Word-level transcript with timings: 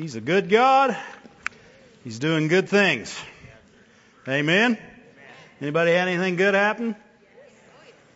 He's 0.00 0.14
a 0.14 0.20
good 0.20 0.48
God. 0.48 0.96
He's 2.04 2.20
doing 2.20 2.46
good 2.46 2.68
things. 2.68 3.20
Amen. 4.28 4.78
Anybody 5.60 5.90
had 5.90 6.06
anything 6.06 6.36
good 6.36 6.54
happen? 6.54 6.94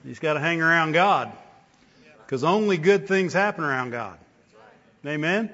You 0.04 0.10
just 0.10 0.20
got 0.20 0.34
to 0.34 0.40
hang 0.40 0.62
around 0.62 0.92
God. 0.92 1.32
Because 2.24 2.44
only 2.44 2.76
good 2.76 3.08
things 3.08 3.32
happen 3.32 3.64
around 3.64 3.90
God. 3.90 4.16
Amen? 5.04 5.50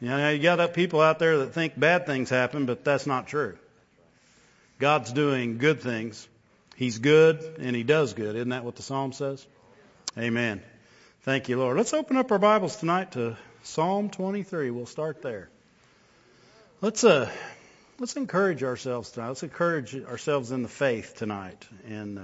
You 0.00 0.08
know, 0.08 0.30
you 0.30 0.42
got 0.42 0.74
people 0.74 1.00
out 1.00 1.20
there 1.20 1.38
that 1.38 1.54
think 1.54 1.78
bad 1.78 2.04
things 2.04 2.30
happen, 2.30 2.66
but 2.66 2.84
that's 2.84 3.06
not 3.06 3.28
true. 3.28 3.56
God's 4.80 5.12
doing 5.12 5.58
good 5.58 5.80
things. 5.80 6.26
He's 6.74 6.98
good 6.98 7.58
and 7.60 7.76
He 7.76 7.84
does 7.84 8.14
good. 8.14 8.34
Isn't 8.34 8.48
that 8.48 8.64
what 8.64 8.74
the 8.74 8.82
Psalm 8.82 9.12
says? 9.12 9.46
Amen. 10.18 10.62
Thank 11.22 11.48
you, 11.48 11.58
Lord. 11.58 11.76
Let's 11.76 11.94
open 11.94 12.16
up 12.16 12.32
our 12.32 12.40
Bibles 12.40 12.74
tonight 12.74 13.12
to 13.12 13.36
Psalm 13.64 14.10
23. 14.10 14.70
We'll 14.70 14.84
start 14.84 15.22
there. 15.22 15.48
Let's 16.82 17.02
uh, 17.02 17.30
let's 17.98 18.14
encourage 18.14 18.62
ourselves 18.62 19.10
tonight. 19.10 19.28
Let's 19.28 19.42
encourage 19.42 19.96
ourselves 19.96 20.52
in 20.52 20.62
the 20.62 20.68
faith 20.68 21.14
tonight 21.16 21.66
and 21.88 22.18
uh, 22.18 22.22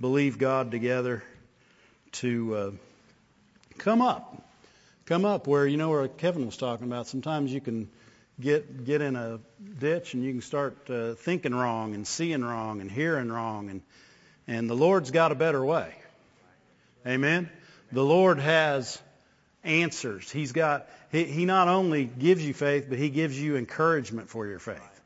believe 0.00 0.38
God 0.38 0.70
together 0.70 1.24
to 2.12 2.54
uh, 2.54 2.70
come 3.78 4.00
up, 4.00 4.40
come 5.04 5.24
up 5.24 5.48
where 5.48 5.66
you 5.66 5.76
know 5.76 5.90
where 5.90 6.06
Kevin 6.06 6.46
was 6.46 6.56
talking 6.56 6.86
about. 6.86 7.08
Sometimes 7.08 7.52
you 7.52 7.60
can 7.60 7.90
get 8.40 8.84
get 8.84 9.02
in 9.02 9.16
a 9.16 9.40
ditch 9.80 10.14
and 10.14 10.22
you 10.22 10.30
can 10.30 10.42
start 10.42 10.88
uh, 10.88 11.14
thinking 11.14 11.56
wrong 11.56 11.96
and 11.96 12.06
seeing 12.06 12.44
wrong 12.44 12.80
and 12.80 12.88
hearing 12.88 13.32
wrong 13.32 13.68
and 13.68 13.82
and 14.46 14.70
the 14.70 14.76
Lord's 14.76 15.10
got 15.10 15.32
a 15.32 15.34
better 15.34 15.64
way. 15.64 15.92
Amen. 17.04 17.50
The 17.90 18.04
Lord 18.04 18.38
has 18.38 19.02
answers. 19.64 20.30
He's 20.30 20.52
got, 20.52 20.88
he, 21.10 21.24
he 21.24 21.44
not 21.44 21.68
only 21.68 22.04
gives 22.04 22.44
you 22.44 22.54
faith, 22.54 22.86
but 22.88 22.98
he 22.98 23.10
gives 23.10 23.40
you 23.40 23.56
encouragement 23.56 24.28
for 24.28 24.46
your 24.46 24.58
faith. 24.58 25.00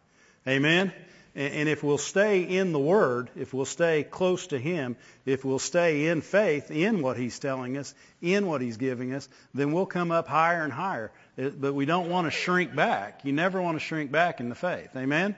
Amen? 0.46 0.92
And, 1.36 1.52
and 1.52 1.68
if 1.68 1.84
we'll 1.84 1.98
stay 1.98 2.42
in 2.42 2.72
the 2.72 2.78
Word, 2.78 3.30
if 3.36 3.52
we'll 3.52 3.66
stay 3.66 4.02
close 4.02 4.48
to 4.48 4.58
Him, 4.58 4.96
if 5.24 5.44
we'll 5.44 5.58
stay 5.58 6.06
in 6.06 6.22
faith 6.22 6.70
in 6.70 7.02
what 7.02 7.16
He's 7.16 7.38
telling 7.38 7.76
us, 7.76 7.94
in 8.22 8.46
what 8.46 8.60
He's 8.60 8.78
giving 8.78 9.12
us, 9.12 9.28
then 9.54 9.72
we'll 9.72 9.86
come 9.86 10.10
up 10.10 10.26
higher 10.26 10.64
and 10.64 10.72
higher. 10.72 11.12
Uh, 11.38 11.50
but 11.50 11.74
we 11.74 11.84
don't 11.84 12.08
want 12.08 12.26
to 12.26 12.30
shrink 12.30 12.74
back. 12.74 13.24
You 13.24 13.32
never 13.32 13.60
want 13.60 13.76
to 13.76 13.84
shrink 13.84 14.10
back 14.10 14.40
in 14.40 14.48
the 14.48 14.54
faith. 14.54 14.96
Amen? 14.96 15.36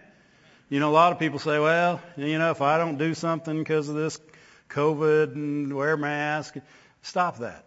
You 0.71 0.81
know, 0.81 0.91
a 0.91 0.93
lot 0.93 1.13
of 1.13 1.19
people 1.19 1.39
say, 1.39 1.59
well, 1.59 2.01
you 2.17 2.39
know, 2.39 2.51
if 2.51 2.63
I 2.63 2.79
don't 2.79 2.99
do 2.99 3.15
something 3.15 3.59
because 3.59 3.89
of 3.89 3.95
this 3.95 4.21
COVID 4.69 5.35
and 5.35 5.75
wear 5.75 5.97
mask, 5.97 6.57
stop 7.03 7.39
that. 7.39 7.65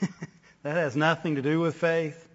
That 0.66 0.74
has 0.78 0.96
nothing 0.96 1.36
to 1.36 1.42
do 1.42 1.60
with 1.60 1.76
faith. 1.76 2.28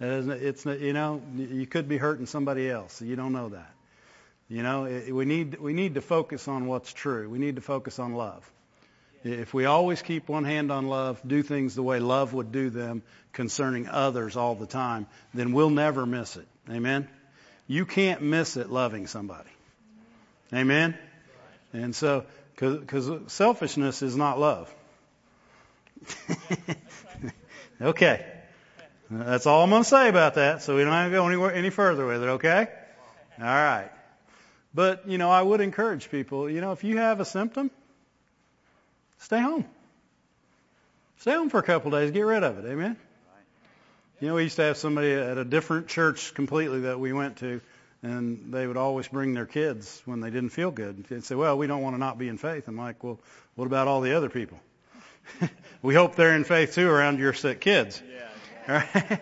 it's 0.00 0.66
you 0.66 0.92
know 0.92 1.22
you 1.34 1.66
could 1.66 1.88
be 1.88 1.96
hurting 1.96 2.26
somebody 2.26 2.68
else. 2.68 3.00
You 3.00 3.16
don't 3.16 3.32
know 3.32 3.48
that. 3.48 3.72
You 4.50 4.62
know 4.62 4.82
we 5.10 5.24
need 5.24 5.58
we 5.58 5.72
need 5.72 5.94
to 5.94 6.02
focus 6.02 6.46
on 6.46 6.66
what's 6.66 6.92
true. 6.92 7.26
We 7.30 7.38
need 7.38 7.56
to 7.56 7.62
focus 7.62 7.98
on 7.98 8.12
love. 8.12 8.46
If 9.24 9.54
we 9.54 9.64
always 9.64 10.02
keep 10.02 10.28
one 10.28 10.44
hand 10.44 10.70
on 10.70 10.88
love, 10.88 11.22
do 11.26 11.42
things 11.42 11.74
the 11.74 11.82
way 11.82 12.00
love 12.00 12.34
would 12.34 12.52
do 12.52 12.68
them 12.68 13.02
concerning 13.32 13.88
others 13.88 14.36
all 14.36 14.54
the 14.54 14.66
time, 14.66 15.06
then 15.32 15.54
we'll 15.54 15.70
never 15.70 16.04
miss 16.04 16.36
it. 16.36 16.46
Amen. 16.68 17.08
You 17.66 17.86
can't 17.86 18.20
miss 18.20 18.58
it 18.58 18.68
loving 18.68 19.06
somebody. 19.06 19.48
Amen. 20.52 20.98
And 21.72 21.96
so, 21.96 22.26
because 22.56 23.10
selfishness 23.32 24.02
is 24.02 24.16
not 24.18 24.38
love. 24.38 24.70
Okay. 27.80 28.26
That's 29.10 29.46
all 29.46 29.64
I'm 29.64 29.70
going 29.70 29.82
to 29.82 29.88
say 29.88 30.08
about 30.08 30.34
that, 30.34 30.62
so 30.62 30.76
we 30.76 30.84
don't 30.84 30.92
have 30.92 31.10
to 31.10 31.16
go 31.16 31.26
anywhere, 31.26 31.52
any 31.52 31.70
further 31.70 32.06
with 32.06 32.22
it, 32.22 32.26
okay? 32.26 32.68
All 33.38 33.44
right. 33.44 33.90
But, 34.72 35.08
you 35.08 35.18
know, 35.18 35.30
I 35.30 35.42
would 35.42 35.60
encourage 35.60 36.10
people, 36.10 36.48
you 36.48 36.60
know, 36.60 36.72
if 36.72 36.84
you 36.84 36.98
have 36.98 37.18
a 37.18 37.24
symptom, 37.24 37.70
stay 39.18 39.40
home. 39.40 39.64
Stay 41.18 41.32
home 41.32 41.50
for 41.50 41.58
a 41.58 41.62
couple 41.62 41.92
of 41.92 42.00
days, 42.00 42.12
get 42.12 42.20
rid 42.20 42.44
of 42.44 42.64
it, 42.64 42.70
amen? 42.70 42.96
You 44.20 44.28
know, 44.28 44.34
we 44.34 44.44
used 44.44 44.56
to 44.56 44.62
have 44.62 44.76
somebody 44.76 45.12
at 45.12 45.38
a 45.38 45.44
different 45.44 45.88
church 45.88 46.34
completely 46.34 46.80
that 46.80 47.00
we 47.00 47.12
went 47.12 47.38
to, 47.38 47.60
and 48.02 48.52
they 48.52 48.66
would 48.66 48.76
always 48.76 49.08
bring 49.08 49.34
their 49.34 49.46
kids 49.46 50.00
when 50.04 50.20
they 50.20 50.30
didn't 50.30 50.50
feel 50.50 50.70
good. 50.70 51.04
They'd 51.04 51.24
say, 51.24 51.34
well, 51.34 51.58
we 51.58 51.66
don't 51.66 51.82
want 51.82 51.94
to 51.94 51.98
not 51.98 52.18
be 52.18 52.28
in 52.28 52.38
faith. 52.38 52.68
I'm 52.68 52.76
like, 52.76 53.02
well, 53.02 53.18
what 53.56 53.64
about 53.64 53.88
all 53.88 54.02
the 54.02 54.16
other 54.16 54.28
people? 54.28 54.60
we 55.82 55.94
hope 55.94 56.16
they're 56.16 56.34
in 56.34 56.44
faith 56.44 56.74
too 56.74 56.88
around 56.88 57.18
your 57.18 57.32
sick 57.32 57.60
kids. 57.60 58.02
Yeah. 58.02 58.16
Right? 58.90 59.20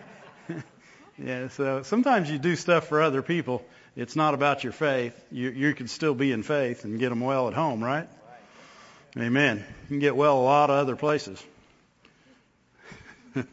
yeah. 1.17 1.47
So 1.47 1.81
sometimes 1.83 2.29
you 2.29 2.37
do 2.37 2.55
stuff 2.55 2.87
for 2.87 3.01
other 3.01 3.21
people. 3.21 3.63
It's 3.95 4.15
not 4.15 4.33
about 4.33 4.63
your 4.63 4.73
faith. 4.73 5.13
You, 5.31 5.49
you 5.49 5.73
can 5.73 5.87
still 5.87 6.13
be 6.13 6.31
in 6.31 6.43
faith 6.43 6.83
and 6.83 6.99
get 6.99 7.09
them 7.09 7.21
well 7.21 7.47
at 7.47 7.53
home, 7.53 7.83
right? 7.83 8.07
right. 9.15 9.25
Amen. 9.25 9.57
You 9.83 9.87
can 9.87 9.99
get 9.99 10.15
well 10.15 10.37
a 10.37 10.43
lot 10.43 10.69
of 10.69 10.75
other 10.75 10.95
places. 10.95 11.43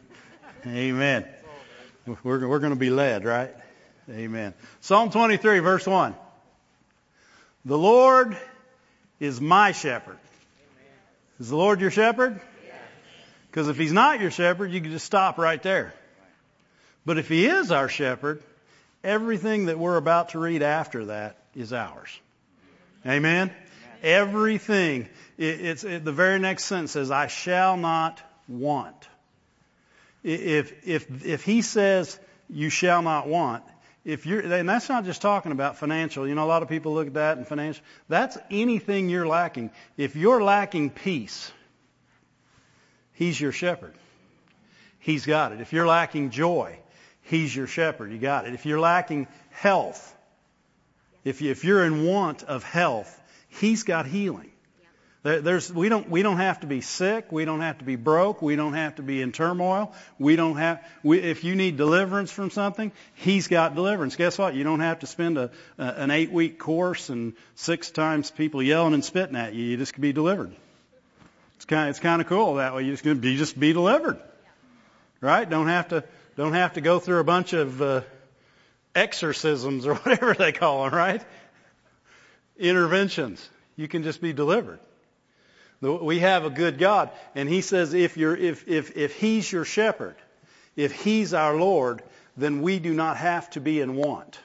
Amen. 0.67 1.25
We're, 2.23 2.47
we're 2.47 2.59
going 2.59 2.73
to 2.73 2.79
be 2.79 2.89
led, 2.89 3.25
right? 3.25 3.53
Amen. 4.09 4.53
Psalm 4.81 5.09
23, 5.09 5.59
verse 5.59 5.85
1. 5.85 6.15
The 7.65 7.77
Lord 7.77 8.37
is 9.19 9.41
my 9.41 9.73
shepherd. 9.73 10.17
Is 11.39 11.49
the 11.49 11.57
Lord 11.57 11.81
your 11.81 11.91
shepherd? 11.91 12.39
Because 13.57 13.69
if 13.69 13.77
he's 13.77 13.91
not 13.91 14.21
your 14.21 14.29
shepherd, 14.29 14.69
you 14.69 14.79
can 14.81 14.91
just 14.91 15.07
stop 15.07 15.39
right 15.39 15.63
there. 15.63 15.91
But 17.07 17.17
if 17.17 17.27
he 17.27 17.47
is 17.47 17.71
our 17.71 17.89
shepherd, 17.89 18.43
everything 19.03 19.65
that 19.65 19.79
we're 19.79 19.97
about 19.97 20.29
to 20.29 20.39
read 20.39 20.61
after 20.61 21.05
that 21.05 21.37
is 21.55 21.73
ours. 21.73 22.11
Amen? 23.03 23.51
Everything. 24.03 25.09
it's 25.39 25.83
it, 25.83 26.05
the 26.05 26.11
very 26.11 26.37
next 26.37 26.65
sentence 26.65 26.91
says, 26.91 27.09
"I 27.09 27.25
shall 27.25 27.77
not 27.77 28.21
want." 28.47 29.07
If 30.23 30.85
if 30.87 31.25
if 31.25 31.43
he 31.43 31.63
says 31.63 32.19
you 32.51 32.69
shall 32.69 33.01
not 33.01 33.27
want, 33.27 33.63
if 34.05 34.27
you're, 34.27 34.41
and 34.41 34.69
that's 34.69 34.87
not 34.87 35.03
just 35.03 35.23
talking 35.23 35.51
about 35.51 35.79
financial. 35.79 36.27
You 36.27 36.35
know, 36.35 36.43
a 36.43 36.45
lot 36.45 36.61
of 36.61 36.69
people 36.69 36.93
look 36.93 37.07
at 37.07 37.15
that 37.15 37.37
and 37.39 37.47
financial. 37.47 37.83
That's 38.07 38.37
anything 38.51 39.09
you're 39.09 39.25
lacking. 39.25 39.71
If 39.97 40.15
you're 40.15 40.43
lacking 40.43 40.91
peace, 40.91 41.51
He's 43.17 43.41
your 43.41 43.51
shepherd. 43.51 43.95
He's 44.99 45.25
got 45.25 45.51
it. 45.51 45.59
If 45.59 45.73
you're 45.73 45.87
lacking 45.87 46.29
joy, 46.29 46.77
He's 47.23 47.53
your 47.53 47.65
shepherd. 47.65 48.11
You 48.11 48.19
got 48.19 48.47
it. 48.47 48.53
If 48.53 48.67
you're 48.67 48.79
lacking 48.79 49.27
health, 49.49 50.15
if, 51.23 51.41
you, 51.41 51.49
if 51.49 51.63
you're 51.63 51.83
in 51.83 52.05
want 52.05 52.43
of 52.43 52.63
health, 52.63 53.19
He's 53.49 53.83
got 53.83 54.05
healing. 54.05 54.51
There's, 55.23 55.73
we, 55.73 55.89
don't, 55.89 56.09
we 56.09 56.21
don't 56.21 56.37
have 56.37 56.59
to 56.59 56.67
be 56.67 56.81
sick. 56.81 57.31
We 57.31 57.43
don't 57.43 57.61
have 57.61 57.79
to 57.79 57.83
be 57.83 57.95
broke. 57.95 58.43
We 58.43 58.55
don't 58.55 58.73
have 58.73 58.95
to 58.95 59.01
be 59.01 59.21
in 59.21 59.31
turmoil. 59.31 59.93
We 60.19 60.35
don't 60.35 60.57
have, 60.57 60.85
we, 61.03 61.19
if 61.19 61.43
you 61.43 61.55
need 61.55 61.75
deliverance 61.75 62.31
from 62.31 62.51
something, 62.51 62.91
He's 63.15 63.47
got 63.47 63.73
deliverance. 63.73 64.15
Guess 64.15 64.37
what? 64.37 64.53
You 64.53 64.63
don't 64.63 64.81
have 64.81 64.99
to 64.99 65.07
spend 65.07 65.39
a, 65.39 65.49
a, 65.79 65.83
an 65.83 66.11
eight 66.11 66.31
week 66.31 66.59
course 66.59 67.09
and 67.09 67.33
six 67.55 67.89
times 67.89 68.29
people 68.29 68.61
yelling 68.61 68.93
and 68.93 69.03
spitting 69.03 69.35
at 69.35 69.55
you. 69.55 69.63
You 69.65 69.77
just 69.77 69.93
can 69.93 70.03
be 70.03 70.13
delivered. 70.13 70.55
It's 71.67 71.73
kind, 71.73 71.89
it's 71.89 71.99
kind 71.99 72.21
of 72.21 72.29
cool 72.29 72.55
that 72.55 72.73
way. 72.73 72.83
You 72.83 72.95
just 72.95 73.03
be, 73.19 73.35
just 73.35 73.59
be 73.59 73.73
delivered. 73.73 74.17
Right? 75.19 75.49
Don't 75.49 75.67
have 75.67 75.89
to, 75.89 76.05
don't 76.37 76.53
have 76.53 76.75
to 76.75 76.81
go 76.81 76.99
through 76.99 77.19
a 77.19 77.25
bunch 77.25 77.51
of, 77.51 77.81
uh, 77.81 78.01
exorcisms 78.95 79.85
or 79.85 79.95
whatever 80.05 80.33
they 80.33 80.53
call 80.53 80.85
them, 80.85 80.93
right? 80.93 81.21
Interventions. 82.57 83.49
You 83.75 83.89
can 83.89 84.03
just 84.03 84.21
be 84.21 84.31
delivered. 84.31 84.79
We 85.81 86.19
have 86.19 86.45
a 86.45 86.49
good 86.49 86.77
God. 86.77 87.09
And 87.35 87.49
he 87.49 87.59
says 87.59 87.93
if, 87.93 88.15
you're, 88.15 88.37
if, 88.37 88.65
if, 88.65 88.95
if 88.95 89.17
he's 89.17 89.51
your 89.51 89.65
shepherd, 89.65 90.15
if 90.77 90.93
he's 90.93 91.33
our 91.33 91.57
Lord, 91.57 92.01
then 92.37 92.61
we 92.61 92.79
do 92.79 92.93
not 92.93 93.17
have 93.17 93.49
to 93.49 93.59
be 93.59 93.81
in 93.81 93.93
want 93.97 94.39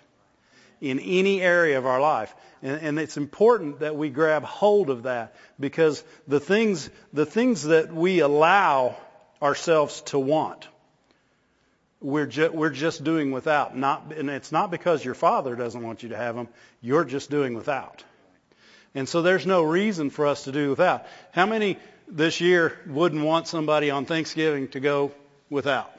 in 0.80 0.98
any 0.98 1.40
area 1.40 1.78
of 1.78 1.86
our 1.86 2.00
life. 2.00 2.34
And, 2.62 2.80
and, 2.80 2.98
it's 3.00 3.16
important 3.16 3.80
that 3.80 3.96
we 3.96 4.08
grab 4.08 4.44
hold 4.44 4.88
of 4.88 5.02
that 5.02 5.34
because 5.58 6.02
the 6.28 6.38
things, 6.38 6.88
the 7.12 7.26
things 7.26 7.64
that 7.64 7.92
we 7.92 8.20
allow 8.20 8.96
ourselves 9.42 10.00
to 10.02 10.18
want, 10.18 10.68
we're, 12.00 12.26
ju- 12.26 12.52
we're 12.52 12.70
just 12.70 13.02
doing 13.02 13.32
without. 13.32 13.76
Not, 13.76 14.12
and 14.16 14.30
it's 14.30 14.52
not 14.52 14.70
because 14.70 15.04
your 15.04 15.14
father 15.14 15.56
doesn't 15.56 15.82
want 15.82 16.04
you 16.04 16.10
to 16.10 16.16
have 16.16 16.36
them. 16.36 16.48
You're 16.80 17.04
just 17.04 17.30
doing 17.30 17.54
without. 17.54 18.04
And 18.94 19.08
so 19.08 19.22
there's 19.22 19.46
no 19.46 19.62
reason 19.62 20.10
for 20.10 20.26
us 20.26 20.44
to 20.44 20.52
do 20.52 20.70
without. 20.70 21.06
How 21.32 21.46
many 21.46 21.78
this 22.06 22.40
year 22.40 22.78
wouldn't 22.86 23.24
want 23.24 23.48
somebody 23.48 23.90
on 23.90 24.04
Thanksgiving 24.04 24.68
to 24.68 24.80
go 24.80 25.12
without? 25.50 25.90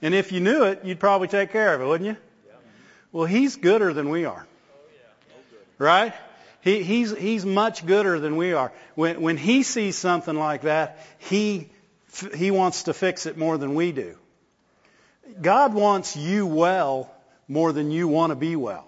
And 0.00 0.14
if 0.14 0.32
you 0.32 0.40
knew 0.40 0.64
it, 0.64 0.84
you'd 0.84 1.00
probably 1.00 1.28
take 1.28 1.52
care 1.52 1.74
of 1.74 1.80
it, 1.80 1.86
wouldn't 1.86 2.08
you? 2.08 2.16
Well, 3.12 3.26
he's 3.26 3.56
gooder 3.56 3.92
than 3.92 4.08
we 4.08 4.24
are. 4.24 4.46
Right? 5.82 6.14
He, 6.60 6.84
he's, 6.84 7.16
he's 7.16 7.44
much 7.44 7.84
gooder 7.84 8.20
than 8.20 8.36
we 8.36 8.52
are. 8.52 8.70
When, 8.94 9.20
when 9.20 9.36
he 9.36 9.64
sees 9.64 9.98
something 9.98 10.36
like 10.36 10.62
that, 10.62 11.04
he, 11.18 11.68
he 12.36 12.52
wants 12.52 12.84
to 12.84 12.94
fix 12.94 13.26
it 13.26 13.36
more 13.36 13.58
than 13.58 13.74
we 13.74 13.90
do. 13.90 14.16
God 15.40 15.74
wants 15.74 16.16
you 16.16 16.46
well 16.46 17.12
more 17.48 17.72
than 17.72 17.90
you 17.90 18.06
want 18.06 18.30
to 18.30 18.36
be 18.36 18.54
well. 18.54 18.86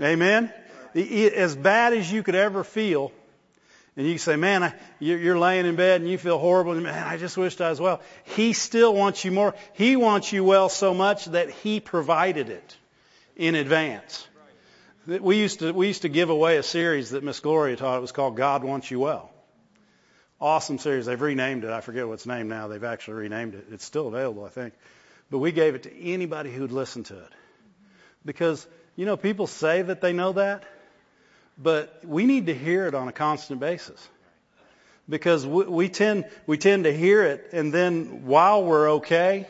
Amen? 0.00 0.50
As 0.94 1.54
bad 1.54 1.92
as 1.92 2.10
you 2.10 2.22
could 2.22 2.34
ever 2.34 2.64
feel, 2.64 3.12
and 3.94 4.06
you 4.06 4.16
say, 4.16 4.36
man, 4.36 4.62
I, 4.62 4.74
you're 5.00 5.38
laying 5.38 5.66
in 5.66 5.76
bed 5.76 6.00
and 6.00 6.10
you 6.10 6.16
feel 6.16 6.38
horrible, 6.38 6.72
and 6.72 6.82
man, 6.82 7.06
I 7.06 7.18
just 7.18 7.36
wished 7.36 7.60
I 7.60 7.68
was 7.68 7.80
well. 7.80 8.00
He 8.24 8.54
still 8.54 8.94
wants 8.94 9.22
you 9.22 9.32
more. 9.32 9.54
He 9.74 9.96
wants 9.96 10.32
you 10.32 10.44
well 10.44 10.70
so 10.70 10.94
much 10.94 11.26
that 11.26 11.50
He 11.50 11.78
provided 11.78 12.48
it 12.48 12.76
in 13.36 13.54
advance. 13.54 14.26
We 15.06 15.36
used 15.36 15.58
to, 15.58 15.72
we 15.72 15.88
used 15.88 16.02
to 16.02 16.08
give 16.08 16.30
away 16.30 16.56
a 16.56 16.62
series 16.62 17.10
that 17.10 17.22
Miss 17.22 17.38
Gloria 17.40 17.76
taught. 17.76 17.98
It 17.98 18.00
was 18.00 18.12
called 18.12 18.38
God 18.38 18.64
Wants 18.64 18.90
You 18.90 19.00
Well. 19.00 19.30
Awesome 20.40 20.78
series. 20.78 21.04
They've 21.04 21.20
renamed 21.20 21.64
it. 21.64 21.70
I 21.70 21.82
forget 21.82 22.06
what 22.06 22.14
it's 22.14 22.26
named 22.26 22.48
now. 22.48 22.68
They've 22.68 22.82
actually 22.82 23.14
renamed 23.14 23.54
it. 23.54 23.66
It's 23.70 23.84
still 23.84 24.08
available, 24.08 24.46
I 24.46 24.48
think. 24.48 24.72
But 25.30 25.40
we 25.40 25.52
gave 25.52 25.74
it 25.74 25.82
to 25.82 25.94
anybody 25.94 26.50
who'd 26.50 26.72
listen 26.72 27.02
to 27.04 27.18
it. 27.18 27.32
Because, 28.24 28.66
you 28.96 29.04
know, 29.04 29.18
people 29.18 29.46
say 29.46 29.82
that 29.82 30.00
they 30.00 30.14
know 30.14 30.32
that, 30.32 30.64
but 31.58 32.00
we 32.06 32.24
need 32.24 32.46
to 32.46 32.54
hear 32.54 32.86
it 32.86 32.94
on 32.94 33.06
a 33.06 33.12
constant 33.12 33.60
basis. 33.60 34.08
Because 35.06 35.46
we, 35.46 35.64
we 35.64 35.88
tend, 35.90 36.24
we 36.46 36.56
tend 36.56 36.84
to 36.84 36.96
hear 36.96 37.24
it 37.24 37.50
and 37.52 37.74
then 37.74 38.24
while 38.24 38.64
we're 38.64 38.90
okay, 38.92 39.46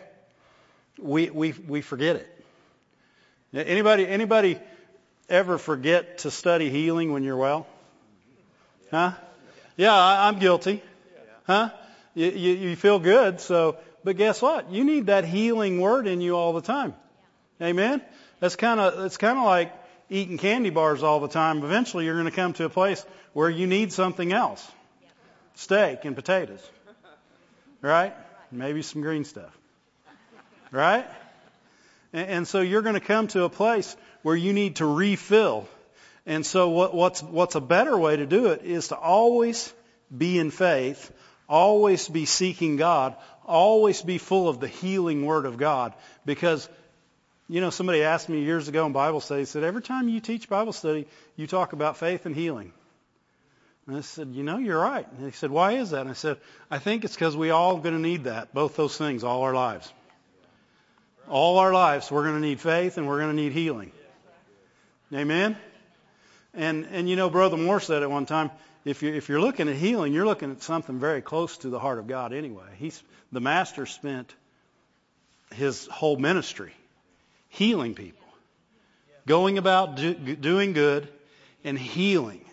we, 0.99 1.31
we, 1.31 1.53
we 1.53 1.81
forget 1.81 2.17
it. 2.17 2.45
Anybody, 3.55 4.05
anybody 4.05 4.59
ever 5.29 5.59
forget 5.59 6.19
to 6.19 6.31
study 6.31 6.71
healing 6.71 7.13
when 7.13 7.23
you're 7.23 7.37
well? 7.37 7.67
Huh? 8.91 9.13
Yeah, 9.77 9.95
I'm 9.95 10.39
guilty. 10.39 10.83
Huh? 11.47 11.71
You, 12.15 12.31
you, 12.31 12.53
you 12.55 12.77
feel 12.77 12.99
good, 12.99 13.41
so, 13.41 13.77
but 14.05 14.17
guess 14.17 14.41
what? 14.41 14.71
You 14.71 14.85
need 14.85 15.07
that 15.07 15.25
healing 15.25 15.81
word 15.81 16.07
in 16.07 16.21
you 16.21 16.37
all 16.37 16.53
the 16.53 16.61
time. 16.61 16.95
Amen? 17.61 18.03
That's 18.41 18.57
kind 18.57 18.81
of, 18.81 19.05
it's 19.05 19.17
kind 19.17 19.39
of 19.39 19.45
like 19.45 19.73
eating 20.11 20.39
candy 20.39 20.71
bars 20.71 21.03
all 21.03 21.21
the 21.21 21.29
time. 21.29 21.65
Eventually 21.65 22.05
you're 22.05 22.15
going 22.15 22.27
to 22.27 22.31
come 22.31 22.53
to 22.55 22.65
a 22.65 22.71
place 22.71 23.05
where 23.33 23.51
you 23.51 23.67
need 23.67 23.93
something 23.93 24.33
else. 24.33 24.71
Steak 25.55 26.05
and 26.05 26.15
potatoes. 26.15 26.61
Right? 27.81 28.15
Maybe 28.53 28.83
some 28.83 29.03
green 29.03 29.25
stuff. 29.25 29.57
Right? 30.71 31.07
And, 32.15 32.47
so 32.47 32.61
you're 32.61 32.83
going 32.83 32.95
to 32.95 33.01
come 33.01 33.27
to 33.29 33.43
a 33.43 33.49
place 33.49 33.97
where 34.23 34.37
you 34.37 34.53
need 34.53 34.77
to 34.77 34.87
refill. 34.87 35.67
And 36.25 36.47
so 36.47 36.69
what, 36.71 36.95
what's, 36.95 37.21
what's 37.21 37.57
a 37.57 37.61
better 37.61 37.99
way 37.99 38.17
to 38.17 38.25
do 38.25 38.47
it 38.47 38.63
is 38.63 38.89
to 38.89 38.97
always 38.97 39.75
be 40.17 40.39
in 40.39 40.53
faith, 40.53 41.13
always 41.49 42.09
be 42.09 42.25
seeking 42.25 42.77
God, 42.77 43.17
always 43.45 44.01
be 44.01 44.19
full 44.19 44.49
of 44.49 44.61
the 44.61 44.69
healing 44.69 45.27
Word 45.27 45.45
of 45.45 45.57
God. 45.57 45.93
Because, 46.25 46.69
you 47.49 47.61
know, 47.61 47.71
somebody 47.71 48.05
asked 48.05 48.29
me 48.29 48.45
years 48.45 48.69
ago 48.69 48.87
in 48.87 48.93
Bible 48.93 49.21
study, 49.21 49.45
said, 49.45 49.65
every 49.65 49.83
time 49.83 50.09
you 50.09 50.21
teach 50.21 50.49
Bible 50.49 50.73
study, 50.73 51.09
you 51.35 51.49
talk 51.49 51.73
about 51.73 51.97
faith 51.97 52.27
and 52.27 52.35
healing. 52.37 52.73
And 53.89 53.97
I 53.97 54.03
said, 54.03 54.29
you 54.29 54.45
know, 54.45 54.59
you're 54.59 54.81
right. 54.81 55.07
And 55.19 55.27
he 55.27 55.33
said, 55.33 55.51
why 55.51 55.73
is 55.73 55.91
that? 55.91 56.03
And 56.03 56.11
I 56.11 56.15
said, 56.15 56.37
I 56.71 56.79
think 56.79 57.05
it's 57.05 57.15
because 57.15 57.37
we 57.37 57.51
all 57.51 57.79
going 57.79 57.97
to 57.97 58.01
need 58.01 58.25
that, 58.25 58.55
both 58.55 58.77
those 58.77 58.97
things, 58.97 59.25
all 59.25 59.43
our 59.43 59.53
lives. 59.53 59.93
All 61.29 61.59
our 61.59 61.73
lives, 61.73 62.11
we're 62.11 62.25
going 62.25 62.41
to 62.41 62.47
need 62.47 62.61
faith 62.61 62.99
and 62.99 63.09
we're 63.09 63.19
going 63.19 63.35
to 63.35 63.43
need 63.43 63.53
healing. 63.53 63.93
Amen? 65.13 65.57
And, 66.53 66.87
and 66.91 67.09
you 67.09 67.17
know, 67.17 67.31
Brother 67.31 67.57
Moore 67.57 67.81
said 67.81 68.03
at 68.03 68.11
one 68.11 68.27
time, 68.27 68.51
if 68.85 69.03
you're, 69.03 69.15
if 69.15 69.29
you're 69.29 69.41
looking 69.41 69.69
at 69.69 69.77
healing, 69.77 70.13
you're 70.13 70.27
looking 70.27 70.51
at 70.51 70.63
something 70.63 70.99
very 70.99 71.23
close 71.23 71.57
to 71.59 71.71
the 71.71 71.79
heart 71.79 71.99
of 71.99 72.07
God 72.07 72.33
anyway. 72.33 72.67
He's, 72.77 73.03
the 73.33 73.41
Master 73.41 73.87
spent 73.87 74.33
his 75.55 75.87
whole 75.87 76.17
ministry 76.17 76.73
healing 77.49 77.95
people, 77.95 78.27
going 79.27 79.59
about 79.59 79.97
do, 79.97 80.15
doing 80.15 80.73
good 80.73 81.09
and 81.65 81.79
healing. 81.79 82.45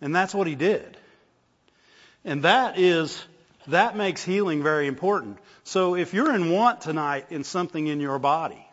And 0.00 0.14
that's 0.14 0.34
what 0.34 0.46
he 0.46 0.54
did. 0.54 0.96
And 2.24 2.42
that 2.42 2.78
is, 2.78 3.22
that 3.68 3.96
makes 3.96 4.22
healing 4.22 4.62
very 4.62 4.86
important. 4.86 5.38
So 5.62 5.94
if 5.94 6.14
you're 6.14 6.34
in 6.34 6.50
want 6.50 6.80
tonight 6.82 7.26
in 7.30 7.44
something 7.44 7.86
in 7.86 8.00
your 8.00 8.18
body, 8.18 8.66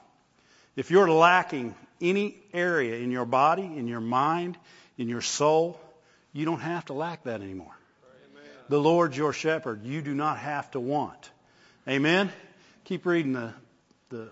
if 0.75 0.91
you're 0.91 1.09
lacking 1.09 1.75
any 2.01 2.35
area 2.53 2.95
in 2.97 3.11
your 3.11 3.25
body, 3.25 3.63
in 3.63 3.87
your 3.87 4.01
mind, 4.01 4.57
in 4.97 5.07
your 5.07 5.21
soul, 5.21 5.79
you 6.33 6.45
don't 6.45 6.59
have 6.59 6.85
to 6.85 6.93
lack 6.93 7.23
that 7.23 7.41
anymore. 7.41 7.75
Amen. 8.31 8.43
The 8.69 8.79
Lord's 8.79 9.17
your 9.17 9.33
shepherd. 9.33 9.83
You 9.83 10.01
do 10.01 10.13
not 10.13 10.37
have 10.39 10.71
to 10.71 10.79
want. 10.79 11.29
Amen? 11.87 12.31
Keep 12.85 13.05
reading 13.05 13.33
the, 13.33 13.53
the 14.09 14.29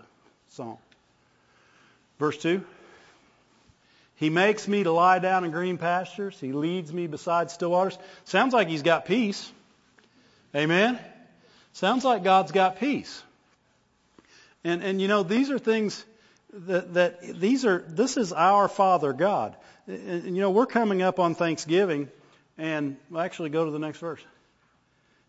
song. 0.50 0.78
Verse 2.20 2.38
2. 2.38 2.64
He 4.16 4.30
makes 4.30 4.68
me 4.68 4.84
to 4.84 4.92
lie 4.92 5.20
down 5.20 5.46
in 5.46 5.52
green 5.52 5.78
pastures. 5.78 6.38
He 6.40 6.52
leads 6.52 6.92
me 6.92 7.08
beside 7.08 7.52
still 7.52 7.72
waters. 7.72 7.98
Sounds 8.26 8.54
like 8.54 8.68
he's 8.68 8.84
got 8.84 9.06
peace. 9.06 9.50
Amen? 10.56 11.00
Sounds 11.74 12.04
like 12.04 12.24
God's 12.24 12.52
got 12.52 12.80
peace. 12.80 13.24
And, 14.64 14.84
and 14.84 15.02
you 15.02 15.08
know, 15.08 15.24
these 15.24 15.52
are 15.52 15.60
things 15.60 16.04
that, 16.54 16.94
that 16.96 17.40
these 17.40 17.66
are, 17.66 17.84
this 17.88 18.18
is 18.18 18.34
our 18.34 18.68
Father 18.68 19.14
God. 19.14 19.56
And, 19.88 20.36
you 20.36 20.42
know, 20.42 20.52
we're 20.52 20.66
coming 20.66 21.02
up 21.02 21.20
on 21.20 21.36
Thanksgiving, 21.36 22.10
and 22.58 22.98
well, 23.10 23.24
actually 23.24 23.50
go 23.50 23.66
to 23.66 23.72
the 23.72 23.80
next 23.80 24.00
verse. 24.00 24.22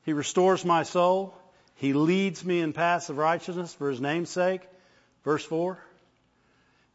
He 0.04 0.12
restores 0.12 0.64
my 0.64 0.82
soul. 0.82 1.34
He 1.76 1.92
leads 1.92 2.44
me 2.44 2.60
in 2.60 2.72
paths 2.72 3.08
of 3.08 3.16
righteousness 3.18 3.72
for 3.74 3.90
his 3.90 4.00
name's 4.00 4.30
sake. 4.30 4.62
Verse 5.24 5.44
4. 5.44 5.78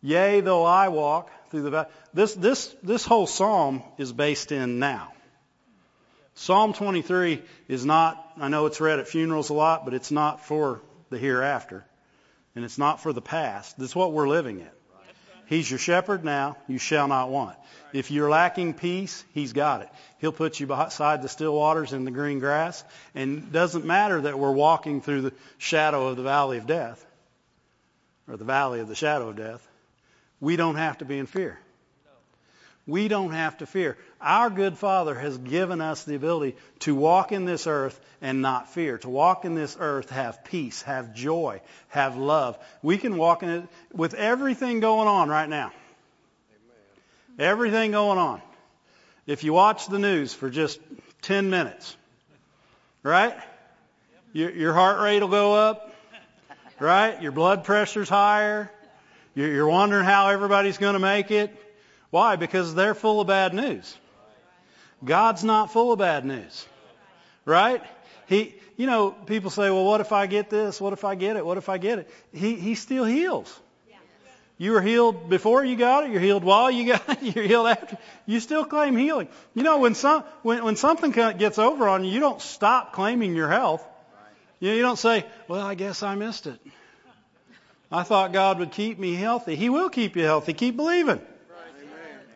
Yea, 0.02 0.42
though 0.42 0.64
I 0.64 0.90
walk 0.90 1.32
through 1.50 1.64
the 1.64 1.72
valley. 1.72 1.88
This, 2.14 2.34
this, 2.36 2.76
this 2.84 3.06
whole 3.06 3.26
psalm 3.26 3.82
is 3.98 4.14
based 4.14 4.52
in 4.52 4.78
now. 4.80 5.14
Psalm 6.36 6.74
23 6.74 7.42
is 7.68 7.86
not, 7.86 8.34
I 8.38 8.50
know 8.50 8.66
it's 8.66 8.82
read 8.82 9.00
at 9.00 9.08
funerals 9.08 9.50
a 9.50 9.54
lot, 9.54 9.86
but 9.86 9.94
it's 9.94 10.12
not 10.12 10.46
for 10.46 10.82
the 11.10 11.18
hereafter 11.18 11.86
and 12.56 12.64
it's 12.64 12.78
not 12.78 13.02
for 13.02 13.14
the 13.14 13.22
past. 13.22 13.78
That's 13.78 13.96
what 13.96 14.12
we're 14.12 14.28
living 14.28 14.60
in. 14.60 14.70
He's 15.48 15.70
your 15.70 15.78
shepherd 15.80 16.26
now. 16.26 16.58
You 16.68 16.80
shall 16.80 17.08
not 17.08 17.30
want. 17.30 17.56
If 17.94 18.10
you're 18.10 18.30
lacking 18.30 18.74
peace, 18.74 19.24
He's 19.34 19.54
got 19.54 19.82
it. 19.82 19.90
He'll 20.18 20.32
put 20.32 20.60
you 20.60 20.66
beside 20.66 21.22
the 21.22 21.30
still 21.30 21.54
waters 21.54 21.94
in 21.94 22.04
the 22.04 22.12
green 22.12 22.40
grass. 22.40 22.84
And 23.14 23.38
it 23.38 23.52
doesn't 23.52 23.86
matter 23.86 24.22
that 24.22 24.40
we're 24.40 24.52
walking 24.52 25.02
through 25.02 25.22
the 25.22 25.34
shadow 25.60 26.08
of 26.08 26.18
the 26.18 26.24
valley 26.24 26.58
of 26.58 26.66
death 26.66 27.06
or 28.28 28.38
the 28.38 28.44
valley 28.44 28.80
of 28.80 28.88
the 28.88 28.96
shadow 28.96 29.30
of 29.30 29.36
death. 29.36 29.66
We 30.40 30.56
don't 30.56 30.76
have 30.76 30.98
to 30.98 31.06
be 31.06 31.20
in 31.20 31.28
fear. 31.28 31.60
We 32.88 33.08
don't 33.08 33.32
have 33.32 33.58
to 33.58 33.66
fear. 33.66 33.98
Our 34.22 34.52
good 34.52 34.78
Father 34.78 35.16
has 35.16 35.38
given 35.40 35.82
us 35.82 36.04
the 36.04 36.16
ability 36.16 36.56
to 36.80 36.94
walk 36.94 37.32
in 37.32 37.46
this 37.46 37.66
earth 37.66 38.00
and 38.22 38.44
not 38.44 38.74
fear. 38.74 39.00
To 39.00 39.10
walk 39.10 39.44
in 39.44 39.56
this 39.56 39.76
earth, 39.80 40.12
have 40.12 40.44
peace, 40.44 40.84
have 40.84 41.16
joy, 41.16 41.62
have 41.90 42.16
love. 42.16 42.60
We 42.84 43.00
can 43.00 43.18
walk 43.18 43.42
in 43.42 43.50
it 43.50 43.64
with 43.92 44.14
everything 44.14 44.82
going 44.82 45.08
on 45.08 45.30
right 45.30 45.50
now. 45.50 45.72
Amen. 47.38 47.50
Everything 47.50 47.92
going 47.92 48.20
on. 48.20 48.42
If 49.26 49.44
you 49.44 49.54
watch 49.54 49.88
the 49.88 49.98
news 49.98 50.36
for 50.36 50.52
just 50.52 50.80
10 51.24 51.50
minutes, 51.50 51.98
right? 53.02 53.36
Your, 54.32 54.52
your 54.52 54.74
heart 54.74 55.02
rate 55.02 55.22
will 55.22 55.30
go 55.30 55.56
up, 55.56 55.92
right? 56.80 57.20
Your 57.20 57.32
blood 57.32 57.64
pressure's 57.64 58.10
higher. 58.10 58.70
You're, 59.34 59.52
you're 59.52 59.68
wondering 59.68 60.06
how 60.06 60.30
everybody's 60.30 60.78
going 60.78 60.94
to 60.94 61.00
make 61.00 61.32
it. 61.32 61.65
Why? 62.16 62.38
Because 62.38 62.74
they're 62.74 62.96
full 62.96 63.20
of 63.20 63.28
bad 63.28 63.54
news. 63.54 63.94
God's 65.04 65.44
not 65.44 65.74
full 65.74 65.92
of 65.92 66.00
bad 66.00 66.24
news. 66.24 66.66
Right? 67.44 67.84
He, 68.28 68.56
you 68.78 68.88
know, 68.88 69.12
people 69.12 69.50
say, 69.50 69.70
well, 69.70 69.84
what 69.84 70.00
if 70.00 70.14
I 70.14 70.26
get 70.26 70.50
this? 70.50 70.80
What 70.80 70.94
if 70.94 71.04
I 71.04 71.16
get 71.16 71.36
it? 71.36 71.46
What 71.46 71.58
if 71.58 71.68
I 71.68 71.78
get 71.78 72.00
it? 72.00 72.10
He, 72.32 72.56
he 72.56 72.76
still 72.76 73.04
heals. 73.04 73.54
You 74.58 74.72
were 74.72 74.82
healed 74.82 75.28
before 75.30 75.66
you 75.66 75.76
got 75.76 76.06
it. 76.06 76.12
You're 76.12 76.22
healed 76.22 76.46
while 76.46 76.72
you 76.72 76.94
got 76.94 77.04
it. 77.10 77.22
You're 77.36 77.44
healed 77.44 77.68
after. 77.68 77.98
You 78.26 78.40
still 78.40 78.64
claim 78.64 78.96
healing. 78.96 79.28
You 79.54 79.64
know, 79.64 79.80
when 79.80 79.94
some, 79.94 80.24
when, 80.42 80.64
when 80.64 80.78
something 80.78 81.12
gets 81.12 81.60
over 81.60 81.90
on 81.90 82.06
you, 82.06 82.12
you 82.12 82.22
don't 82.22 82.42
stop 82.42 82.94
claiming 82.94 83.36
your 83.36 83.50
health. 83.50 83.86
You, 84.62 84.70
know, 84.70 84.76
you 84.78 84.84
don't 84.84 84.98
say, 84.98 85.26
well, 85.50 85.68
I 85.68 85.76
guess 85.76 86.02
I 86.02 86.16
missed 86.16 86.48
it. 86.48 86.62
I 87.92 88.04
thought 88.04 88.32
God 88.32 88.60
would 88.60 88.72
keep 88.72 88.98
me 88.98 89.16
healthy. 89.16 89.58
He 89.58 89.68
will 89.68 89.90
keep 89.90 90.16
you 90.16 90.24
healthy. 90.24 90.54
Keep 90.54 90.78
believing. 90.78 91.20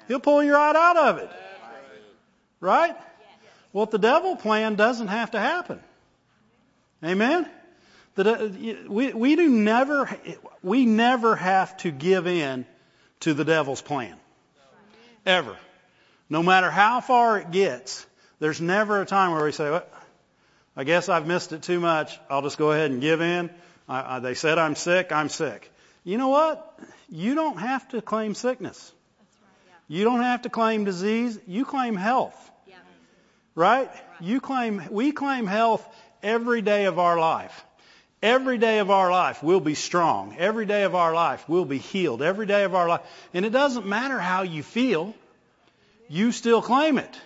He'll 0.10 0.20
pull 0.20 0.44
you 0.44 0.54
right 0.54 0.76
out 0.76 0.98
of 0.98 1.18
it. 1.20 1.30
Right? 2.60 2.96
Well, 3.72 3.86
the 3.86 4.00
devil 4.00 4.36
plan 4.36 4.74
doesn't 4.74 5.08
have 5.08 5.32
to 5.32 5.40
happen. 5.40 5.80
Amen? 7.06 7.48
The, 8.16 8.88
we, 8.90 9.14
we 9.14 9.36
do 9.36 9.48
never, 9.48 10.10
we 10.64 10.86
never 10.86 11.36
have 11.36 11.78
to 11.78 11.92
give 11.92 12.26
in 12.26 12.66
to 13.22 13.36
the 13.36 13.46
devil's 13.46 13.84
plan. 13.84 14.16
Ever. 15.28 15.56
No 16.28 16.42
matter 16.42 16.72
how 16.72 17.02
far 17.02 17.38
it 17.38 17.52
gets, 17.52 18.06
there's 18.40 18.60
never 18.60 19.02
a 19.02 19.06
time 19.06 19.32
where 19.32 19.44
we 19.44 19.52
say, 19.52 19.70
well, 19.70 19.86
I 20.76 20.86
guess 20.86 21.08
I've 21.08 21.28
missed 21.28 21.54
it 21.54 21.62
too 21.62 21.80
much. 21.80 22.20
I'll 22.32 22.42
just 22.42 22.58
go 22.58 22.72
ahead 22.72 22.90
and 22.90 23.00
give 23.00 23.22
in. 23.22 23.52
I, 23.88 24.16
I, 24.16 24.20
they 24.20 24.34
said 24.34 24.58
I'm 24.58 24.76
sick, 24.76 25.12
I'm 25.12 25.30
sick. 25.30 25.72
You 26.04 26.18
know 26.18 26.30
what? 26.30 26.80
You 27.10 27.36
don't 27.36 27.60
have 27.60 27.88
to 27.90 28.02
claim 28.02 28.34
sickness. 28.34 28.92
You 29.90 30.04
don't 30.06 30.22
have 30.22 30.44
to 30.44 30.50
claim 30.50 30.86
disease. 30.86 31.38
You 31.48 31.66
claim 31.66 31.96
health. 31.98 32.38
Right? 33.56 33.92
You 34.22 34.40
claim, 34.40 34.84
we 34.92 35.12
claim 35.12 35.48
health 35.48 35.86
every 36.24 36.62
day 36.62 36.86
of 36.86 37.00
our 37.00 37.20
life. 37.20 37.66
Every 38.22 38.58
day 38.58 38.80
of 38.80 38.92
our 38.92 39.10
life 39.12 39.42
we'll 39.42 39.60
be 39.60 39.74
strong. 39.74 40.36
Every 40.38 40.66
day 40.66 40.84
of 40.84 40.94
our 40.94 41.14
life 41.14 41.44
we'll 41.50 41.66
be 41.66 41.80
healed. 41.80 42.22
Every 42.22 42.46
day 42.46 42.64
of 42.64 42.76
our 42.76 42.88
life. 42.88 43.02
And 43.34 43.46
it 43.46 43.50
doesn't 43.50 43.88
matter 43.88 44.20
how 44.20 44.44
you 44.44 44.62
feel. 44.62 45.16
You 46.08 46.32
still 46.32 46.62
claim 46.62 47.00
it. 47.00 47.20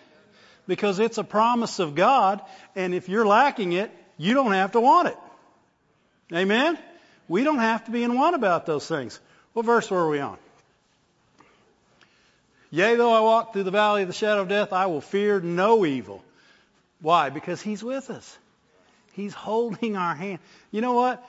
Because 0.65 0.99
it's 0.99 1.17
a 1.17 1.23
promise 1.23 1.79
of 1.79 1.95
God. 1.95 2.41
And 2.75 2.95
if 2.95 3.09
you're 3.09 3.25
lacking 3.25 3.73
it, 3.73 3.91
you 4.17 4.33
don't 4.33 4.53
have 4.53 4.71
to 4.71 4.79
want 4.79 5.09
it. 5.09 5.17
Amen? 6.33 6.79
We 7.27 7.43
don't 7.43 7.59
have 7.59 7.83
to 7.85 7.91
be 7.91 8.03
in 8.03 8.13
want 8.13 8.35
about 8.35 8.65
those 8.65 8.87
things. 8.87 9.19
What 9.51 9.65
verse 9.65 9.91
were 9.91 10.09
we 10.09 10.19
on? 10.19 10.37
Yea, 12.73 12.95
though 12.95 13.13
I 13.13 13.19
walk 13.19 13.53
through 13.53 13.65
the 13.65 13.69
valley 13.69 14.01
of 14.01 14.07
the 14.07 14.15
shadow 14.15 14.41
of 14.41 14.47
death, 14.47 14.73
I 14.73 14.87
will 14.87 14.99
fear 14.99 15.39
no 15.39 15.85
evil. 15.85 16.23
Why? 17.01 17.29
Because 17.29 17.61
He's 17.61 17.83
with 17.83 18.09
us. 18.09 18.37
He's 19.11 19.31
holding 19.31 19.95
our 19.95 20.15
hand. 20.15 20.39
You 20.71 20.81
know 20.81 20.93
what? 20.93 21.23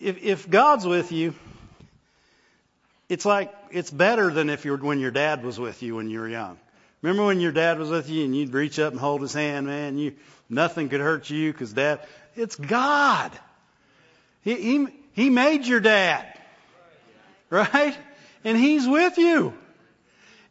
If, 0.00 0.16
if 0.22 0.48
God's 0.48 0.86
with 0.86 1.12
you, 1.12 1.34
it's 3.10 3.26
like, 3.26 3.54
it's 3.70 3.90
better 3.90 4.30
than 4.30 4.48
if 4.48 4.64
you're, 4.64 4.78
when 4.78 4.98
your 4.98 5.10
dad 5.10 5.44
was 5.44 5.60
with 5.60 5.82
you 5.82 5.96
when 5.96 6.08
you 6.08 6.20
were 6.20 6.28
young. 6.28 6.56
Remember 7.02 7.26
when 7.26 7.40
your 7.40 7.52
dad 7.52 7.78
was 7.78 7.90
with 7.90 8.08
you 8.08 8.24
and 8.24 8.34
you'd 8.34 8.54
reach 8.54 8.78
up 8.78 8.90
and 8.90 8.98
hold 8.98 9.20
his 9.20 9.34
hand, 9.34 9.66
man, 9.66 9.98
you, 9.98 10.14
nothing 10.48 10.88
could 10.88 11.02
hurt 11.02 11.28
you 11.28 11.52
because 11.52 11.74
dad, 11.74 12.00
it's 12.34 12.56
God. 12.56 13.30
He, 14.42 14.54
he, 14.54 14.86
he 15.12 15.28
made 15.28 15.66
your 15.66 15.80
dad. 15.80 16.24
Right? 17.50 17.94
And 18.42 18.56
he's 18.56 18.88
with 18.88 19.18
you. 19.18 19.52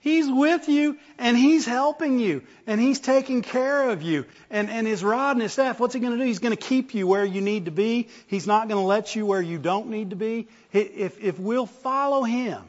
He's 0.08 0.30
with 0.32 0.70
you 0.70 0.98
and 1.18 1.36
He's 1.36 1.66
helping 1.66 2.18
you 2.18 2.42
and 2.66 2.80
He's 2.80 3.02
taking 3.02 3.42
care 3.42 3.90
of 3.90 4.02
you. 4.02 4.24
And, 4.50 4.70
and 4.70 4.88
His 4.88 5.04
rod 5.04 5.36
and 5.36 5.42
His 5.42 5.52
staff, 5.52 5.82
what's 5.82 5.94
He 5.94 6.00
going 6.00 6.14
to 6.14 6.18
do? 6.18 6.24
He's 6.24 6.40
going 6.40 6.56
to 6.56 6.62
keep 6.62 6.94
you 6.94 7.06
where 7.06 7.26
you 7.26 7.42
need 7.42 7.66
to 7.66 7.72
be. 7.72 8.08
He's 8.28 8.48
not 8.48 8.70
going 8.70 8.82
to 8.82 8.88
let 8.88 9.18
you 9.18 9.26
where 9.26 9.42
you 9.42 9.58
don't 9.58 9.90
need 9.90 10.12
to 10.12 10.16
be. 10.16 10.48
If, 10.72 11.22
if 11.22 11.38
we'll 11.38 11.66
follow 11.66 12.24
Him, 12.24 12.64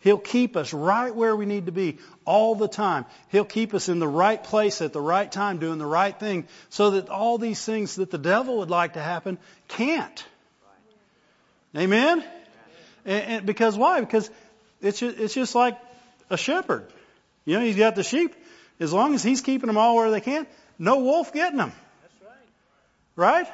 He'll 0.00 0.18
keep 0.18 0.56
us 0.56 0.72
right 0.72 1.14
where 1.14 1.36
we 1.36 1.46
need 1.46 1.66
to 1.66 1.72
be 1.72 1.98
all 2.24 2.56
the 2.56 2.66
time. 2.66 3.04
He'll 3.28 3.44
keep 3.44 3.72
us 3.72 3.88
in 3.88 4.00
the 4.00 4.08
right 4.08 4.42
place 4.42 4.82
at 4.82 4.92
the 4.92 5.00
right 5.00 5.30
time 5.30 5.58
doing 5.58 5.78
the 5.78 5.86
right 5.86 6.18
thing 6.18 6.48
so 6.68 6.90
that 6.92 7.10
all 7.10 7.38
these 7.38 7.64
things 7.64 7.94
that 7.94 8.10
the 8.10 8.18
devil 8.18 8.58
would 8.58 8.70
like 8.70 8.94
to 8.94 9.00
happen 9.00 9.38
can't. 9.68 10.24
Amen? 11.76 12.24
And, 13.04 13.24
and 13.24 13.46
because 13.46 13.76
why? 13.76 14.00
Because 14.00 14.28
it's 14.80 14.98
just, 14.98 15.18
it's 15.18 15.34
just 15.34 15.54
like 15.54 15.78
a 16.30 16.36
shepherd. 16.36 16.86
You 17.44 17.58
know, 17.58 17.64
he's 17.64 17.76
got 17.76 17.96
the 17.96 18.02
sheep. 18.02 18.34
As 18.78 18.92
long 18.92 19.14
as 19.14 19.22
he's 19.22 19.42
keeping 19.42 19.66
them 19.66 19.76
all 19.76 19.96
where 19.96 20.10
they 20.10 20.20
can, 20.20 20.46
no 20.78 21.00
wolf 21.00 21.32
getting 21.32 21.58
them. 21.58 21.72
that's 22.02 22.14
Right? 23.16 23.46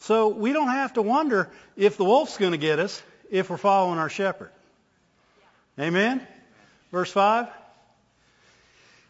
So 0.00 0.28
we 0.28 0.52
don't 0.52 0.68
have 0.68 0.94
to 0.94 1.02
wonder 1.02 1.48
if 1.76 1.96
the 1.96 2.04
wolf's 2.04 2.36
going 2.36 2.52
to 2.52 2.58
get 2.58 2.78
us 2.78 3.00
if 3.30 3.48
we're 3.48 3.56
following 3.56 3.98
our 3.98 4.10
shepherd. 4.10 4.50
Amen? 5.78 6.26
Verse 6.90 7.10
5. 7.10 7.48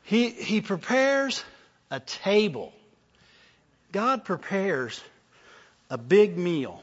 He, 0.04 0.28
he 0.28 0.60
prepares 0.60 1.42
a 1.90 1.98
table. 1.98 2.72
God 3.90 4.24
prepares 4.24 5.02
a 5.90 5.98
big 5.98 6.36
meal. 6.36 6.82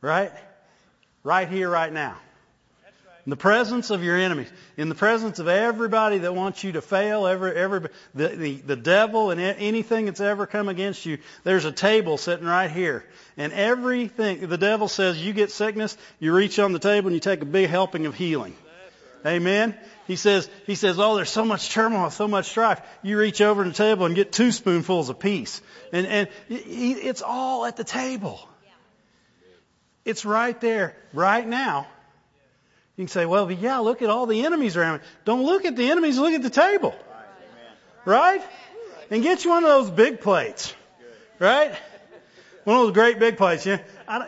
Right? 0.00 0.32
Right 1.22 1.48
here, 1.48 1.68
right 1.68 1.92
now. 1.92 2.16
In 3.26 3.30
the 3.30 3.36
presence 3.36 3.90
of 3.90 4.02
your 4.02 4.16
enemies, 4.16 4.50
in 4.78 4.88
the 4.88 4.94
presence 4.94 5.38
of 5.38 5.48
everybody 5.48 6.18
that 6.18 6.34
wants 6.34 6.64
you 6.64 6.72
to 6.72 6.80
fail, 6.80 7.26
every, 7.26 7.54
every, 7.54 7.88
the, 8.14 8.28
the, 8.28 8.54
the 8.56 8.76
devil 8.76 9.30
and 9.30 9.40
anything 9.40 10.06
that's 10.06 10.20
ever 10.20 10.46
come 10.46 10.68
against 10.70 11.04
you, 11.04 11.18
there's 11.44 11.66
a 11.66 11.72
table 11.72 12.16
sitting 12.16 12.46
right 12.46 12.70
here. 12.70 13.04
And 13.36 13.52
everything, 13.52 14.48
the 14.48 14.56
devil 14.56 14.88
says 14.88 15.24
you 15.24 15.34
get 15.34 15.50
sickness, 15.50 15.96
you 16.18 16.34
reach 16.34 16.58
on 16.58 16.72
the 16.72 16.78
table 16.78 17.08
and 17.08 17.14
you 17.14 17.20
take 17.20 17.42
a 17.42 17.46
big 17.46 17.68
helping 17.68 18.06
of 18.06 18.14
healing. 18.14 18.56
Amen. 19.26 19.76
He 20.06 20.16
says, 20.16 20.48
he 20.66 20.74
says, 20.74 20.98
oh, 20.98 21.14
there's 21.14 21.30
so 21.30 21.44
much 21.44 21.70
turmoil, 21.70 22.10
so 22.10 22.26
much 22.26 22.46
strife. 22.46 22.80
You 23.02 23.18
reach 23.18 23.40
over 23.40 23.64
to 23.64 23.70
the 23.70 23.76
table 23.76 24.06
and 24.06 24.14
get 24.14 24.32
two 24.32 24.50
spoonfuls 24.50 25.12
peace. 25.18 25.60
And, 25.92 26.06
and 26.06 26.28
it's 26.48 27.22
all 27.22 27.66
at 27.66 27.76
the 27.76 27.84
table. 27.84 28.48
It's 30.04 30.24
right 30.24 30.58
there, 30.60 30.96
right 31.12 31.46
now. 31.46 31.86
You 33.00 33.06
can 33.06 33.12
say, 33.12 33.24
well, 33.24 33.50
yeah, 33.50 33.78
look 33.78 34.02
at 34.02 34.10
all 34.10 34.26
the 34.26 34.44
enemies 34.44 34.76
around 34.76 34.98
me. 34.98 35.04
Don't 35.24 35.46
look 35.46 35.64
at 35.64 35.74
the 35.74 35.90
enemies, 35.90 36.18
look 36.18 36.34
at 36.34 36.42
the 36.42 36.50
table. 36.50 36.94
Right? 38.04 38.42
And 39.10 39.22
get 39.22 39.42
you 39.42 39.52
one 39.52 39.64
of 39.64 39.70
those 39.70 39.90
big 39.90 40.20
plates. 40.20 40.74
Right? 41.38 41.74
One 42.64 42.76
of 42.76 42.82
those 42.82 42.92
great 42.92 43.18
big 43.18 43.38
plates. 43.38 43.64
Yeah. 43.64 43.78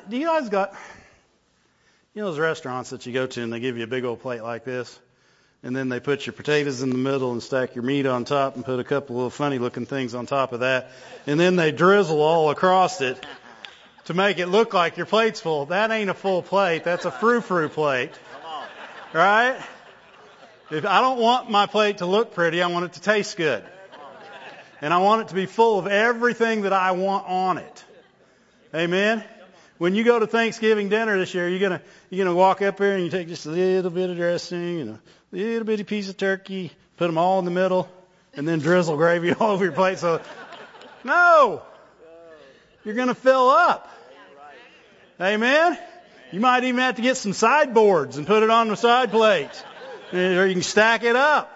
do 0.08 0.16
you 0.16 0.24
guys 0.24 0.48
got, 0.48 0.74
you 2.14 2.22
know 2.22 2.28
those 2.28 2.38
restaurants 2.38 2.88
that 2.90 3.04
you 3.04 3.12
go 3.12 3.26
to 3.26 3.42
and 3.42 3.52
they 3.52 3.60
give 3.60 3.76
you 3.76 3.84
a 3.84 3.86
big 3.86 4.04
old 4.04 4.22
plate 4.22 4.42
like 4.42 4.64
this? 4.64 4.98
And 5.62 5.76
then 5.76 5.90
they 5.90 6.00
put 6.00 6.24
your 6.24 6.32
potatoes 6.32 6.80
in 6.80 6.88
the 6.88 6.96
middle 6.96 7.30
and 7.30 7.42
stack 7.42 7.74
your 7.74 7.84
meat 7.84 8.06
on 8.06 8.24
top 8.24 8.56
and 8.56 8.64
put 8.64 8.80
a 8.80 8.84
couple 8.84 9.16
little 9.16 9.28
funny 9.28 9.58
looking 9.58 9.84
things 9.84 10.14
on 10.14 10.24
top 10.24 10.54
of 10.54 10.60
that. 10.60 10.92
And 11.26 11.38
then 11.38 11.56
they 11.56 11.72
drizzle 11.72 12.22
all 12.22 12.48
across 12.48 13.02
it 13.02 13.22
to 14.06 14.14
make 14.14 14.38
it 14.38 14.46
look 14.46 14.72
like 14.72 14.96
your 14.96 15.04
plate's 15.04 15.42
full. 15.42 15.66
That 15.66 15.90
ain't 15.90 16.08
a 16.08 16.14
full 16.14 16.40
plate. 16.40 16.84
That's 16.84 17.04
a 17.04 17.10
frou-frou 17.10 17.68
plate. 17.68 18.12
Right? 19.12 19.60
If 20.70 20.86
I 20.86 21.02
don't 21.02 21.18
want 21.18 21.50
my 21.50 21.66
plate 21.66 21.98
to 21.98 22.06
look 22.06 22.34
pretty, 22.34 22.62
I 22.62 22.68
want 22.68 22.86
it 22.86 22.92
to 22.94 23.00
taste 23.00 23.36
good. 23.36 23.62
And 24.80 24.92
I 24.92 24.98
want 24.98 25.22
it 25.22 25.28
to 25.28 25.34
be 25.34 25.46
full 25.46 25.78
of 25.78 25.86
everything 25.86 26.62
that 26.62 26.72
I 26.72 26.92
want 26.92 27.28
on 27.28 27.58
it. 27.58 27.84
Amen? 28.74 29.22
When 29.76 29.94
you 29.94 30.02
go 30.02 30.18
to 30.18 30.26
Thanksgiving 30.26 30.88
dinner 30.88 31.18
this 31.18 31.34
year, 31.34 31.48
you're 31.48 31.60
gonna 31.60 31.82
you're 32.08 32.24
gonna 32.24 32.36
walk 32.36 32.62
up 32.62 32.78
here 32.78 32.94
and 32.94 33.04
you 33.04 33.10
take 33.10 33.28
just 33.28 33.46
a 33.46 33.50
little 33.50 33.90
bit 33.90 34.10
of 34.10 34.16
dressing 34.16 34.80
and 34.80 34.90
a 34.90 35.00
little 35.30 35.64
bitty 35.64 35.84
piece 35.84 36.08
of 36.08 36.16
turkey, 36.16 36.72
put 36.96 37.06
them 37.06 37.18
all 37.18 37.38
in 37.38 37.44
the 37.44 37.50
middle, 37.50 37.88
and 38.34 38.48
then 38.48 38.60
drizzle 38.60 38.96
gravy 38.96 39.32
all 39.40 39.50
over 39.50 39.64
your 39.64 39.74
plate. 39.74 39.98
So, 39.98 40.22
no, 41.04 41.62
you're 42.84 42.94
gonna 42.94 43.14
fill 43.14 43.50
up. 43.50 43.90
Amen. 45.20 45.78
You 46.32 46.40
might 46.40 46.64
even 46.64 46.80
have 46.80 46.96
to 46.96 47.02
get 47.02 47.18
some 47.18 47.34
sideboards 47.34 48.16
and 48.16 48.26
put 48.26 48.42
it 48.42 48.48
on 48.48 48.68
the 48.68 48.76
side 48.76 49.10
plates. 49.10 49.62
Or 50.12 50.46
you 50.46 50.54
can 50.54 50.62
stack 50.62 51.04
it 51.04 51.14
up. 51.14 51.50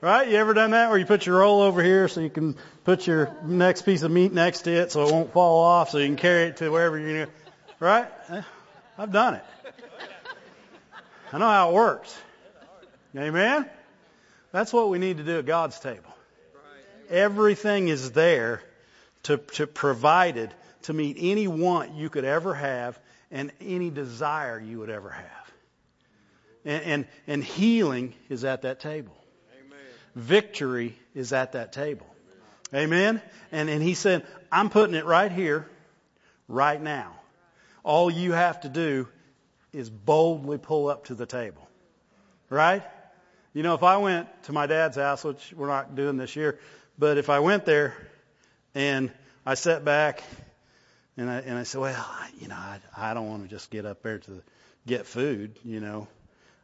Right? 0.00 0.28
You 0.28 0.36
ever 0.36 0.54
done 0.54 0.70
that 0.70 0.88
where 0.88 0.98
you 0.98 1.06
put 1.06 1.26
your 1.26 1.38
roll 1.38 1.62
over 1.62 1.82
here 1.82 2.08
so 2.08 2.20
you 2.20 2.30
can 2.30 2.56
put 2.84 3.06
your 3.06 3.36
next 3.44 3.82
piece 3.82 4.02
of 4.02 4.10
meat 4.10 4.32
next 4.32 4.62
to 4.62 4.72
it 4.72 4.92
so 4.92 5.06
it 5.06 5.12
won't 5.12 5.32
fall 5.32 5.60
off 5.60 5.90
so 5.90 5.98
you 5.98 6.06
can 6.06 6.16
carry 6.16 6.44
it 6.44 6.56
to 6.58 6.70
wherever 6.70 6.98
you're 6.98 7.26
going. 7.26 7.36
Right? 7.78 8.08
I've 8.98 9.12
done 9.12 9.34
it. 9.34 9.44
I 11.32 11.38
know 11.38 11.46
how 11.46 11.70
it 11.70 11.74
works. 11.74 12.16
Amen? 13.16 13.68
That's 14.52 14.72
what 14.72 14.90
we 14.90 14.98
need 14.98 15.18
to 15.18 15.24
do 15.24 15.38
at 15.38 15.46
God's 15.46 15.78
table. 15.78 16.14
Everything 17.10 17.88
is 17.88 18.12
there 18.12 18.62
to, 19.24 19.38
to 19.38 19.66
provided 19.66 20.52
to 20.82 20.92
meet 20.92 21.16
any 21.18 21.46
want 21.48 21.94
you 21.94 22.08
could 22.08 22.24
ever 22.24 22.54
have 22.54 22.98
and 23.32 23.50
any 23.60 23.90
desire 23.90 24.60
you 24.60 24.78
would 24.78 24.90
ever 24.90 25.10
have. 25.10 25.52
And, 26.64 26.84
and, 26.84 27.06
and 27.26 27.42
healing 27.42 28.14
is 28.28 28.44
at 28.44 28.62
that 28.62 28.78
table. 28.78 29.16
Amen. 29.58 29.78
Victory 30.14 30.96
is 31.14 31.32
at 31.32 31.52
that 31.52 31.72
table. 31.72 32.06
Amen? 32.74 33.20
And, 33.50 33.68
and 33.68 33.82
he 33.82 33.94
said, 33.94 34.24
I'm 34.52 34.70
putting 34.70 34.94
it 34.94 35.04
right 35.04 35.32
here, 35.32 35.68
right 36.46 36.80
now. 36.80 37.16
All 37.82 38.10
you 38.10 38.32
have 38.32 38.60
to 38.60 38.68
do 38.68 39.08
is 39.72 39.90
boldly 39.90 40.58
pull 40.58 40.88
up 40.88 41.06
to 41.06 41.14
the 41.14 41.26
table. 41.26 41.66
Right? 42.48 42.82
You 43.54 43.62
know, 43.62 43.74
if 43.74 43.82
I 43.82 43.96
went 43.96 44.28
to 44.44 44.52
my 44.52 44.66
dad's 44.66 44.96
house, 44.96 45.24
which 45.24 45.52
we're 45.56 45.66
not 45.66 45.94
doing 45.96 46.16
this 46.16 46.36
year, 46.36 46.58
but 46.98 47.18
if 47.18 47.28
I 47.28 47.40
went 47.40 47.64
there 47.64 47.94
and 48.74 49.10
I 49.44 49.54
sat 49.54 49.84
back 49.84 50.22
and 51.16 51.28
I 51.30 51.38
and 51.40 51.58
I 51.58 51.62
said, 51.64 51.80
well, 51.80 52.06
you 52.40 52.48
know, 52.48 52.56
I 52.56 52.78
I 52.96 53.14
don't 53.14 53.28
want 53.28 53.42
to 53.42 53.48
just 53.48 53.70
get 53.70 53.84
up 53.86 54.02
there 54.02 54.18
to 54.18 54.42
get 54.86 55.06
food. 55.06 55.58
You 55.64 55.80
know, 55.80 56.08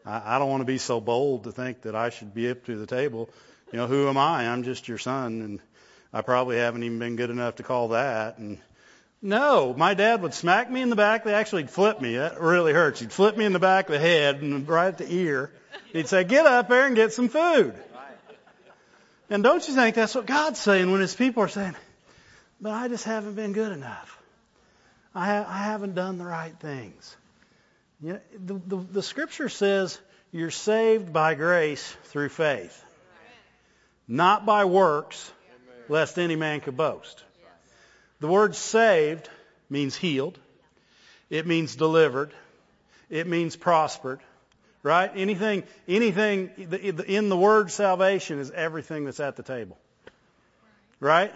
I, 0.05 0.37
I 0.37 0.39
don't 0.39 0.49
want 0.49 0.63
to 0.63 0.67
be 0.67 0.79
so 0.79 1.01
bold 1.01 1.45
to 1.45 1.53
think 1.53 1.83
that 1.83 1.95
I 1.95 2.11
should 2.11 2.35
be 2.35 2.51
up 2.51 2.65
to 2.67 2.77
the 2.77 2.87
table. 2.87 3.29
You 3.73 3.79
know, 3.79 3.87
who 3.87 4.09
am 4.09 4.17
I? 4.17 4.49
I'm 4.49 4.63
just 4.63 4.89
your 4.89 4.99
son, 4.99 5.43
and 5.43 5.61
I 6.13 6.23
probably 6.23 6.57
haven't 6.57 6.83
even 6.83 6.99
been 6.99 7.17
good 7.17 7.31
enough 7.31 7.57
to 7.57 7.63
call 7.63 7.89
that. 7.89 8.39
And 8.39 8.59
no, 9.21 9.75
my 9.77 9.95
dad 9.95 10.23
would 10.23 10.33
smack 10.33 10.71
me 10.71 10.81
in 10.81 10.91
the 10.91 10.97
back. 10.97 11.25
They 11.25 11.35
actually 11.35 11.67
flip 11.67 12.01
me. 12.01 12.17
That 12.17 12.41
really 12.41 12.73
hurts. 12.73 13.01
He'd 13.01 13.13
flip 13.13 13.37
me 13.37 13.45
in 13.45 13.53
the 13.53 13.59
back 13.59 13.87
of 13.87 13.93
the 13.93 13.99
head 13.99 14.41
and 14.41 14.67
right 14.67 14.89
at 14.89 14.99
the 14.99 15.13
ear. 15.13 15.53
He'd 15.93 16.09
say, 16.09 16.25
"Get 16.25 16.47
up 16.47 16.69
there 16.69 16.87
and 16.87 16.97
get 16.97 17.13
some 17.13 17.29
food." 17.29 17.75
And 19.31 19.43
don't 19.43 19.67
you 19.69 19.75
think 19.75 19.95
that's 19.95 20.15
what 20.15 20.25
God's 20.25 20.59
saying 20.59 20.91
when 20.91 21.03
His 21.03 21.15
people 21.15 21.43
are 21.43 21.49
saying, 21.49 21.77
"But 22.61 22.73
I 22.73 22.89
just 22.89 23.05
haven't 23.05 23.35
been 23.35 23.53
good 23.53 23.73
enough." 23.73 24.18
I, 25.15 25.39
I 25.39 25.59
haven't 25.65 25.95
done 25.95 26.19
the 26.19 26.25
right 26.25 26.55
things. 26.61 27.17
You 28.01 28.13
know, 28.15 28.21
the, 28.45 28.77
the, 28.77 28.77
the 28.93 29.03
scripture 29.03 29.49
says 29.49 29.99
you're 30.31 30.51
saved 30.51 31.13
by 31.13 31.35
grace 31.35 31.97
through 32.05 32.29
faith, 32.29 32.85
not 34.07 34.47
by 34.47 34.65
works, 34.67 35.33
lest 35.89 36.19
any 36.19 36.37
man 36.37 36.61
could 36.61 36.77
boast. 36.77 37.25
The 38.21 38.29
word 38.29 38.55
saved 38.55 39.29
means 39.71 39.97
healed. 39.97 40.39
It 41.31 41.47
means 41.47 41.77
delivered. 41.77 42.33
It 43.11 43.27
means 43.27 43.57
prospered. 43.57 44.21
Right? 44.83 45.11
Anything, 45.15 45.65
anything 45.89 46.51
in 47.07 47.29
the 47.29 47.37
word 47.37 47.71
salvation 47.71 48.39
is 48.39 48.51
everything 48.51 49.05
that's 49.05 49.21
at 49.21 49.37
the 49.37 49.43
table. 49.43 49.77
Right? 51.01 51.33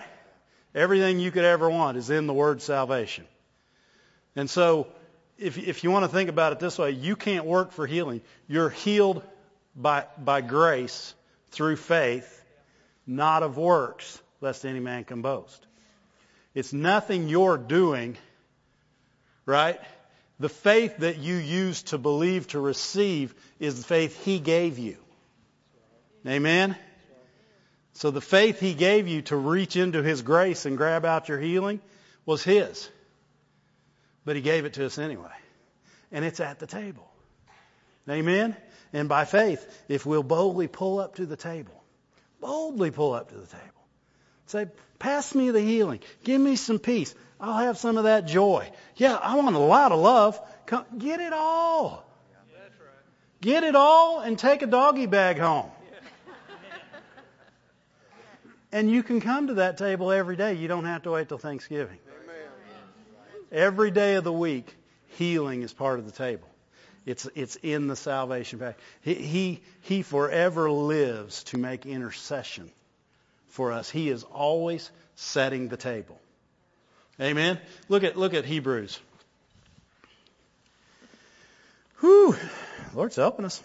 Everything 0.74 1.18
you 1.18 1.30
could 1.30 1.44
ever 1.44 1.68
want 1.68 1.98
is 1.98 2.08
in 2.08 2.26
the 2.26 2.32
word 2.32 2.62
salvation. 2.62 3.24
And 4.36 4.48
so, 4.48 4.88
if, 5.38 5.58
if 5.58 5.84
you 5.84 5.90
want 5.90 6.04
to 6.04 6.08
think 6.08 6.28
about 6.30 6.52
it 6.52 6.60
this 6.60 6.78
way, 6.78 6.90
you 6.90 7.16
can't 7.16 7.44
work 7.44 7.72
for 7.72 7.86
healing. 7.86 8.20
You're 8.48 8.70
healed 8.70 9.22
by, 9.74 10.06
by 10.18 10.40
grace 10.40 11.14
through 11.50 11.76
faith, 11.76 12.44
not 13.06 13.42
of 13.42 13.56
works, 13.56 14.20
lest 14.40 14.64
any 14.64 14.80
man 14.80 15.04
can 15.04 15.22
boast. 15.22 15.66
It's 16.54 16.72
nothing 16.72 17.28
you're 17.28 17.58
doing, 17.58 18.16
right? 19.46 19.80
The 20.38 20.48
faith 20.48 20.98
that 20.98 21.18
you 21.18 21.36
use 21.36 21.82
to 21.84 21.98
believe 21.98 22.48
to 22.48 22.60
receive 22.60 23.34
is 23.58 23.78
the 23.78 23.84
faith 23.84 24.24
He 24.24 24.38
gave 24.38 24.78
you. 24.78 24.96
Amen? 26.26 26.76
So 27.94 28.10
the 28.10 28.20
faith 28.20 28.60
He 28.60 28.74
gave 28.74 29.08
you 29.08 29.22
to 29.22 29.36
reach 29.36 29.76
into 29.76 30.02
His 30.02 30.22
grace 30.22 30.66
and 30.66 30.76
grab 30.76 31.04
out 31.04 31.28
your 31.28 31.40
healing 31.40 31.80
was 32.26 32.42
His. 32.42 32.88
But 34.24 34.36
He 34.36 34.42
gave 34.42 34.64
it 34.64 34.74
to 34.74 34.86
us 34.86 34.98
anyway. 34.98 35.32
And 36.10 36.24
it's 36.24 36.40
at 36.40 36.58
the 36.58 36.66
table. 36.66 37.08
Amen? 38.08 38.56
And 38.92 39.08
by 39.08 39.24
faith, 39.24 39.66
if 39.88 40.04
we'll 40.04 40.22
boldly 40.22 40.68
pull 40.68 40.98
up 40.98 41.16
to 41.16 41.26
the 41.26 41.36
table, 41.36 41.82
boldly 42.40 42.90
pull 42.90 43.14
up 43.14 43.30
to 43.30 43.36
the 43.36 43.46
table, 43.46 43.86
say, 44.46 44.66
pass 44.98 45.34
me 45.34 45.50
the 45.50 45.60
healing, 45.60 46.00
give 46.24 46.40
me 46.40 46.56
some 46.56 46.78
peace, 46.78 47.14
I'll 47.40 47.58
have 47.58 47.78
some 47.78 47.96
of 47.96 48.04
that 48.04 48.26
joy. 48.26 48.70
Yeah, 48.94 49.16
I 49.16 49.34
want 49.34 49.56
a 49.56 49.58
lot 49.58 49.90
of 49.90 49.98
love. 49.98 50.40
Come, 50.66 50.84
get 50.98 51.20
it 51.20 51.32
all. 51.32 52.04
Get 53.40 53.64
it 53.64 53.74
all 53.74 54.20
and 54.20 54.38
take 54.38 54.62
a 54.62 54.68
doggy 54.68 55.06
bag 55.06 55.38
home. 55.38 55.68
And 58.70 58.88
you 58.88 59.02
can 59.02 59.20
come 59.20 59.48
to 59.48 59.54
that 59.54 59.76
table 59.76 60.12
every 60.12 60.36
day. 60.36 60.54
You 60.54 60.68
don't 60.68 60.84
have 60.84 61.02
to 61.02 61.10
wait 61.10 61.28
till 61.28 61.38
Thanksgiving. 61.38 61.98
Every 63.52 63.90
day 63.90 64.14
of 64.14 64.24
the 64.24 64.32
week, 64.32 64.74
healing 65.18 65.62
is 65.62 65.72
part 65.74 65.98
of 65.98 66.06
the 66.06 66.12
table. 66.12 66.48
It's, 67.04 67.28
it's 67.34 67.56
in 67.56 67.86
the 67.86 67.96
salvation 67.96 68.58
pack. 68.58 68.78
He, 69.02 69.14
he, 69.14 69.60
he 69.82 70.02
forever 70.02 70.70
lives 70.70 71.44
to 71.44 71.58
make 71.58 71.84
intercession 71.84 72.70
for 73.48 73.72
us. 73.72 73.90
He 73.90 74.08
is 74.08 74.22
always 74.22 74.90
setting 75.16 75.68
the 75.68 75.76
table. 75.76 76.18
Amen. 77.20 77.58
Look 77.88 78.04
at, 78.04 78.16
look 78.16 78.32
at 78.32 78.46
Hebrews. 78.46 78.98
Whew. 82.00 82.36
Lord's 82.94 83.16
helping 83.16 83.44
us. 83.44 83.62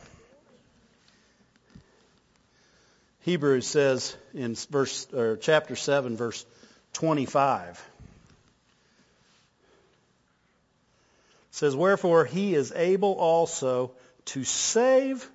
Hebrews 3.22 3.68
says 3.68 4.16
in 4.34 4.56
verse 4.56 5.08
or 5.14 5.38
chapter 5.38 5.76
7 5.76 6.16
verse 6.18 6.46
25 6.94 7.84
says 11.58 11.76
wherefore 11.76 12.26
he 12.26 12.56
is 12.56 12.72
able 12.76 13.14
also 13.14 13.92
to 14.26 14.44
save 14.44 15.30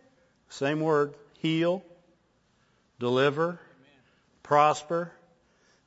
same 0.49 0.81
word 0.81 1.15
heal 1.39 1.83
deliver 2.99 3.59
prosper 4.43 5.13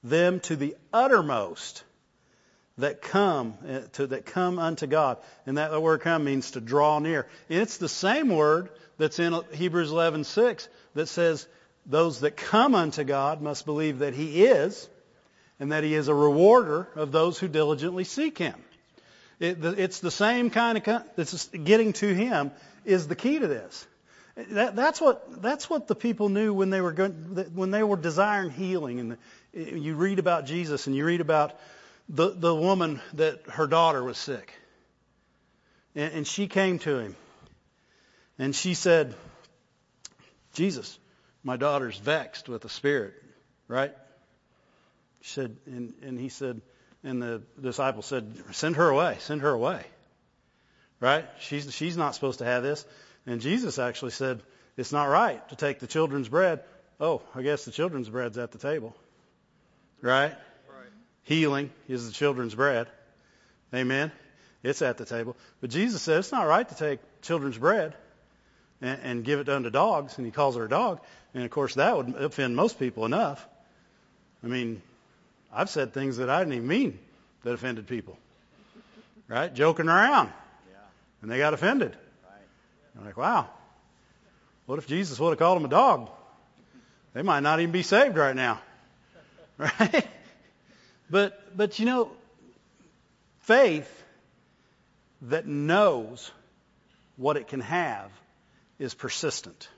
them 0.04 0.40
to 0.40 0.56
the 0.56 0.76
uttermost 0.94 1.84
that 2.78 3.02
come 3.02 3.56
uh, 3.68 3.80
to 3.94 4.08
that 4.08 4.26
come 4.26 4.60
unto 4.60 4.88
God 4.88 5.18
and 5.46 5.58
that 5.58 5.82
word 5.82 6.02
come 6.02 6.24
means 6.24 6.52
to 6.52 6.62
draw 6.62 7.00
near 7.00 7.28
and 7.50 7.62
it's 7.62 7.78
the 7.78 7.90
same 7.90 8.30
word 8.30 8.70
that's 8.98 9.20
in 9.20 9.40
Hebrews 9.54 9.92
11:6 9.92 10.68
that 10.94 11.08
says 11.08 11.48
those 11.86 12.22
that 12.22 12.36
come 12.36 12.76
unto 12.76 13.04
God 13.04 13.42
must 13.42 13.66
believe 13.66 14.00
that 14.00 14.14
He 14.14 14.46
is, 14.46 14.90
and 15.60 15.72
that 15.72 15.84
He 15.84 15.94
is 15.94 16.08
a 16.08 16.16
rewarder 16.16 16.88
of 16.96 17.12
those 17.12 17.38
who 17.38 17.48
diligently 17.48 18.04
seek 18.04 18.38
Him. 18.38 18.56
It, 19.40 19.64
it's 19.64 20.00
the 20.00 20.12
same 20.12 20.50
kind 20.50 20.78
of 20.78 21.04
this 21.16 21.50
getting 21.50 21.94
to 21.94 22.14
Him 22.14 22.52
is 22.86 23.08
the 23.08 23.16
key 23.16 23.40
to 23.40 23.48
this. 23.48 23.88
That, 24.52 24.76
that's 24.76 25.00
what 25.00 25.42
that's 25.42 25.70
what 25.70 25.88
the 25.88 25.96
people 25.96 26.30
knew 26.30 26.54
when 26.54 26.70
they 26.70 26.82
were 26.82 26.92
going, 26.92 27.14
when 27.54 27.72
they 27.72 27.84
were 27.84 27.98
desiring 27.98 28.52
healing. 28.52 29.00
And 29.00 29.12
the, 29.12 29.18
you 29.54 29.96
read 29.96 30.20
about 30.20 30.46
Jesus, 30.46 30.88
and 30.88 30.96
you 30.96 31.06
read 31.06 31.22
about 31.22 31.58
the 32.10 32.30
the 32.30 32.54
woman 32.54 33.02
that 33.14 33.42
her 33.48 33.68
daughter 33.68 34.04
was 34.04 34.18
sick, 34.18 34.54
and, 35.96 36.14
and 36.14 36.28
she 36.28 36.48
came 36.48 36.80
to 36.80 37.00
him, 37.00 37.16
and 38.38 38.54
she 38.54 38.74
said, 38.74 39.16
"Jesus, 40.54 41.00
my 41.46 41.58
daughter's 41.58 41.98
vexed 41.98 42.50
with 42.50 42.64
the 42.64 42.70
spirit, 42.70 43.14
right? 43.68 43.94
She 45.22 45.34
said, 45.34 45.56
and, 45.66 45.94
and 46.02 46.20
he 46.20 46.30
said, 46.30 46.62
and 47.06 47.22
the 47.22 47.42
disciple 47.62 48.02
said, 48.02 48.34
send 48.52 48.76
her 48.76 48.90
away, 48.90 49.18
send 49.20 49.42
her 49.42 49.52
away. 49.52 49.86
Right? 51.00 51.26
She's, 51.40 51.74
she's 51.74 51.96
not 51.96 52.16
supposed 52.16 52.40
to 52.40 52.46
have 52.46 52.64
this. 52.64 52.84
And 53.28 53.42
Jesus 53.42 53.80
actually 53.80 54.12
said, 54.12 54.42
it's 54.76 54.92
not 54.92 55.06
right 55.06 55.48
to 55.50 55.56
take 55.56 55.80
the 55.80 55.88
children's 55.88 56.28
bread. 56.28 56.64
Oh, 57.00 57.22
I 57.36 57.44
guess 57.44 57.64
the 57.64 57.72
children's 57.72 58.10
bread's 58.10 58.38
at 58.38 58.52
the 58.52 58.58
table. 58.58 58.96
Right? 60.02 60.32
right. 60.32 60.90
Healing 61.24 61.70
is 61.88 62.08
the 62.08 62.14
children's 62.14 62.56
bread. 62.56 62.88
Amen. 63.74 64.12
It's 64.64 64.82
at 64.82 64.98
the 64.98 65.06
table. 65.06 65.38
But 65.62 65.70
Jesus 65.70 66.02
said 66.02 66.20
it's 66.20 66.32
not 66.32 66.48
right 66.48 66.68
to 66.68 66.76
take 66.76 67.00
children's 67.22 67.58
bread 67.58 67.94
and, 68.82 69.00
and 69.04 69.24
give 69.24 69.40
it 69.40 69.50
unto 69.50 69.70
dogs, 69.70 70.18
and 70.18 70.26
he 70.26 70.32
calls 70.32 70.56
her 70.56 70.66
a 70.66 70.70
dog. 70.70 71.02
And 71.34 71.44
of 71.44 71.52
course, 71.52 71.76
that 71.76 71.96
would 71.96 72.16
offend 72.16 72.56
most 72.56 72.80
people 72.80 73.06
enough. 73.06 73.46
I 74.44 74.48
mean, 74.48 74.82
I've 75.56 75.70
said 75.70 75.94
things 75.94 76.18
that 76.18 76.30
I 76.30 76.40
didn't 76.40 76.54
even 76.54 76.68
mean 76.68 77.00
that 77.44 77.54
offended 77.54 77.88
people. 77.88 78.18
Right? 79.30 79.52
Joking 79.54 79.88
around. 79.88 80.28
Yeah. 80.70 80.78
And 81.22 81.32
they 81.32 81.38
got 81.38 81.54
offended. 81.54 81.96
Right. 82.24 83.00
I'm 83.00 83.06
like, 83.06 83.16
wow. 83.16 83.48
What 84.66 84.80
if 84.80 84.88
Jesus 84.88 85.18
would 85.18 85.30
have 85.30 85.40
called 85.40 85.58
them 85.58 85.66
a 85.66 85.70
dog? 85.70 86.10
They 87.14 87.22
might 87.22 87.40
not 87.40 87.62
even 87.62 87.72
be 87.72 87.84
saved 87.84 88.18
right 88.18 88.36
now. 88.36 88.62
Right? 89.58 90.06
But, 91.10 91.56
but 91.56 91.80
you 91.80 91.86
know, 91.86 92.12
faith 93.44 94.04
that 95.22 95.48
knows 95.48 96.30
what 97.16 97.38
it 97.38 97.48
can 97.48 97.62
have 97.62 98.12
is 98.80 98.94
persistent. 98.94 99.70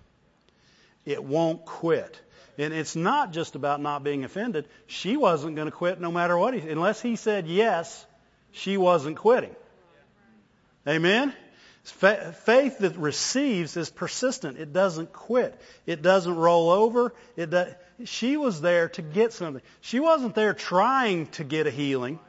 It 1.06 1.24
won't 1.24 1.64
quit. 1.64 2.20
And 2.58 2.74
it's 2.74 2.96
not 2.96 3.34
just 3.34 3.56
about 3.56 3.82
not 3.82 4.04
being 4.04 4.24
offended. 4.24 4.68
She 4.88 5.16
wasn't 5.16 5.56
going 5.56 5.68
to 5.68 5.72
quit 5.72 6.02
no 6.02 6.12
matter 6.12 6.38
what 6.38 6.54
he, 6.54 6.68
unless 6.68 7.02
he 7.02 7.16
said 7.16 7.48
yes, 7.48 8.06
she 8.52 8.78
wasn't 8.78 9.18
quitting. 9.18 9.56
Amen? 10.88 11.34
Faith 11.84 12.80
that 12.80 12.98
receives 12.98 13.78
is 13.78 13.90
persistent. 13.90 14.58
It 14.58 14.74
doesn't 14.74 15.14
quit. 15.14 15.60
It 15.86 16.02
doesn't 16.02 16.36
roll 16.36 16.70
over. 16.70 17.14
It 17.36 17.50
does, 17.50 17.74
she 18.06 18.38
was 18.38 18.60
there 18.60 18.90
to 18.90 19.02
get 19.02 19.34
something. 19.34 19.62
She 19.82 20.00
wasn't 20.00 20.36
there 20.36 20.54
trying 20.54 21.28
to 21.28 21.44
get 21.44 21.68
a 21.68 21.72
healing. 21.72 22.20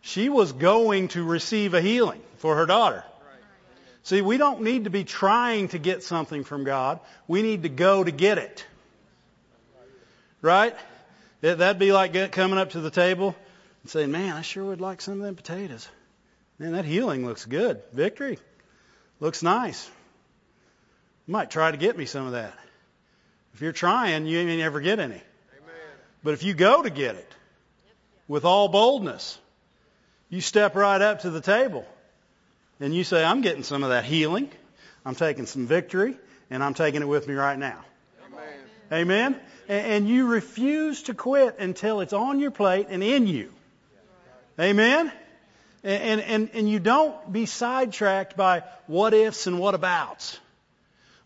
She 0.00 0.28
was 0.28 0.52
going 0.52 1.08
to 1.08 1.22
receive 1.22 1.74
a 1.74 1.80
healing 1.80 2.20
for 2.38 2.56
her 2.56 2.66
daughter. 2.66 3.04
See, 4.02 4.22
we 4.22 4.38
don't 4.38 4.62
need 4.62 4.84
to 4.84 4.90
be 4.90 5.04
trying 5.04 5.68
to 5.68 5.78
get 5.78 6.02
something 6.02 6.42
from 6.42 6.64
God. 6.64 7.00
We 7.28 7.42
need 7.42 7.64
to 7.64 7.68
go 7.68 8.02
to 8.02 8.10
get 8.10 8.38
it. 8.38 8.64
Right? 10.42 10.74
That'd 11.40 11.78
be 11.78 11.92
like 11.92 12.32
coming 12.32 12.58
up 12.58 12.70
to 12.70 12.80
the 12.80 12.90
table 12.90 13.34
and 13.82 13.90
saying, 13.90 14.10
man, 14.10 14.34
I 14.34 14.42
sure 14.42 14.64
would 14.66 14.80
like 14.80 15.00
some 15.00 15.14
of 15.14 15.20
them 15.20 15.36
potatoes. 15.36 15.88
Man, 16.58 16.72
that 16.72 16.84
healing 16.84 17.24
looks 17.24 17.46
good. 17.46 17.80
Victory 17.92 18.38
looks 19.20 19.42
nice. 19.42 19.90
You 21.26 21.32
might 21.32 21.50
try 21.50 21.70
to 21.70 21.76
get 21.76 21.96
me 21.96 22.04
some 22.04 22.26
of 22.26 22.32
that. 22.32 22.52
If 23.54 23.62
you're 23.62 23.72
trying, 23.72 24.26
you 24.26 24.44
may 24.44 24.58
never 24.58 24.80
get 24.80 24.98
any. 24.98 25.14
Amen. 25.14 25.22
But 26.22 26.34
if 26.34 26.42
you 26.42 26.54
go 26.54 26.82
to 26.82 26.90
get 26.90 27.16
it 27.16 27.34
with 28.28 28.44
all 28.44 28.68
boldness, 28.68 29.38
you 30.28 30.40
step 30.40 30.74
right 30.74 31.00
up 31.00 31.20
to 31.22 31.30
the 31.30 31.40
table 31.40 31.86
and 32.78 32.94
you 32.94 33.04
say, 33.04 33.24
I'm 33.24 33.40
getting 33.40 33.62
some 33.62 33.82
of 33.82 33.90
that 33.90 34.04
healing, 34.04 34.50
I'm 35.04 35.14
taking 35.14 35.46
some 35.46 35.66
victory, 35.66 36.16
and 36.50 36.62
I'm 36.62 36.74
taking 36.74 37.02
it 37.02 37.08
with 37.08 37.26
me 37.26 37.34
right 37.34 37.58
now. 37.58 37.84
Amen. 38.92 39.38
And 39.68 40.08
you 40.08 40.26
refuse 40.26 41.04
to 41.04 41.14
quit 41.14 41.58
until 41.58 42.00
it's 42.00 42.12
on 42.12 42.40
your 42.40 42.50
plate 42.50 42.88
and 42.90 43.02
in 43.02 43.26
you. 43.26 43.50
Amen? 44.58 45.12
And, 45.82 46.20
and, 46.20 46.50
and 46.52 46.68
you 46.68 46.80
don't 46.80 47.32
be 47.32 47.46
sidetracked 47.46 48.36
by 48.36 48.64
what 48.86 49.14
ifs 49.14 49.46
and 49.46 49.58
what 49.58 49.74
abouts. 49.74 50.38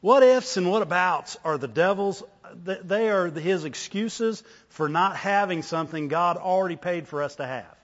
What 0.01 0.23
ifs 0.23 0.57
and 0.59 0.71
what 0.71 0.83
abouts 0.83 1.39
are 1.45 1.57
the 1.57 1.67
devil's, 1.67 2.23
they 2.55 3.09
are 3.09 3.31
his 3.31 3.65
excuses 3.65 4.45
for 4.69 4.89
not 4.89 5.17
having 5.17 5.63
something 5.63 6.09
God 6.09 6.37
already 6.37 6.77
paid 6.77 7.09
for 7.09 7.23
us 7.23 7.37
to 7.37 7.47
have. 7.47 7.75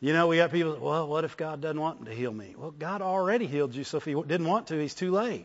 You 0.00 0.14
know, 0.14 0.28
we 0.28 0.38
got 0.38 0.50
people, 0.50 0.78
well, 0.80 1.06
what 1.06 1.24
if 1.24 1.36
God 1.36 1.60
doesn't 1.60 1.78
want 1.78 2.06
to 2.06 2.14
heal 2.14 2.32
me? 2.32 2.54
Well, 2.56 2.70
God 2.70 3.02
already 3.02 3.46
healed 3.46 3.74
you, 3.74 3.84
so 3.84 3.98
if 3.98 4.06
he 4.06 4.14
didn't 4.14 4.46
want 4.46 4.68
to, 4.68 4.78
he's 4.78 4.94
too 4.94 5.12
late. 5.12 5.44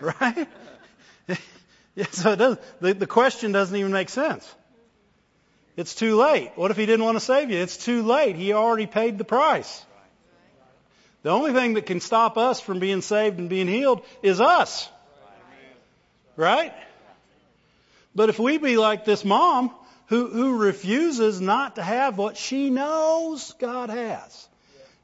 right? 0.20 0.48
yeah, 1.94 2.06
so 2.10 2.36
does, 2.36 2.58
the, 2.80 2.94
the 2.94 3.06
question 3.06 3.52
doesn't 3.52 3.76
even 3.76 3.92
make 3.92 4.08
sense. 4.08 4.48
It's 5.76 5.94
too 5.94 6.16
late. 6.16 6.50
What 6.56 6.70
if 6.70 6.76
he 6.76 6.86
didn't 6.86 7.04
want 7.04 7.16
to 7.16 7.24
save 7.24 7.50
you? 7.50 7.58
It's 7.58 7.76
too 7.76 8.02
late. 8.02 8.34
He 8.34 8.52
already 8.52 8.86
paid 8.86 9.16
the 9.16 9.24
price. 9.24 9.84
The 11.22 11.30
only 11.30 11.52
thing 11.52 11.74
that 11.74 11.86
can 11.86 12.00
stop 12.00 12.36
us 12.36 12.60
from 12.60 12.80
being 12.80 13.00
saved 13.00 13.38
and 13.38 13.48
being 13.48 13.68
healed 13.68 14.04
is 14.22 14.40
us. 14.40 14.88
Right? 16.36 16.72
But 18.14 18.28
if 18.28 18.38
we 18.38 18.58
be 18.58 18.76
like 18.76 19.04
this 19.04 19.24
mom 19.24 19.70
who, 20.06 20.28
who 20.28 20.58
refuses 20.58 21.40
not 21.40 21.76
to 21.76 21.82
have 21.82 22.18
what 22.18 22.36
she 22.36 22.70
knows 22.70 23.52
God 23.60 23.90
has, 23.90 24.48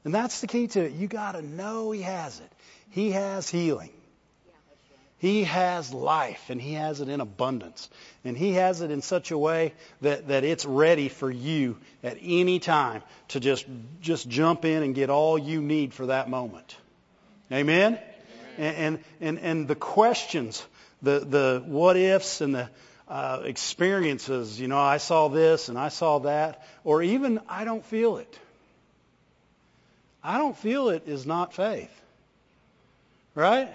and 0.04 0.12
that's 0.12 0.40
the 0.40 0.48
key 0.48 0.66
to 0.68 0.84
it. 0.84 0.92
You 0.92 1.06
gotta 1.06 1.40
know 1.40 1.92
He 1.92 2.02
has 2.02 2.40
it. 2.40 2.52
He 2.90 3.12
has 3.12 3.48
healing. 3.48 3.93
He 5.24 5.44
has 5.44 5.90
life 5.90 6.50
and 6.50 6.60
he 6.60 6.74
has 6.74 7.00
it 7.00 7.08
in 7.08 7.22
abundance. 7.22 7.88
And 8.26 8.36
he 8.36 8.52
has 8.52 8.82
it 8.82 8.90
in 8.90 9.00
such 9.00 9.30
a 9.30 9.38
way 9.38 9.72
that, 10.02 10.28
that 10.28 10.44
it's 10.44 10.66
ready 10.66 11.08
for 11.08 11.30
you 11.30 11.78
at 12.02 12.18
any 12.20 12.58
time 12.58 13.02
to 13.28 13.40
just, 13.40 13.64
just 14.02 14.28
jump 14.28 14.66
in 14.66 14.82
and 14.82 14.94
get 14.94 15.08
all 15.08 15.38
you 15.38 15.62
need 15.62 15.94
for 15.94 16.04
that 16.08 16.28
moment. 16.28 16.76
Amen? 17.50 17.98
Amen. 18.58 18.74
And, 18.76 18.98
and, 19.22 19.38
and, 19.38 19.66
the 19.66 19.74
questions, 19.74 20.62
the, 21.00 21.20
the 21.20 21.62
what 21.64 21.96
ifs 21.96 22.42
and 22.42 22.54
the 22.54 22.68
uh, 23.08 23.40
experiences, 23.44 24.60
you 24.60 24.68
know, 24.68 24.78
I 24.78 24.98
saw 24.98 25.28
this 25.28 25.70
and 25.70 25.78
I 25.78 25.88
saw 25.88 26.18
that, 26.18 26.66
or 26.84 27.02
even 27.02 27.40
I 27.48 27.64
don't 27.64 27.86
feel 27.86 28.18
it. 28.18 28.38
I 30.22 30.36
don't 30.36 30.58
feel 30.58 30.90
it 30.90 31.04
is 31.06 31.24
not 31.24 31.54
faith. 31.54 31.98
Right? 33.34 33.74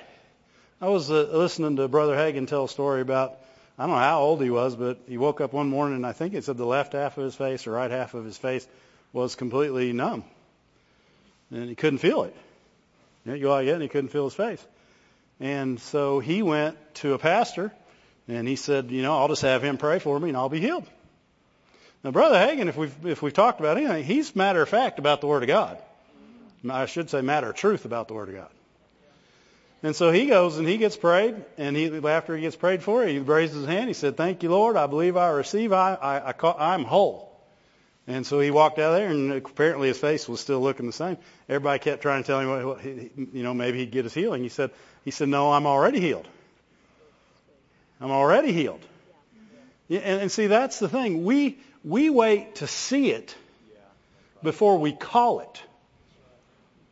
I 0.82 0.88
was 0.88 1.12
uh, 1.12 1.28
listening 1.34 1.76
to 1.76 1.90
Brother 1.90 2.16
Hagin 2.16 2.48
tell 2.48 2.64
a 2.64 2.70
story 2.70 3.02
about, 3.02 3.38
I 3.78 3.84
don't 3.84 3.96
know 3.96 4.02
how 4.02 4.22
old 4.22 4.42
he 4.42 4.50
was, 4.50 4.78
but 4.78 4.98
he 5.10 5.18
woke 5.18 5.42
up 5.42 5.52
one 5.52 5.68
morning 5.68 5.98
and 5.98 6.06
I 6.06 6.14
think 6.14 6.34
it 6.34 6.46
said 6.46 6.56
the 6.56 6.66
left 6.66 6.94
half 6.94 7.18
of 7.18 7.24
his 7.26 7.36
face 7.36 7.68
or 7.68 7.72
right 7.72 7.92
half 7.92 8.14
of 8.14 8.24
his 8.24 8.38
face 8.38 8.66
was 9.12 9.36
completely 9.36 9.92
numb. 9.92 10.24
And 11.52 11.68
he 11.68 11.76
couldn't 11.76 12.00
feel 12.00 12.24
it. 12.24 12.36
You, 13.26 13.32
know, 13.32 13.36
you 13.36 13.44
go 13.44 13.54
out 13.54 13.64
again 13.64 13.76
and 13.76 13.84
he 13.84 13.90
couldn't 13.90 14.12
feel 14.12 14.24
his 14.24 14.36
face. 14.36 14.66
And 15.42 15.82
so 15.82 16.20
he 16.20 16.42
went 16.44 16.78
to 16.96 17.14
a 17.14 17.20
pastor 17.20 17.74
and 18.30 18.48
he 18.48 18.56
said, 18.56 18.90
you 18.90 19.02
know, 19.02 19.18
I'll 19.18 19.28
just 19.28 19.42
have 19.42 19.62
him 19.62 19.78
pray 19.78 20.00
for 20.00 20.18
me 20.18 20.30
and 20.30 20.38
I'll 20.38 20.48
be 20.48 20.62
healed. 20.62 20.86
Now, 22.06 22.12
Brother 22.12 22.38
Hagin, 22.38 22.70
if 22.70 22.78
we've, 22.78 23.06
if 23.06 23.22
we've 23.22 23.34
talked 23.34 23.60
about 23.60 23.76
anything, 23.76 24.06
he's 24.06 24.34
matter 24.34 24.62
of 24.62 24.70
fact 24.70 24.98
about 24.98 25.20
the 25.20 25.28
Word 25.28 25.44
of 25.44 25.48
God. 25.48 25.78
I 26.70 26.86
should 26.86 27.10
say 27.10 27.20
matter 27.20 27.50
of 27.50 27.56
truth 27.56 27.84
about 27.84 28.08
the 28.08 28.14
Word 28.14 28.30
of 28.30 28.36
God. 28.36 28.50
And 29.82 29.96
so 29.96 30.12
he 30.12 30.26
goes 30.26 30.58
and 30.58 30.68
he 30.68 30.78
gets 30.78 30.98
prayed, 30.98 31.36
and 31.58 31.76
he, 31.76 32.06
after 32.06 32.36
he 32.36 32.42
gets 32.42 32.58
prayed 32.58 32.84
for, 32.84 33.06
he 33.06 33.20
raises 33.20 33.58
his 33.58 33.66
hand. 33.66 33.88
He 33.88 33.94
said, 33.94 34.18
"Thank 34.18 34.44
you, 34.44 34.50
Lord. 34.50 34.76
I 34.76 34.88
believe 34.88 35.16
I 35.16 35.30
receive. 35.30 35.72
I, 35.72 35.94
I, 35.94 36.32
I 36.32 36.74
I'm 36.74 36.84
whole." 36.84 37.30
And 38.06 38.26
so 38.26 38.40
he 38.40 38.52
walked 38.52 38.80
out 38.80 38.92
there, 38.94 39.08
and 39.08 39.32
apparently 39.32 39.88
his 39.88 39.98
face 39.98 40.28
was 40.28 40.40
still 40.40 40.60
looking 40.60 40.88
the 40.88 40.92
same. 40.92 41.18
Everybody 41.48 41.80
kept 41.80 42.02
trying 42.02 42.24
to 42.24 42.28
tell 42.28 42.40
him, 42.40 42.68
what, 42.68 42.84
you 42.84 43.44
know, 43.44 43.54
maybe 43.54 43.78
he'd 43.78 43.92
get 43.92 44.04
his 44.04 44.14
healing. 44.14 44.44
He 44.44 44.50
said, 44.50 44.72
"He 45.06 45.12
said, 45.12 45.30
no, 45.30 45.54
I'm 45.54 45.66
already 45.66 46.02
healed. 46.02 46.28
I'm 48.02 48.12
already 48.12 48.52
healed." 48.52 48.82
Yeah, 49.88 50.00
and, 50.00 50.22
and 50.24 50.32
see, 50.32 50.48
that's 50.48 50.80
the 50.80 50.90
thing. 50.90 51.24
We 51.24 51.58
we 51.86 52.10
wait 52.10 52.56
to 52.56 52.68
see 52.68 53.12
it 53.12 53.34
before 54.44 54.78
we 54.78 54.92
call 54.92 55.40
it. 55.40 55.64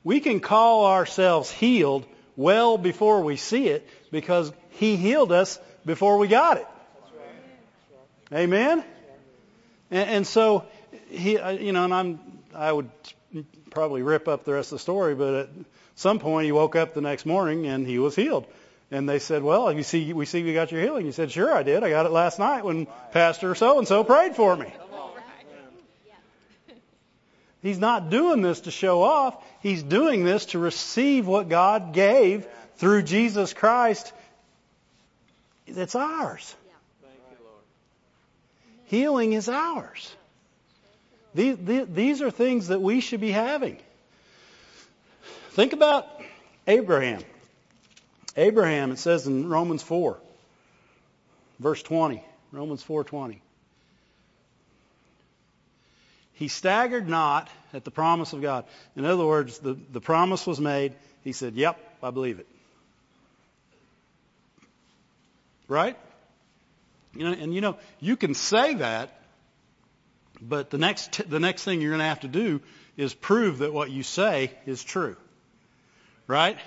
We 0.05 0.21
can 0.21 0.39
call 0.39 0.85
ourselves 0.85 1.51
healed 1.51 2.05
well 2.37 2.77
before 2.77 3.21
we 3.21 3.35
see 3.35 3.67
it 3.67 3.85
because 4.11 4.53
He 4.69 4.95
healed 4.95 5.33
us 5.33 5.59
before 5.85 6.17
we 6.17 6.29
got 6.29 6.57
it. 6.57 6.67
Amen? 8.31 8.83
And, 9.91 10.09
and 10.09 10.27
so, 10.27 10.65
he, 11.09 11.37
uh, 11.37 11.51
you 11.51 11.71
know, 11.71 11.85
and 11.85 11.93
I'm, 11.93 12.19
I 12.53 12.71
would 12.71 12.89
probably 13.69 14.01
rip 14.01 14.27
up 14.27 14.43
the 14.43 14.53
rest 14.53 14.71
of 14.71 14.77
the 14.77 14.81
story, 14.81 15.15
but 15.15 15.33
at 15.33 15.49
some 15.95 16.19
point 16.19 16.45
he 16.45 16.51
woke 16.51 16.75
up 16.75 16.93
the 16.93 17.01
next 17.01 17.25
morning 17.25 17.67
and 17.67 17.87
he 17.87 17.99
was 17.99 18.15
healed. 18.15 18.45
And 18.89 19.07
they 19.07 19.19
said, 19.19 19.43
well, 19.43 19.71
you 19.71 19.83
see, 19.83 20.13
we 20.13 20.25
see 20.25 20.39
you 20.39 20.53
got 20.53 20.71
your 20.71 20.81
healing. 20.81 21.05
He 21.05 21.11
said, 21.11 21.31
sure, 21.31 21.53
I 21.53 21.63
did. 21.63 21.83
I 21.83 21.89
got 21.89 22.05
it 22.05 22.11
last 22.11 22.39
night 22.39 22.63
when 22.63 22.87
Pastor 23.11 23.53
so 23.55 23.79
and 23.79 23.87
so 23.87 24.03
prayed 24.03 24.35
for 24.35 24.55
me. 24.55 24.73
He's 27.61 27.79
not 27.79 28.09
doing 28.09 28.41
this 28.41 28.61
to 28.61 28.71
show 28.71 29.01
off. 29.01 29.35
He's 29.61 29.83
doing 29.83 30.23
this 30.23 30.47
to 30.47 30.59
receive 30.59 31.27
what 31.27 31.49
God 31.49 31.93
gave 31.93 32.47
through 32.75 33.03
Jesus 33.03 33.53
Christ. 33.53 34.13
It's 35.65 35.95
ours. 35.95 36.55
Healing 38.85 39.33
is 39.33 39.49
ours. 39.49 40.15
These, 41.33 41.57
these 41.59 42.21
are 42.21 42.31
things 42.31 42.69
that 42.69 42.81
we 42.81 43.01
should 43.01 43.19
be 43.19 43.31
having. 43.31 43.77
Think 45.51 45.73
about 45.73 46.07
Abraham. 46.67 47.21
Abraham, 48.37 48.91
it 48.91 48.99
says 48.99 49.27
in 49.27 49.49
Romans 49.49 49.83
4, 49.83 50.17
verse 51.59 51.83
20. 51.83 52.23
Romans 52.51 52.83
4:20. 52.83 53.39
He 56.37 56.49
staggered 56.49 57.09
not 57.09 57.49
at 57.73 57.83
the 57.83 57.89
promise 57.89 58.31
of 58.31 58.43
God. 58.43 58.65
In 58.95 59.05
other 59.05 59.25
words, 59.25 59.57
the, 59.57 59.73
the 59.73 59.99
promise 59.99 60.45
was 60.45 60.59
made. 60.59 60.93
He 61.23 61.31
said, 61.31 61.55
Yep, 61.55 61.79
I 62.03 62.11
believe 62.11 62.39
it. 62.39 62.47
Right? 65.67 65.97
You 67.15 67.25
know, 67.25 67.31
and 67.31 67.55
you 67.55 67.61
know, 67.61 67.77
you 67.99 68.15
can 68.15 68.35
say 68.35 68.75
that, 68.75 69.19
but 70.39 70.69
the 70.69 70.77
next, 70.77 71.27
the 71.27 71.39
next 71.39 71.63
thing 71.63 71.81
you're 71.81 71.89
going 71.89 72.01
to 72.01 72.05
have 72.05 72.19
to 72.19 72.27
do 72.27 72.61
is 72.97 73.15
prove 73.15 73.57
that 73.59 73.73
what 73.73 73.89
you 73.89 74.03
say 74.03 74.51
is 74.67 74.83
true. 74.83 75.15
Right? 76.27 76.59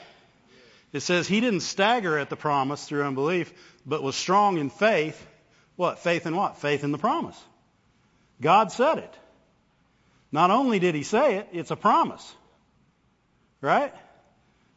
It 0.93 1.01
says 1.01 1.29
he 1.29 1.41
didn't 1.41 1.61
stagger 1.61 2.19
at 2.19 2.29
the 2.29 2.37
promise 2.37 2.85
through 2.87 3.05
unbelief, 3.05 3.53
but 3.87 4.03
was 4.03 4.17
strong 4.17 4.59
in 4.59 4.69
faith. 4.69 5.25
What? 5.77 6.01
Faith 6.01 6.27
in 6.27 6.35
what? 6.35 6.59
Faith 6.59 6.83
in 6.83 6.91
the 6.91 6.99
promise. 6.99 7.41
God 8.41 8.73
said 8.73 8.99
it. 8.99 9.15
Not 10.33 10.51
only 10.51 10.79
did 10.79 10.95
he 10.95 11.03
say 11.03 11.37
it, 11.37 11.49
it's 11.53 11.71
a 11.71 11.77
promise. 11.77 12.35
Right? 13.61 13.93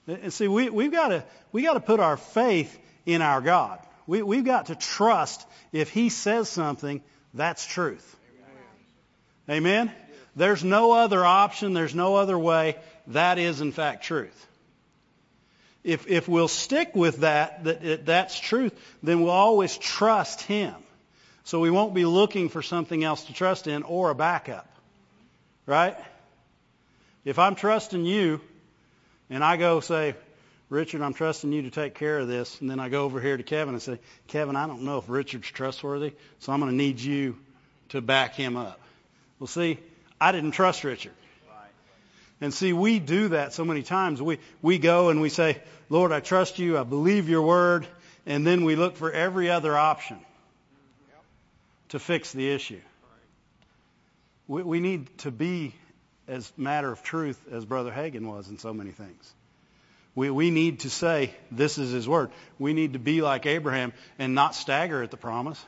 And 0.08 0.34
see, 0.34 0.48
we, 0.48 0.70
we've 0.70 0.92
got 0.92 1.10
to, 1.10 1.24
we 1.52 1.62
got 1.62 1.74
to 1.74 1.80
put 1.80 2.00
our 2.00 2.18
faith 2.18 2.78
in 3.06 3.22
our 3.22 3.42
God. 3.42 3.80
We, 4.08 4.22
we've 4.22 4.44
got 4.44 4.68
to 4.68 4.76
trust 4.76 5.46
if 5.72 5.90
he 5.90 6.10
says 6.10 6.50
something, 6.50 7.02
that's 7.34 7.66
truth. 7.66 8.18
Amen? 9.50 9.92
There's 10.36 10.64
no 10.64 10.92
other 10.94 11.24
option. 11.24 11.74
There's 11.74 11.96
no 11.96 12.16
other 12.16 12.38
way. 12.38 12.78
That 13.08 13.38
is, 13.38 13.62
in 13.62 13.72
fact, 13.72 14.04
truth. 14.04 14.48
If, 15.84 16.08
if 16.08 16.28
we'll 16.30 16.48
stick 16.48 16.96
with 16.96 17.18
that, 17.18 17.64
that 17.66 18.06
that's 18.06 18.40
truth, 18.40 18.74
then 19.04 19.22
we'll 19.22 19.32
always 19.32 19.78
trust 19.78 20.42
him. 20.42 20.76
So 21.44 21.60
we 21.60 21.70
won't 21.70 21.94
be 21.94 22.06
looking 22.06 22.48
for 22.48 22.62
something 22.62 23.04
else 23.04 23.26
to 23.26 23.34
trust 23.34 23.68
in 23.68 23.84
or 23.84 24.10
a 24.10 24.16
backup. 24.16 24.73
Right? 25.66 25.98
If 27.26 27.40
I'm 27.40 27.56
trusting 27.56 28.06
you 28.06 28.42
and 29.30 29.44
I 29.44 29.58
go 29.58 29.80
say, 29.80 30.16
Richard, 30.70 31.02
I'm 31.02 31.14
trusting 31.14 31.52
you 31.52 31.64
to 31.64 31.70
take 31.70 31.94
care 31.94 32.20
of 32.20 32.28
this, 32.28 32.60
and 32.60 32.70
then 32.70 32.80
I 32.80 32.90
go 32.90 33.04
over 33.04 33.22
here 33.22 33.38
to 33.38 33.44
Kevin 33.44 33.76
and 33.76 33.82
say, 33.82 34.00
Kevin, 34.28 34.56
I 34.56 34.66
don't 34.66 34.82
know 34.82 34.98
if 34.98 35.08
Richard's 35.08 35.48
trustworthy, 35.48 36.14
so 36.40 36.52
I'm 36.52 36.60
going 36.60 36.72
to 36.72 36.76
need 36.76 37.00
you 37.00 37.38
to 37.90 38.02
back 38.02 38.34
him 38.34 38.58
up. 38.58 38.80
Well, 39.40 39.48
see, 39.48 39.78
I 40.20 40.32
didn't 40.32 40.52
trust 40.52 40.84
Richard. 40.84 41.14
And 42.42 42.54
see, 42.54 42.74
we 42.74 43.00
do 43.00 43.30
that 43.30 43.54
so 43.54 43.64
many 43.64 43.84
times. 43.84 44.22
We, 44.22 44.40
we 44.62 44.78
go 44.80 45.10
and 45.10 45.22
we 45.22 45.30
say, 45.30 45.62
Lord, 45.90 46.12
I 46.12 46.20
trust 46.20 46.60
you, 46.60 46.78
I 46.78 46.84
believe 46.84 47.30
your 47.30 47.44
word, 47.44 47.88
and 48.26 48.46
then 48.46 48.66
we 48.66 48.76
look 48.76 48.98
for 48.98 49.12
every 49.12 49.50
other 49.50 49.78
option 49.78 50.18
to 51.90 52.00
fix 52.00 52.32
the 52.32 52.50
issue. 52.50 52.82
We, 54.54 54.62
we 54.62 54.80
need 54.80 55.18
to 55.20 55.32
be 55.32 55.74
as 56.28 56.54
matter 56.58 56.92
of 56.92 57.02
truth 57.02 57.42
as 57.52 57.66
Brother 57.66 57.92
Hagin 57.92 58.28
was 58.28 58.50
in 58.50 58.60
so 58.60 58.72
many 58.72 58.92
things. 58.92 59.34
We, 60.14 60.30
we 60.30 60.52
need 60.52 60.82
to 60.82 60.92
say, 60.92 61.34
this 61.50 61.80
is 61.80 61.92
his 61.92 62.08
word. 62.08 62.30
We 62.60 62.74
need 62.74 62.94
to 62.94 63.00
be 63.00 63.24
like 63.24 63.48
Abraham 63.48 63.94
and 64.20 64.36
not 64.36 64.54
stagger 64.54 65.02
at 65.02 65.10
the 65.10 65.18
promise. 65.18 65.66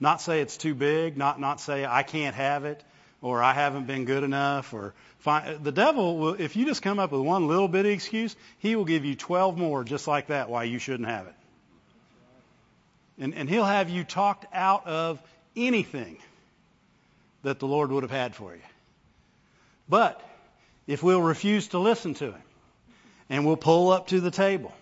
Not 0.00 0.20
say 0.20 0.40
it's 0.40 0.56
too 0.56 0.74
big, 0.74 1.16
not, 1.16 1.38
not 1.38 1.60
say 1.60 1.86
I 1.86 2.02
can't 2.02 2.34
have 2.34 2.64
it, 2.64 2.82
or 3.22 3.44
I 3.44 3.52
haven't 3.52 3.86
been 3.86 4.06
good 4.06 4.24
enough, 4.24 4.74
or 4.74 4.92
the 5.24 5.70
devil 5.72 6.18
will, 6.18 6.34
if 6.34 6.56
you 6.56 6.66
just 6.66 6.82
come 6.82 6.98
up 6.98 7.12
with 7.12 7.20
one 7.20 7.46
little 7.46 7.68
bitty 7.68 7.90
excuse, 7.90 8.34
he 8.58 8.74
will 8.74 8.86
give 8.86 9.04
you 9.04 9.14
12 9.14 9.56
more 9.56 9.84
just 9.84 10.08
like 10.08 10.26
that 10.28 10.50
why 10.50 10.64
you 10.64 10.80
shouldn't 10.80 11.08
have 11.08 11.28
it. 11.28 11.34
And, 13.20 13.34
and 13.36 13.48
he'll 13.48 13.64
have 13.64 13.88
you 13.88 14.02
talked 14.02 14.46
out 14.52 14.88
of 14.88 15.22
anything 15.54 16.18
that 17.42 17.58
the 17.58 17.66
Lord 17.66 17.90
would 17.90 18.02
have 18.02 18.10
had 18.10 18.34
for 18.34 18.54
you. 18.54 18.60
But 19.88 20.20
if 20.86 21.02
we'll 21.02 21.22
refuse 21.22 21.68
to 21.68 21.78
listen 21.78 22.14
to 22.14 22.26
him 22.26 22.42
and 23.28 23.46
we'll 23.46 23.56
pull 23.56 23.90
up 23.90 24.08
to 24.08 24.20
the 24.20 24.30
table, 24.30 24.72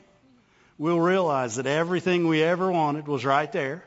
we'll 0.76 1.00
realize 1.00 1.56
that 1.56 1.66
everything 1.66 2.26
we 2.26 2.42
ever 2.42 2.70
wanted 2.70 3.06
was 3.06 3.24
right 3.24 3.50
there. 3.52 3.84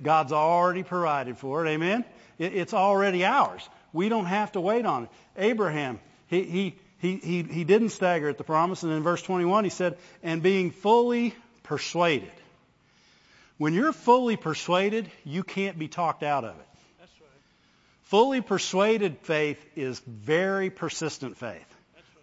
God's 0.00 0.32
already 0.32 0.82
provided 0.82 1.38
for 1.38 1.64
it. 1.64 1.70
Amen? 1.70 2.04
It's 2.38 2.74
already 2.74 3.24
ours. 3.24 3.68
We 3.92 4.08
don't 4.08 4.26
have 4.26 4.52
to 4.52 4.60
wait 4.60 4.86
on 4.86 5.04
it. 5.04 5.10
Abraham, 5.36 6.00
he, 6.28 6.42
he, 6.42 6.74
he, 6.98 7.16
he, 7.16 7.42
he 7.42 7.64
didn't 7.64 7.90
stagger 7.90 8.28
at 8.28 8.38
the 8.38 8.44
promise. 8.44 8.82
And 8.82 8.92
in 8.92 9.02
verse 9.02 9.22
21, 9.22 9.64
he 9.64 9.70
said, 9.70 9.98
and 10.22 10.42
being 10.42 10.70
fully 10.70 11.34
persuaded. 11.62 12.32
When 13.58 13.74
you're 13.74 13.92
fully 13.92 14.36
persuaded, 14.36 15.10
you 15.24 15.44
can't 15.44 15.78
be 15.78 15.88
talked 15.88 16.22
out 16.22 16.44
of 16.44 16.58
it. 16.58 16.66
Fully 18.12 18.42
persuaded 18.42 19.16
faith 19.22 19.64
is 19.74 19.98
very 20.00 20.68
persistent 20.68 21.38
faith. 21.38 21.64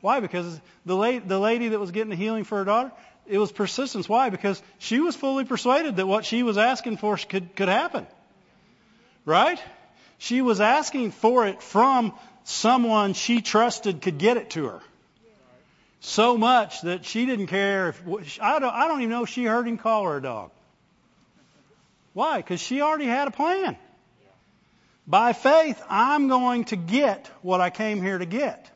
Why? 0.01 0.19
Because 0.19 0.61
the, 0.85 0.95
la- 0.95 1.17
the 1.17 1.39
lady 1.39 1.69
that 1.69 1.79
was 1.79 1.89
getting 1.89 2.11
the 2.11 2.15
healing 2.15 2.43
for 2.43 2.59
her 2.59 2.63
daughter, 2.63 2.91
it 3.25 3.39
was 3.39 3.51
persistence. 3.51 4.07
Why? 4.07 4.29
Because 4.29 4.61
she 4.77 4.99
was 4.99 5.15
fully 5.15 5.45
persuaded 5.45 5.95
that 5.95 6.05
what 6.05 6.25
she 6.25 6.43
was 6.43 6.59
asking 6.59 6.97
for 6.97 7.17
could, 7.17 7.55
could 7.55 7.69
happen. 7.69 8.05
Right? 9.25 9.59
She 10.19 10.41
was 10.41 10.61
asking 10.61 11.09
for 11.09 11.47
it 11.47 11.59
from 11.59 12.13
someone 12.43 13.13
she 13.13 13.41
trusted 13.41 14.03
could 14.03 14.19
get 14.19 14.37
it 14.37 14.51
to 14.51 14.65
her. 14.65 14.81
So 16.01 16.37
much 16.37 16.81
that 16.81 17.03
she 17.03 17.25
didn't 17.25 17.47
care 17.47 17.89
if 17.89 18.39
I 18.39 18.59
don't, 18.59 18.75
I 18.75 18.87
don't 18.87 18.99
even 18.99 19.09
know 19.09 19.23
if 19.23 19.29
she 19.29 19.43
heard 19.43 19.67
him 19.67 19.79
call 19.79 20.03
her 20.03 20.17
a 20.17 20.21
dog. 20.21 20.51
Why? 22.13 22.37
Because 22.37 22.59
she 22.59 22.79
already 22.81 23.07
had 23.07 23.27
a 23.27 23.31
plan. 23.31 23.75
By 25.09 25.33
faith, 25.33 25.81
I'm 25.89 26.27
going 26.27 26.65
to 26.65 26.75
get 26.75 27.31
what 27.41 27.61
I 27.61 27.71
came 27.71 27.99
here 27.99 28.19
to 28.19 28.27
get. 28.27 28.69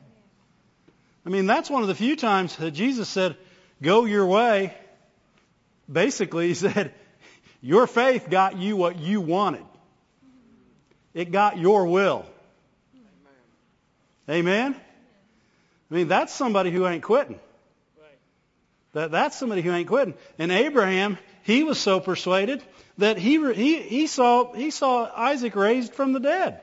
I 1.24 1.30
mean, 1.30 1.46
that's 1.46 1.70
one 1.70 1.82
of 1.82 1.88
the 1.88 1.94
few 1.94 2.16
times 2.16 2.56
that 2.56 2.72
Jesus 2.72 3.08
said, 3.08 3.36
go 3.80 4.04
your 4.04 4.26
way. 4.26 4.74
Basically, 5.90 6.48
he 6.48 6.54
said, 6.54 6.92
your 7.62 7.86
faith 7.86 8.28
got 8.28 8.58
you 8.58 8.76
what 8.76 8.98
you 8.98 9.20
wanted. 9.20 9.64
It 11.14 11.30
got 11.30 11.56
your 11.56 11.86
will. 11.86 12.26
Amen? 14.28 14.74
I 15.90 15.94
mean, 15.94 16.08
that's 16.08 16.34
somebody 16.34 16.72
who 16.72 16.84
ain't 16.84 17.04
quitting. 17.04 17.38
That, 18.92 19.12
that's 19.12 19.36
somebody 19.36 19.62
who 19.62 19.72
ain't 19.72 19.88
quitting. 19.88 20.14
And 20.38 20.50
Abraham, 20.50 21.16
he 21.44 21.62
was 21.62 21.78
so 21.78 22.00
persuaded 22.00 22.60
that 22.98 23.18
he, 23.18 23.52
he, 23.54 23.80
he, 23.82 24.06
saw, 24.06 24.52
he 24.52 24.70
saw 24.70 25.10
Isaac 25.14 25.54
raised 25.56 25.94
from 25.94 26.12
the 26.12 26.20
dead. 26.20 26.60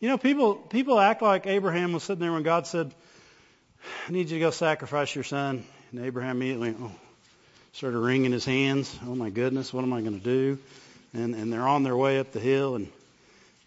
You 0.00 0.08
know, 0.08 0.18
people, 0.18 0.54
people 0.54 1.00
act 1.00 1.22
like 1.22 1.46
Abraham 1.46 1.92
was 1.92 2.02
sitting 2.02 2.20
there 2.20 2.32
when 2.32 2.42
God 2.42 2.66
said, 2.66 2.92
I 4.06 4.12
need 4.12 4.28
you 4.30 4.36
to 4.36 4.40
go 4.40 4.50
sacrifice 4.50 5.14
your 5.14 5.24
son. 5.24 5.64
And 5.92 6.04
Abraham 6.04 6.36
immediately 6.36 6.74
oh, 6.78 6.92
started 7.72 7.98
wringing 7.98 8.32
his 8.32 8.44
hands. 8.44 8.94
Oh 9.06 9.14
my 9.14 9.30
goodness, 9.30 9.72
what 9.72 9.82
am 9.82 9.92
I 9.92 10.00
going 10.00 10.18
to 10.18 10.24
do? 10.24 10.58
And, 11.14 11.34
and 11.34 11.52
they're 11.52 11.66
on 11.66 11.84
their 11.84 11.96
way 11.96 12.18
up 12.18 12.32
the 12.32 12.40
hill 12.40 12.74
and 12.74 12.90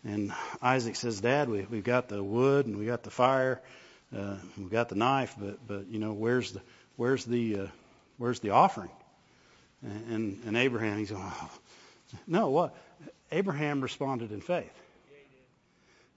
and 0.07 0.31
Isaac 0.61 0.95
says, 0.95 1.19
Dad, 1.19 1.49
we, 1.49 1.67
we've 1.69 1.83
got 1.83 2.07
the 2.07 2.23
wood 2.23 2.65
and 2.65 2.77
we 2.77 2.85
got 2.85 3.03
the 3.03 3.09
fire, 3.09 3.61
uh, 4.15 4.35
we've 4.57 4.71
got 4.71 4.87
the 4.87 4.95
knife, 4.95 5.35
but, 5.37 5.59
but, 5.67 5.87
you 5.87 5.99
know, 5.99 6.13
where's 6.13 6.53
the, 6.53 6.61
where's 6.95 7.25
the, 7.25 7.59
uh, 7.59 7.67
where's 8.17 8.39
the 8.39 8.51
offering? 8.51 8.89
And, 9.83 10.41
and, 10.45 10.57
Abraham, 10.57 10.97
he's 10.97 11.11
going, 11.11 11.23
oh. 11.23 11.51
no, 12.25 12.49
what? 12.49 12.75
Abraham 13.31 13.81
responded 13.81 14.31
in 14.31 14.41
faith. 14.41 14.73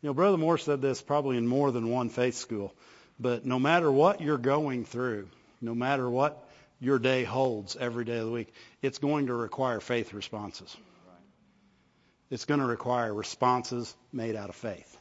You 0.03 0.09
know, 0.09 0.15
Brother 0.15 0.39
Moore 0.39 0.57
said 0.57 0.81
this 0.81 1.03
probably 1.03 1.37
in 1.37 1.47
more 1.47 1.71
than 1.71 1.91
one 1.91 2.09
faith 2.09 2.37
school, 2.37 2.73
but 3.19 3.45
no 3.45 3.59
matter 3.59 3.93
what 3.93 4.23
you're 4.23 4.39
going 4.39 4.87
through, 4.87 5.29
no 5.61 5.75
matter 5.75 6.09
what 6.09 6.43
your 6.81 6.99
day 6.99 7.25
holds 7.25 7.77
every 7.77 8.07
day 8.07 8.17
of 8.17 8.27
the 8.27 8.33
week, 8.33 8.53
it's 8.81 8.99
going 8.99 9.27
to 9.27 9.35
require 9.35 9.79
faith 9.79 10.15
responses. 10.15 10.75
It's 12.31 12.47
going 12.47 12.61
to 12.61 12.67
require 12.67 13.13
responses 13.13 13.95
made 14.13 14.37
out 14.37 14.49
of 14.49 14.55
faith. 14.55 14.97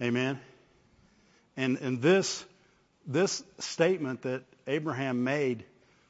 Amen. 0.00 0.40
And 1.56 1.78
and 1.78 2.00
this 2.00 2.44
this 3.06 3.42
statement 3.58 4.22
that 4.22 4.42
Abraham 4.66 5.24
made 5.24 5.64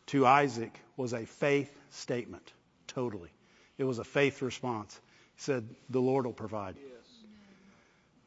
to 0.07 0.27
Isaac 0.27 0.73
was 0.97 1.13
a 1.13 1.27
faith 1.27 1.71
statement. 1.91 2.53
Totally. 2.89 3.31
It 3.79 3.85
was 3.85 3.99
a 3.99 4.05
faith 4.05 4.43
response. 4.43 4.99
He 5.37 5.43
said, 5.43 5.69
The 5.91 6.01
Lord 6.01 6.27
will 6.27 6.33
provide. 6.33 6.77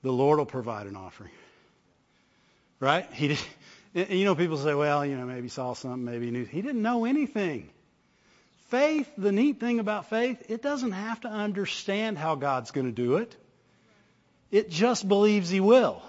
The 0.03 0.11
Lord 0.11 0.39
will 0.39 0.45
provide 0.45 0.87
an 0.87 0.95
offering. 0.95 1.31
Right? 2.79 3.05
He 3.11 3.29
did, 3.29 3.39
you 3.93 4.25
know, 4.25 4.35
people 4.35 4.57
say, 4.57 4.73
well, 4.73 5.05
you 5.05 5.17
know, 5.17 5.25
maybe 5.25 5.43
he 5.43 5.47
saw 5.49 5.73
something, 5.73 6.05
maybe 6.05 6.25
he 6.25 6.31
knew. 6.31 6.45
He 6.45 6.61
didn't 6.61 6.81
know 6.81 7.05
anything. 7.05 7.69
Faith, 8.67 9.09
the 9.17 9.31
neat 9.31 9.59
thing 9.59 9.79
about 9.79 10.09
faith, 10.09 10.43
it 10.49 10.61
doesn't 10.61 10.91
have 10.91 11.21
to 11.21 11.27
understand 11.27 12.17
how 12.17 12.35
God's 12.35 12.71
going 12.71 12.85
to 12.85 12.93
do 12.93 13.17
it. 13.17 13.35
It 14.51 14.69
just 14.69 15.07
believes 15.07 15.49
He 15.49 15.59
will. 15.59 16.01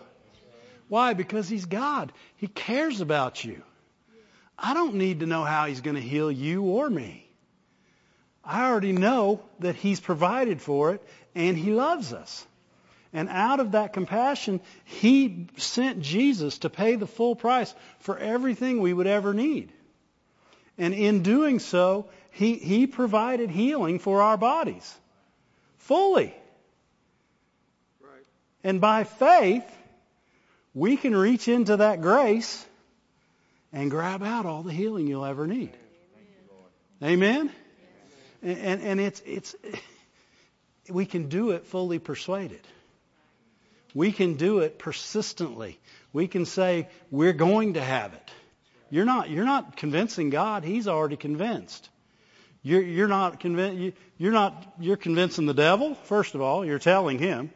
Why? 0.89 1.15
Because 1.15 1.49
He's 1.49 1.65
God. 1.65 2.13
He 2.37 2.49
cares 2.49 3.01
about 3.01 3.43
you. 3.45 3.63
I 4.63 4.75
don't 4.75 4.95
need 4.95 5.21
to 5.21 5.27
know 5.27 5.45
how 5.45 5.67
He's 5.67 5.81
going 5.81 5.97
to 5.97 6.03
heal 6.03 6.31
you 6.31 6.63
or 6.63 6.89
me. 6.89 7.27
I 8.45 8.69
already 8.69 8.93
know 8.93 9.43
that 9.61 9.77
He's 9.77 10.01
provided 10.01 10.61
for 10.61 10.95
it 10.95 11.03
and 11.35 11.57
He 11.57 11.73
loves 11.73 12.13
us. 12.13 12.47
And 13.13 13.29
out 13.29 13.59
of 13.59 13.73
that 13.73 13.93
compassion, 13.93 14.61
He 14.85 15.49
sent 15.57 16.01
Jesus 16.01 16.59
to 16.59 16.71
pay 16.71 16.97
the 16.97 17.07
full 17.07 17.35
price 17.35 17.75
for 18.01 18.19
everything 18.19 18.81
we 18.81 18.93
would 18.93 19.07
ever 19.07 19.35
need. 19.35 19.73
And 20.79 20.95
in 20.95 21.23
doing 21.23 21.59
so, 21.59 22.07
he, 22.31 22.55
he 22.55 22.87
provided 22.87 23.51
healing 23.51 23.99
for 23.99 24.23
our 24.23 24.37
bodies 24.37 24.99
fully. 25.77 26.35
Right. 28.01 28.25
And 28.65 28.81
by 28.81 29.05
faith, 29.05 29.65
we 30.73 30.97
can 30.97 31.15
reach 31.15 31.49
into 31.49 31.79
that 31.79 32.01
grace 32.01 32.65
and 33.73 33.91
grab 33.91 34.23
out 34.23 34.47
all 34.47 34.63
the 34.63 34.73
healing 34.73 35.07
you'll 35.07 35.25
ever 35.25 35.47
need. 35.47 35.77
Amen? 37.03 37.51
And, 38.43 38.59
and, 38.59 38.83
and 38.83 39.01
it's, 39.01 39.23
it's, 39.25 39.55
we 40.89 41.07
can 41.07 41.29
do 41.29 41.51
it 41.51 41.67
fully 41.67 41.99
persuaded. 41.99 42.61
We 43.95 44.13
can 44.13 44.35
do 44.35 44.61
it 44.61 44.79
persistently. 44.79 45.79
We 46.13 46.29
can 46.29 46.47
say, 46.47 46.89
we're 47.11 47.33
going 47.33 47.75
to 47.75 47.83
have 47.83 48.13
it. 48.13 48.31
You're 48.91 49.05
not, 49.05 49.31
you're 49.31 49.45
not 49.45 49.77
convincing 49.77 50.31
God. 50.31 50.65
He's 50.65 50.89
already 50.89 51.17
convinced. 51.17 51.89
You're, 52.63 52.83
you're 52.83 53.09
not 53.09 53.41
convinced. 53.41 53.97
You're 54.19 54.33
not. 54.33 54.75
You're 54.79 54.97
convincing 54.97 55.47
the 55.47 55.55
devil. 55.55 55.95
First 55.95 56.35
of 56.35 56.43
all, 56.43 56.65
you're 56.65 56.79
telling 56.79 57.19
him, 57.19 57.51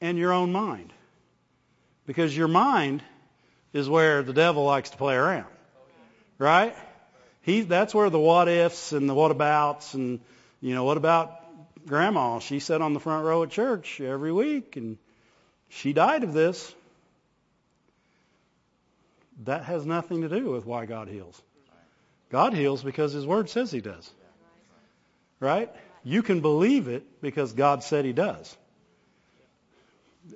and 0.00 0.18
your 0.18 0.32
own 0.32 0.50
mind, 0.50 0.92
because 2.06 2.36
your 2.36 2.48
mind 2.48 3.02
is 3.72 3.88
where 3.88 4.22
the 4.22 4.32
devil 4.32 4.64
likes 4.64 4.90
to 4.90 4.96
play 4.96 5.14
around, 5.14 5.46
right? 6.38 6.76
He. 7.42 7.62
That's 7.62 7.94
where 7.94 8.10
the 8.10 8.18
what 8.18 8.48
ifs 8.48 8.92
and 8.92 9.08
the 9.08 9.14
what 9.14 9.30
abouts 9.30 9.94
and 9.94 10.20
you 10.60 10.74
know 10.74 10.84
what 10.84 10.96
about 10.96 11.42
grandma? 11.86 12.38
She 12.38 12.60
sat 12.60 12.80
on 12.80 12.94
the 12.94 13.00
front 13.00 13.24
row 13.24 13.42
at 13.42 13.50
church 13.50 14.00
every 14.00 14.32
week 14.32 14.76
and 14.76 14.98
she 15.68 15.92
died 15.92 16.22
of 16.22 16.32
this. 16.32 16.74
That 19.44 19.64
has 19.64 19.84
nothing 19.84 20.22
to 20.22 20.28
do 20.28 20.50
with 20.50 20.66
why 20.66 20.86
God 20.86 21.08
heals. 21.08 21.40
God 22.30 22.54
heals 22.54 22.82
because 22.82 23.12
His 23.12 23.26
Word 23.26 23.50
says 23.50 23.70
He 23.70 23.80
does. 23.80 24.10
Right? 25.40 25.70
You 26.04 26.22
can 26.22 26.40
believe 26.40 26.88
it 26.88 27.20
because 27.20 27.52
God 27.52 27.82
said 27.82 28.04
He 28.04 28.12
does. 28.12 28.56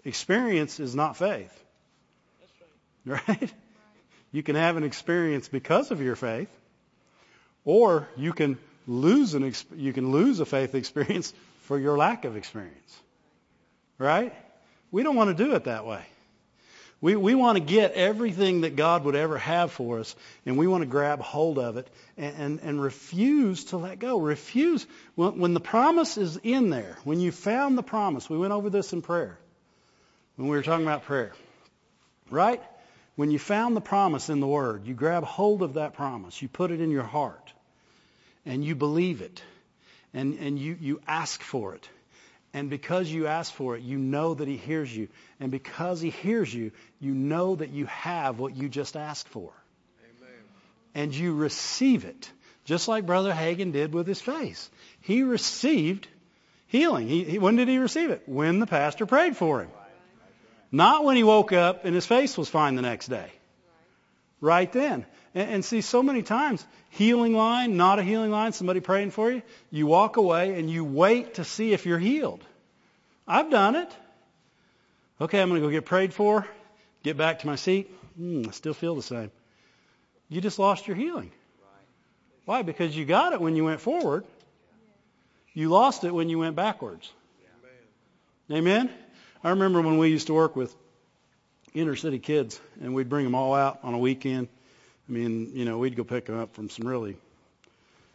Experience 0.04 0.80
is 0.80 0.94
not 0.94 1.16
faith. 1.16 1.52
Right? 3.28 3.52
You 4.32 4.42
can 4.42 4.56
have 4.56 4.76
an 4.76 4.82
experience 4.82 5.48
because 5.48 5.92
of 5.92 6.02
your 6.02 6.16
faith, 6.16 6.50
or 7.64 8.08
you 8.16 8.32
can 8.32 8.58
lose 8.86 9.34
an 9.34 9.54
you 9.76 9.92
can 9.92 10.10
lose 10.10 10.40
a 10.40 10.44
faith 10.44 10.74
experience 10.74 11.32
for 11.62 11.78
your 11.78 11.96
lack 11.96 12.24
of 12.24 12.36
experience. 12.36 13.00
Right? 13.98 14.34
We 14.90 15.04
don't 15.04 15.16
want 15.16 15.36
to 15.36 15.44
do 15.44 15.54
it 15.54 15.64
that 15.64 15.86
way. 15.86 16.04
We, 17.00 17.14
we 17.14 17.34
want 17.34 17.58
to 17.58 17.64
get 17.64 17.92
everything 17.92 18.62
that 18.62 18.74
God 18.74 19.04
would 19.04 19.16
ever 19.16 19.36
have 19.36 19.70
for 19.70 20.00
us, 20.00 20.16
and 20.46 20.56
we 20.56 20.66
want 20.66 20.82
to 20.82 20.86
grab 20.86 21.20
hold 21.20 21.58
of 21.58 21.76
it 21.76 21.88
and, 22.16 22.36
and, 22.36 22.60
and 22.60 22.82
refuse 22.82 23.66
to 23.66 23.76
let 23.76 23.98
go. 23.98 24.18
Refuse. 24.18 24.86
When, 25.14 25.38
when 25.38 25.54
the 25.54 25.60
promise 25.60 26.16
is 26.16 26.38
in 26.42 26.70
there, 26.70 26.96
when 27.04 27.20
you 27.20 27.32
found 27.32 27.76
the 27.76 27.82
promise, 27.82 28.30
we 28.30 28.38
went 28.38 28.54
over 28.54 28.70
this 28.70 28.94
in 28.94 29.02
prayer. 29.02 29.38
when 30.36 30.48
we 30.48 30.56
were 30.56 30.62
talking 30.62 30.86
about 30.86 31.04
prayer. 31.04 31.32
Right? 32.30 32.62
When 33.16 33.30
you 33.30 33.38
found 33.38 33.74
the 33.74 33.80
promise 33.80 34.28
in 34.28 34.40
the 34.40 34.46
Word, 34.46 34.86
you 34.86 34.94
grab 34.94 35.24
hold 35.24 35.62
of 35.62 35.74
that 35.74 35.94
promise, 35.94 36.40
you 36.40 36.48
put 36.48 36.70
it 36.70 36.80
in 36.80 36.90
your 36.90 37.02
heart, 37.02 37.52
and 38.44 38.62
you 38.62 38.74
believe 38.74 39.22
it, 39.22 39.42
and, 40.12 40.38
and 40.38 40.58
you, 40.58 40.76
you 40.80 41.00
ask 41.08 41.42
for 41.42 41.74
it. 41.74 41.88
And 42.52 42.70
because 42.70 43.10
you 43.10 43.26
ask 43.26 43.52
for 43.52 43.76
it, 43.76 43.82
you 43.82 43.98
know 43.98 44.34
that 44.34 44.48
He 44.48 44.56
hears 44.56 44.94
you. 44.94 45.08
And 45.40 45.50
because 45.50 46.00
He 46.00 46.10
hears 46.10 46.52
you, 46.52 46.72
you 47.00 47.12
know 47.14 47.56
that 47.56 47.70
you 47.70 47.86
have 47.86 48.38
what 48.38 48.56
you 48.56 48.68
just 48.68 48.96
asked 48.96 49.28
for. 49.28 49.52
Amen. 50.02 50.34
And 50.94 51.14
you 51.14 51.34
receive 51.34 52.04
it, 52.04 52.30
just 52.64 52.88
like 52.88 53.04
Brother 53.04 53.32
Hagin 53.32 53.72
did 53.72 53.92
with 53.92 54.06
his 54.06 54.20
face. 54.20 54.70
He 55.00 55.22
received 55.22 56.08
healing. 56.68 57.08
He, 57.08 57.24
he, 57.24 57.38
when 57.38 57.56
did 57.56 57.68
he 57.68 57.78
receive 57.78 58.10
it? 58.10 58.22
When 58.26 58.58
the 58.58 58.66
pastor 58.66 59.06
prayed 59.06 59.36
for 59.36 59.60
him. 59.60 59.68
Not 60.72 61.04
when 61.04 61.16
he 61.16 61.24
woke 61.24 61.52
up 61.52 61.84
and 61.84 61.94
his 61.94 62.06
face 62.06 62.36
was 62.36 62.48
fine 62.48 62.74
the 62.74 62.82
next 62.82 63.06
day. 63.08 63.30
Right 64.40 64.70
then. 64.72 65.06
And, 65.34 65.50
and 65.50 65.64
see, 65.64 65.80
so 65.80 66.02
many 66.02 66.22
times, 66.22 66.66
healing 66.90 67.34
line, 67.34 67.76
not 67.76 67.98
a 67.98 68.02
healing 68.02 68.30
line, 68.30 68.52
somebody 68.52 68.80
praying 68.80 69.10
for 69.10 69.30
you, 69.30 69.42
you 69.70 69.86
walk 69.86 70.16
away 70.16 70.58
and 70.58 70.70
you 70.70 70.84
wait 70.84 71.34
to 71.34 71.44
see 71.44 71.72
if 71.72 71.86
you're 71.86 71.98
healed. 71.98 72.42
I've 73.26 73.50
done 73.50 73.76
it. 73.76 73.90
Okay, 75.20 75.40
I'm 75.40 75.48
going 75.48 75.60
to 75.60 75.66
go 75.66 75.70
get 75.70 75.86
prayed 75.86 76.12
for, 76.12 76.46
get 77.02 77.16
back 77.16 77.40
to 77.40 77.46
my 77.46 77.56
seat. 77.56 77.90
Mm, 78.20 78.48
I 78.48 78.50
still 78.50 78.74
feel 78.74 78.94
the 78.94 79.02
same. 79.02 79.30
You 80.28 80.40
just 80.40 80.58
lost 80.58 80.86
your 80.86 80.96
healing. 80.96 81.30
Why? 82.44 82.62
Because 82.62 82.96
you 82.96 83.04
got 83.04 83.32
it 83.32 83.40
when 83.40 83.56
you 83.56 83.64
went 83.64 83.80
forward. 83.80 84.24
You 85.52 85.68
lost 85.68 86.04
it 86.04 86.12
when 86.12 86.28
you 86.28 86.38
went 86.38 86.54
backwards. 86.54 87.10
Amen? 88.50 88.90
I 89.46 89.50
remember 89.50 89.80
when 89.80 89.98
we 89.98 90.08
used 90.08 90.26
to 90.26 90.34
work 90.34 90.56
with 90.56 90.74
inner 91.72 91.94
city 91.94 92.18
kids 92.18 92.60
and 92.82 92.96
we'd 92.96 93.08
bring 93.08 93.22
them 93.22 93.36
all 93.36 93.54
out 93.54 93.78
on 93.84 93.94
a 93.94 93.98
weekend. 93.98 94.48
I 95.08 95.12
mean, 95.12 95.52
you 95.54 95.64
know, 95.64 95.78
we'd 95.78 95.94
go 95.94 96.02
pick 96.02 96.24
them 96.24 96.36
up 96.36 96.52
from 96.52 96.68
some 96.68 96.84
really, 96.84 97.16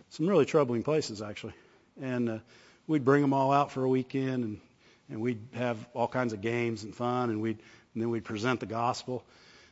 some 0.10 0.28
really 0.28 0.44
troubling 0.44 0.84
places 0.84 1.22
actually. 1.22 1.54
And 2.02 2.28
uh, 2.28 2.38
we'd 2.86 3.06
bring 3.06 3.22
them 3.22 3.32
all 3.32 3.54
out 3.54 3.72
for 3.72 3.82
a 3.82 3.88
weekend 3.88 4.44
and, 4.44 4.60
and 5.10 5.22
we'd 5.22 5.40
have 5.54 5.78
all 5.94 6.10
kinds 6.10 6.34
of 6.34 6.42
games 6.42 6.84
and 6.84 6.94
fun 6.94 7.30
and 7.30 7.42
we'd, 7.42 7.60
and 7.94 8.04
then 8.04 8.10
we'd 8.10 8.26
present 8.26 8.60
the 8.60 8.66
gospel. 8.66 9.24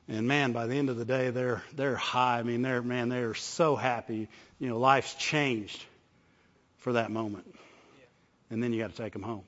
And 0.08 0.30
man, 0.30 0.54
by 0.54 0.66
the 0.66 0.76
end 0.76 0.90
of 0.90 0.96
the 0.96 1.04
day, 1.04 1.30
they're, 1.30 1.62
they're 1.76 1.98
high. 1.98 2.40
I 2.40 2.44
mean, 2.44 2.62
they're, 2.62 2.82
man, 2.82 3.10
they're 3.10 3.34
so 3.34 3.76
happy. 3.76 4.30
You 4.60 4.70
know, 4.70 4.80
life's 4.80 5.14
changed 5.16 5.84
for 6.78 6.94
that 6.94 7.12
moment. 7.12 7.54
And 8.50 8.64
then 8.64 8.72
you 8.72 8.80
got 8.80 8.92
to 8.92 9.04
take 9.04 9.12
them 9.12 9.24
home. 9.24 9.44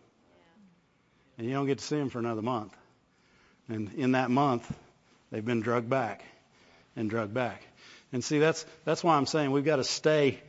And 1.41 1.49
you 1.49 1.55
don't 1.55 1.65
get 1.65 1.79
to 1.79 1.83
see 1.83 1.95
them 1.95 2.11
for 2.11 2.19
another 2.19 2.43
month. 2.43 2.71
And 3.67 3.91
in 3.93 4.11
that 4.11 4.29
month, 4.29 4.71
they've 5.31 5.43
been 5.43 5.61
drugged 5.61 5.89
back 5.89 6.23
and 6.95 7.09
drugged 7.09 7.33
back. 7.33 7.63
And 8.13 8.23
see, 8.23 8.37
that's, 8.37 8.63
that's 8.85 9.03
why 9.03 9.15
I'm 9.15 9.25
saying 9.25 9.49
we've 9.49 9.65
got 9.65 9.77
to 9.77 9.83
stay, 9.83 10.39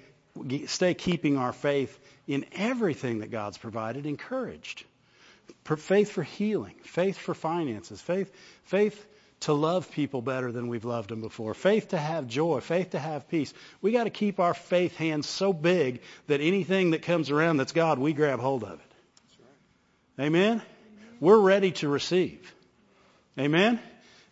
stay 0.67 0.93
keeping 0.93 1.39
our 1.39 1.55
faith 1.55 1.99
in 2.27 2.45
everything 2.53 3.21
that 3.21 3.31
God's 3.31 3.57
provided 3.57 4.05
encouraged. 4.05 4.85
Faith 5.65 6.11
for 6.11 6.23
healing, 6.23 6.75
faith 6.83 7.17
for 7.17 7.33
finances, 7.33 7.99
faith, 7.99 8.31
faith 8.65 9.03
to 9.41 9.55
love 9.55 9.91
people 9.93 10.21
better 10.21 10.53
than 10.53 10.69
we've 10.69 10.85
loved 10.85 11.09
them 11.09 11.23
before. 11.23 11.55
Faith 11.55 11.89
to 11.89 11.97
have 11.97 12.27
joy. 12.27 12.61
Faith 12.61 12.91
to 12.91 12.99
have 12.99 13.31
peace. 13.31 13.55
We 13.81 13.93
got 13.93 14.05
to 14.05 14.11
keep 14.11 14.41
our 14.41 14.53
faith 14.53 14.95
hands 14.99 15.27
so 15.27 15.55
big 15.55 16.03
that 16.27 16.43
anything 16.43 16.91
that 16.91 17.01
comes 17.01 17.31
around 17.31 17.57
that's 17.57 17.73
God, 17.73 17.99
we 17.99 18.13
grab 18.13 18.41
hold 18.41 18.63
of 18.63 18.73
it. 18.73 18.93
Right. 20.19 20.27
Amen? 20.27 20.61
We're 21.23 21.39
ready 21.39 21.71
to 21.71 21.89
receive. 21.89 22.53
Amen? 23.39 23.79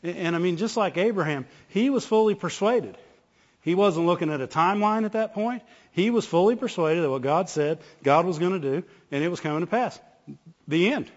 And 0.03 0.35
I 0.35 0.41
mean, 0.41 0.57
just 0.57 0.77
like 0.77 0.99
Abraham, 0.99 1.47
he 1.69 1.89
was 1.89 2.05
fully 2.05 2.35
persuaded. 2.35 2.99
He 3.63 3.77
wasn't 3.77 4.07
looking 4.07 4.29
at 4.29 4.41
a 4.41 4.49
timeline 4.49 5.05
at 5.05 5.13
that 5.13 5.33
point. 5.33 5.63
He 5.93 6.11
was 6.11 6.27
fully 6.27 6.57
persuaded 6.57 7.03
that 7.03 7.11
what 7.11 7.23
God 7.23 7.49
said, 7.49 7.79
God 8.03 8.27
was 8.27 8.41
going 8.41 8.61
to 8.61 8.81
do, 8.81 8.85
and 9.13 9.23
it 9.23 9.29
was 9.29 9.39
coming 9.39 9.61
to 9.61 9.69
pass. 9.69 10.01
The 10.67 10.93
end. 10.93 11.09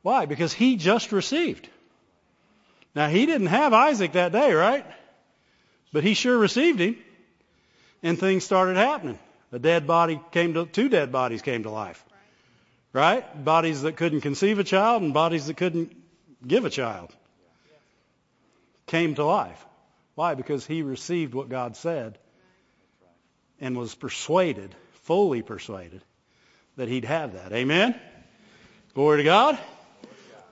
Why? 0.00 0.24
Because 0.24 0.54
he 0.54 0.76
just 0.76 1.12
received. 1.12 1.68
Now, 2.94 3.08
he 3.08 3.26
didn't 3.26 3.48
have 3.48 3.74
Isaac 3.74 4.12
that 4.12 4.32
day, 4.32 4.54
right? 4.54 4.86
But 5.92 6.02
he 6.02 6.14
sure 6.14 6.38
received 6.38 6.80
him. 6.80 6.96
And 8.02 8.18
things 8.18 8.42
started 8.42 8.78
happening. 8.78 9.18
A 9.52 9.58
dead 9.58 9.86
body 9.86 10.18
came 10.32 10.54
to, 10.54 10.64
two 10.64 10.88
dead 10.88 11.12
bodies 11.12 11.42
came 11.42 11.64
to 11.64 11.70
life. 11.70 12.02
Right? 12.92 13.44
Bodies 13.44 13.82
that 13.82 13.96
couldn't 13.96 14.22
conceive 14.22 14.58
a 14.58 14.64
child 14.64 15.02
and 15.02 15.14
bodies 15.14 15.46
that 15.46 15.56
couldn't 15.56 15.96
give 16.46 16.64
a 16.64 16.70
child 16.70 17.14
came 18.86 19.14
to 19.14 19.24
life. 19.24 19.64
Why? 20.16 20.34
Because 20.34 20.66
he 20.66 20.82
received 20.82 21.32
what 21.34 21.48
God 21.48 21.76
said 21.76 22.18
and 23.60 23.76
was 23.76 23.94
persuaded, 23.94 24.74
fully 25.04 25.42
persuaded, 25.42 26.02
that 26.76 26.88
he'd 26.88 27.04
have 27.04 27.34
that. 27.34 27.52
Amen? 27.52 27.94
Glory 28.94 29.18
to 29.18 29.24
God. 29.24 29.58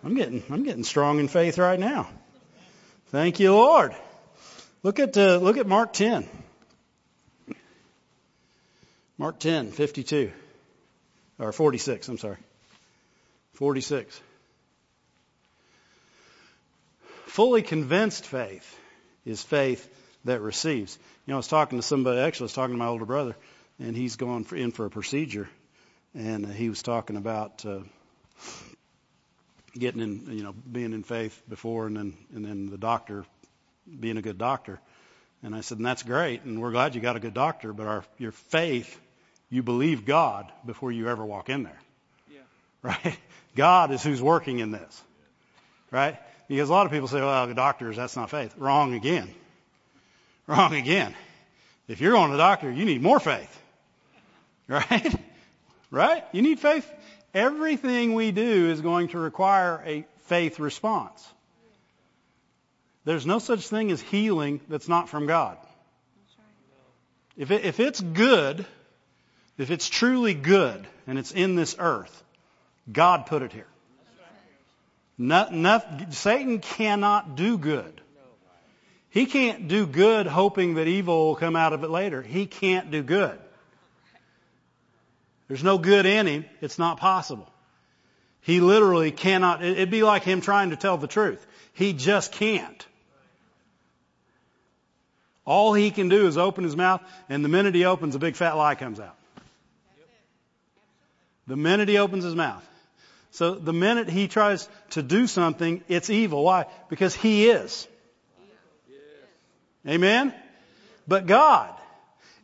I'm 0.05 0.15
getting, 0.15 0.43
I'm 0.51 0.63
getting 0.63 0.85
strong 0.85 1.19
in 1.19 1.27
faith 1.27 1.59
right 1.59 1.79
now. 1.79 2.09
Thank 3.09 3.41
you, 3.41 3.53
Lord. 3.53 3.95
Look 4.83 5.01
at 5.01 5.17
uh, 5.19 5.39
look 5.39 5.57
at 5.57 5.67
Mark 5.67 5.93
10. 5.93 6.29
Mark 9.17 9.41
10, 9.41 9.73
52. 9.73 10.31
Or 11.39 11.53
46, 11.53 12.09
I'm 12.09 12.19
sorry. 12.19 12.37
46. 13.55 14.21
Fully 17.27 17.63
convinced 17.63 18.27
faith 18.27 18.79
is 19.25 19.43
faith 19.43 19.89
that 20.25 20.41
receives. 20.41 20.99
You 21.27 21.33
know, 21.33 21.37
I 21.37 21.39
was 21.39 21.49
talking 21.49 21.79
to 21.79 21.83
somebody, 21.83 22.21
actually 22.21 22.45
I 22.45 22.47
was 22.47 22.53
talking 22.55 22.75
to 22.75 22.79
my 22.79 22.87
older 22.87 23.05
brother, 23.05 23.37
and 23.79 23.97
he's 23.97 24.17
going 24.17 24.45
for, 24.45 24.57
in 24.57 24.73
for 24.73 24.87
a 24.87 24.91
procedure, 24.91 25.49
and 26.15 26.47
he 26.47 26.69
was 26.69 26.83
talking 26.83 27.17
about 27.17 27.65
uh, 27.65 27.81
getting 29.79 30.01
in, 30.01 30.37
you 30.37 30.43
know, 30.43 30.53
being 30.53 30.93
in 30.93 31.03
faith 31.03 31.41
before, 31.49 31.87
and 31.87 31.97
then 31.97 32.15
and 32.35 32.45
then 32.45 32.71
the 32.71 32.79
doctor 32.79 33.25
being 34.01 34.17
a 34.17 34.23
good 34.23 34.39
doctor. 34.39 34.81
And 35.43 35.55
I 35.55 35.61
said, 35.61 35.79
and 35.79 35.87
that's 35.87 36.03
great, 36.03 36.43
and 36.43 36.61
we're 36.61 36.73
glad 36.73 36.95
you 36.95 37.01
got 37.01 37.17
a 37.17 37.21
good 37.21 37.35
doctor, 37.35 37.73
but 37.73 37.87
our 37.87 38.05
your 38.19 38.33
faith, 38.33 39.01
you 39.51 39.63
believe 39.63 40.05
God 40.05 40.51
before 40.65 40.93
you 40.93 41.09
ever 41.09 41.25
walk 41.25 41.49
in 41.49 41.63
there. 41.63 41.81
Yeah. 42.31 42.41
Right? 42.83 43.19
God 43.57 43.91
is 43.91 44.03
who's 44.03 44.23
working 44.23 44.61
in 44.61 44.71
this. 44.71 45.03
Right? 45.91 46.19
Because 46.49 46.69
a 46.69 46.73
lot 46.73 46.87
of 46.87 46.93
people 46.93 47.09
say, 47.09 47.21
well, 47.21 47.47
the 47.47 47.55
doctors, 47.55 47.97
that's 47.97 48.17
not 48.17 48.31
faith. 48.31 48.55
Wrong 48.57 48.95
again. 48.95 49.29
Wrong 50.47 50.75
again. 50.75 51.15
If 51.89 52.01
you're 52.01 52.13
going 52.13 52.31
to 52.31 52.37
the 52.37 52.43
doctor, 52.43 52.71
you 52.71 52.85
need 52.85 53.03
more 53.03 53.21
faith. 53.21 53.55
Right? 54.69 55.15
Right? 55.91 56.25
You 56.33 56.43
need 56.43 56.61
faith 56.61 56.87
Everything 57.35 58.15
we 58.15 58.33
do 58.33 58.71
is 58.71 58.81
going 58.81 59.09
to 59.09 59.19
require 59.19 59.83
a 59.85 60.05
faith 60.25 60.59
response. 60.59 61.27
There's 63.05 63.27
no 63.27 63.39
such 63.39 63.69
thing 63.69 63.91
as 63.91 64.01
healing 64.01 64.61
that's 64.69 64.89
not 64.89 65.09
from 65.09 65.27
God. 65.27 65.59
If, 67.37 67.51
it, 67.51 67.65
if 67.65 67.81
it's 67.81 68.01
good, 68.01 68.67
if 69.59 69.71
it's 69.71 69.89
truly 69.89 70.35
good 70.35 70.87
and 71.07 71.19
it's 71.19 71.33
in 71.33 71.57
this 71.57 71.77
earth, 71.79 72.25
God 72.91 73.27
put 73.27 73.43
it 73.43 73.53
here. 73.53 73.67
Satan 76.11 76.61
cannot 76.61 77.35
do 77.35 77.59
good. 77.59 78.01
He 79.11 79.27
can't 79.27 79.67
do 79.67 79.87
good 79.87 80.27
hoping 80.27 80.75
that 80.75 80.87
evil 80.87 81.27
will 81.27 81.37
come 81.37 81.57
out 81.57 81.73
of 81.73 81.83
it 81.83 81.91
later. 81.91 82.23
He 82.23 82.47
can't 82.47 82.91
do 82.91 83.03
good. 83.03 83.37
There's 85.49 85.65
no 85.65 85.79
good 85.79 86.07
in 86.07 86.27
him. 86.27 86.45
It's 86.61 86.79
not 86.79 86.99
possible. 86.99 87.51
He 88.43 88.61
literally 88.61 89.11
cannot, 89.11 89.65
it'd 89.65 89.91
be 89.91 90.03
like 90.03 90.23
him 90.23 90.41
trying 90.41 90.71
to 90.71 90.77
tell 90.77 90.99
the 90.99 91.09
truth. 91.09 91.45
He 91.73 91.95
just 91.95 92.33
can't. 92.33 92.87
All 95.45 95.73
he 95.73 95.91
can 95.91 96.09
do 96.09 96.27
is 96.27 96.39
open 96.39 96.63
his 96.63 96.77
mouth, 96.77 97.03
and 97.29 97.45
the 97.45 97.49
minute 97.49 97.75
he 97.75 97.87
opens, 97.87 98.15
a 98.15 98.19
big 98.19 98.37
fat 98.37 98.53
lie 98.53 98.75
comes 98.75 99.01
out. 99.01 99.18
The 101.49 101.57
minute 101.57 101.89
he 101.89 101.99
opens 101.99 102.25
his 102.25 102.35
mouth. 102.35 102.65
So 103.31 103.55
the 103.55 103.73
minute 103.73 104.09
he 104.09 104.29
tries 104.29 104.69
to 104.91 105.03
do 105.03 105.27
something, 105.27 105.83
it's 105.89 106.11
evil. 106.11 106.45
Why? 106.45 106.67
Because 106.89 107.15
he 107.15 107.49
is. 107.49 107.89
Amen? 109.87 110.35
But 111.07 111.27
God 111.27 111.75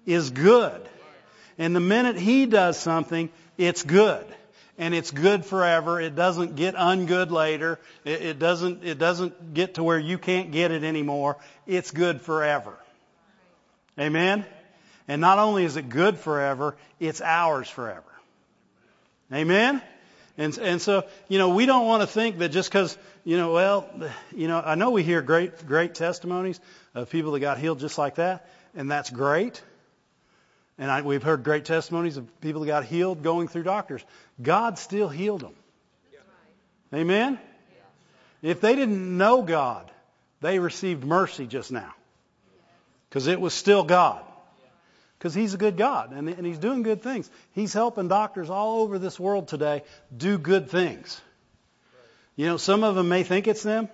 is 0.07 0.31
good. 0.31 0.89
And 1.59 1.77
the 1.77 1.81
minute 1.81 2.17
he 2.17 2.47
does 2.47 2.79
something, 2.79 3.31
it's 3.59 3.83
good. 3.83 4.27
And 4.79 4.95
it's 4.95 5.11
good 5.11 5.45
forever. 5.45 6.01
It 6.01 6.17
doesn't 6.17 6.57
get 6.57 6.75
ungood 6.75 7.31
later. 7.31 7.79
It, 8.05 8.23
it, 8.23 8.39
doesn't, 8.39 8.85
it 8.85 8.99
doesn't 8.99 9.55
get 9.55 9.75
to 9.75 9.85
where 9.85 9.99
you 9.99 10.19
can't 10.19 10.51
get 10.51 10.71
it 10.71 10.83
anymore. 10.83 11.37
It's 11.67 11.91
good 11.91 12.23
forever. 12.23 12.75
Amen? 13.99 14.45
And 15.07 15.21
not 15.21 15.39
only 15.39 15.65
is 15.65 15.77
it 15.77 15.89
good 15.89 16.19
forever, 16.19 16.75
it's 16.99 17.21
ours 17.21 17.69
forever. 17.69 18.14
Amen? 19.33 19.83
And, 20.37 20.57
and 20.59 20.83
so, 20.83 21.05
you 21.29 21.39
know, 21.39 21.51
we 21.51 21.67
don't 21.67 21.87
want 21.87 22.03
to 22.03 22.07
think 22.07 22.39
that 22.39 22.49
just 22.51 22.69
because, 22.69 22.99
you 23.25 23.37
know, 23.37 23.53
well, 23.53 23.89
you 24.35 24.49
know, 24.49 24.61
I 24.61 24.75
know 24.75 24.91
we 24.91 25.03
hear 25.03 25.23
great, 25.23 25.67
great 25.67 25.95
testimonies 25.95 26.59
of 26.95 27.11
people 27.11 27.33
that 27.33 27.41
got 27.41 27.59
healed 27.59 27.79
just 27.79 27.99
like 27.99 28.17
that, 28.17 28.49
and 28.75 28.91
that's 28.91 29.11
great. 29.11 29.63
And 30.77 30.91
I, 30.91 31.03
we've 31.03 31.23
heard 31.23 31.45
great 31.45 31.65
testimonies 31.65 32.17
of 32.17 32.41
people 32.41 32.63
that 32.63 32.67
got 32.67 32.85
healed 32.85 33.23
going 33.23 33.47
through 33.47 33.63
doctors. 33.63 34.05
God 34.43 34.79
still 34.79 35.09
healed 35.09 35.41
them. 35.41 35.55
Amen? 36.93 37.39
If 38.43 38.61
they 38.61 38.75
didn't 38.75 39.17
know 39.17 39.43
God, 39.43 39.91
they 40.41 40.59
received 40.59 41.05
mercy 41.05 41.47
just 41.47 41.71
now. 41.71 41.95
Because 43.09 43.29
it 43.29 43.41
was 43.41 43.55
still 43.55 43.85
God. 43.85 44.23
Because 45.25 45.35
He's 45.35 45.55
a 45.55 45.57
good 45.57 45.79
God 45.79 46.13
and, 46.13 46.29
and 46.29 46.45
He's 46.45 46.59
doing 46.59 46.83
good 46.83 47.03
things. 47.03 47.31
He's 47.53 47.73
helping 47.73 48.09
doctors 48.09 48.51
all 48.51 48.83
over 48.83 48.99
this 48.99 49.19
world 49.19 49.49
today 49.49 49.83
do 50.15 50.37
good 50.37 50.69
things. 50.69 51.19
You 52.37 52.45
know, 52.45 52.57
some 52.59 52.85
of 52.85 52.95
them 52.95 53.09
may 53.09 53.23
think 53.23 53.49
it's 53.49 53.63
them. 53.63 53.89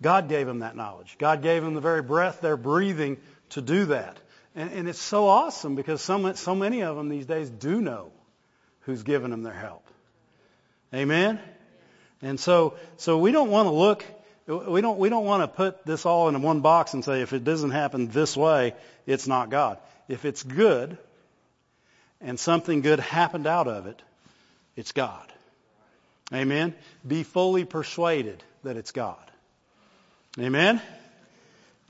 God 0.00 0.30
gave 0.30 0.46
them 0.46 0.60
that 0.60 0.76
knowledge. 0.76 1.16
God 1.18 1.42
gave 1.42 1.62
them 1.62 1.74
the 1.74 1.82
very 1.82 2.00
breath 2.00 2.40
they're 2.40 2.56
breathing 2.56 3.18
to 3.50 3.60
do 3.60 3.84
that. 3.86 4.16
And, 4.54 4.72
and 4.72 4.88
it's 4.88 4.98
so 4.98 5.28
awesome 5.28 5.74
because 5.74 6.00
so, 6.00 6.32
so 6.32 6.54
many 6.54 6.82
of 6.84 6.96
them 6.96 7.10
these 7.10 7.26
days 7.26 7.50
do 7.50 7.82
know 7.82 8.10
who's 8.86 9.02
given 9.02 9.30
them 9.30 9.42
their 9.42 9.52
help. 9.52 9.86
Amen? 10.94 11.38
And 12.22 12.40
so, 12.40 12.76
so 12.96 13.18
we 13.18 13.30
don't 13.30 13.50
want 13.50 13.66
to 13.66 13.72
look, 13.72 14.06
we 14.46 14.80
don't, 14.80 14.98
we 14.98 15.10
don't 15.10 15.26
want 15.26 15.42
to 15.42 15.48
put 15.48 15.84
this 15.84 16.06
all 16.06 16.30
in 16.30 16.40
one 16.40 16.60
box 16.60 16.94
and 16.94 17.04
say 17.04 17.20
if 17.20 17.34
it 17.34 17.44
doesn't 17.44 17.72
happen 17.72 18.08
this 18.08 18.34
way, 18.34 18.72
it's 19.04 19.26
not 19.26 19.50
God. 19.50 19.76
If 20.08 20.24
it's 20.24 20.42
good 20.42 20.98
and 22.20 22.38
something 22.38 22.80
good 22.80 23.00
happened 23.00 23.46
out 23.46 23.68
of 23.68 23.86
it, 23.86 24.00
it's 24.76 24.92
God. 24.92 25.32
Amen? 26.32 26.74
Be 27.06 27.22
fully 27.22 27.64
persuaded 27.64 28.42
that 28.62 28.76
it's 28.76 28.92
God. 28.92 29.18
Amen? 30.38 30.80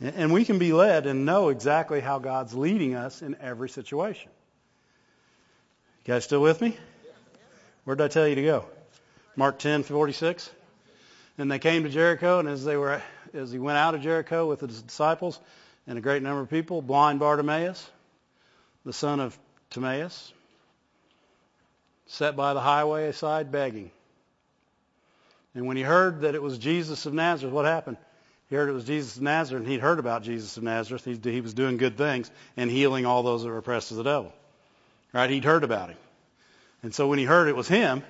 And 0.00 0.32
we 0.32 0.44
can 0.44 0.58
be 0.58 0.72
led 0.72 1.06
and 1.06 1.24
know 1.24 1.48
exactly 1.48 2.00
how 2.00 2.18
God's 2.18 2.52
leading 2.52 2.94
us 2.94 3.22
in 3.22 3.36
every 3.40 3.68
situation. 3.68 4.30
You 6.04 6.12
guys 6.12 6.24
still 6.24 6.42
with 6.42 6.60
me? 6.60 6.76
Where 7.84 7.96
did 7.96 8.04
I 8.04 8.08
tell 8.08 8.26
you 8.26 8.34
to 8.34 8.42
go? 8.42 8.66
Mark 9.36 9.58
10:46. 9.58 10.50
And 11.38 11.50
they 11.50 11.58
came 11.58 11.84
to 11.84 11.88
Jericho, 11.88 12.38
and 12.38 12.48
as 12.48 12.64
they 12.64 12.76
were 12.76 13.02
as 13.32 13.50
he 13.50 13.58
went 13.58 13.78
out 13.78 13.94
of 13.94 14.02
Jericho 14.02 14.46
with 14.46 14.60
his 14.60 14.82
disciples 14.82 15.40
and 15.86 15.98
a 15.98 16.00
great 16.00 16.22
number 16.22 16.40
of 16.40 16.50
people, 16.50 16.82
blind 16.82 17.18
Bartimaeus, 17.18 17.90
the 18.85 18.93
son 18.93 19.20
of 19.20 19.39
Timaeus, 19.70 20.32
sat 22.07 22.37
by 22.37 22.55
the 22.55 22.61
highway 22.61 23.12
side 23.12 23.51
begging. 23.51 23.91
And 25.55 25.66
when 25.66 25.76
he 25.76 25.82
heard 25.82 26.22
that 26.22 26.35
it 26.35 26.43
was 26.43 26.59
Jesus 26.59 27.07
of 27.07 27.14
Nazareth, 27.14 27.55
what 27.55 27.64
happened? 27.64 27.97
He 28.51 28.57
heard 28.57 28.68
it 28.68 28.72
was 28.72 28.85
Jesus 28.85 29.16
of 29.16 29.22
Nazareth, 29.22 29.62
and 29.62 29.72
he'd 29.72 29.80
heard 29.80 29.99
about 29.99 30.22
Jesus 30.22 30.57
of 30.57 30.62
Nazareth. 30.62 31.05
He, 31.05 31.18
he 31.30 31.41
was 31.41 31.55
doing 31.55 31.76
good 31.76 31.97
things 31.97 32.30
and 32.57 32.70
healing 32.70 33.07
all 33.07 33.22
those 33.22 33.43
that 33.43 33.49
were 33.49 33.59
oppressed 33.59 33.91
of 33.91 33.97
the 33.97 34.03
devil. 34.03 34.32
Right? 35.12 35.30
He'd 35.30 35.45
heard 35.45 35.64
about 35.64 35.91
him. 35.91 35.99
And 36.82 36.95
so 36.95 37.09
when 37.09 37.18
he 37.18 37.24
heard 37.24 37.49
it 37.49 37.57
was 37.57 37.68
him, 37.68 38.03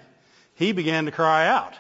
he 0.57 0.73
began 0.73 1.05
to 1.05 1.13
cry 1.13 1.47
out. 1.47 1.75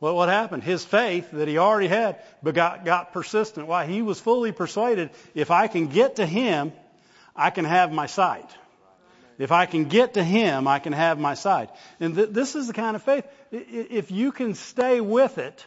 Well, 0.00 0.16
what 0.16 0.28
happened? 0.28 0.62
His 0.62 0.84
faith 0.84 1.30
that 1.30 1.46
he 1.46 1.58
already 1.58 1.88
had 1.88 2.20
got, 2.42 2.84
got 2.84 3.12
persistent. 3.12 3.66
Why? 3.66 3.86
He 3.86 4.02
was 4.02 4.18
fully 4.18 4.50
persuaded 4.50 5.10
if 5.34 5.50
I 5.50 5.68
can 5.68 5.88
get 5.88 6.16
to 6.16 6.26
him, 6.26 6.72
I 7.34 7.50
can 7.50 7.64
have 7.64 7.92
my 7.92 8.06
sight. 8.06 8.48
If 9.38 9.52
I 9.52 9.64
can 9.64 9.84
get 9.86 10.14
to 10.14 10.22
him, 10.22 10.68
I 10.68 10.80
can 10.80 10.92
have 10.92 11.18
my 11.18 11.34
sight. 11.34 11.70
And 11.98 12.14
th- 12.14 12.28
this 12.30 12.54
is 12.54 12.66
the 12.66 12.74
kind 12.74 12.94
of 12.94 13.02
faith. 13.02 13.26
If 13.50 14.10
you 14.10 14.32
can 14.32 14.54
stay 14.54 15.00
with 15.00 15.38
it, 15.38 15.64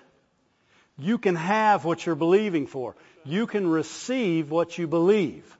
you 0.98 1.18
can 1.18 1.36
have 1.36 1.84
what 1.84 2.06
you're 2.06 2.16
believing 2.16 2.68
for. 2.68 2.96
You 3.26 3.48
can 3.48 3.68
receive 3.68 4.52
what 4.52 4.78
you 4.78 4.88
believe. 4.88 5.58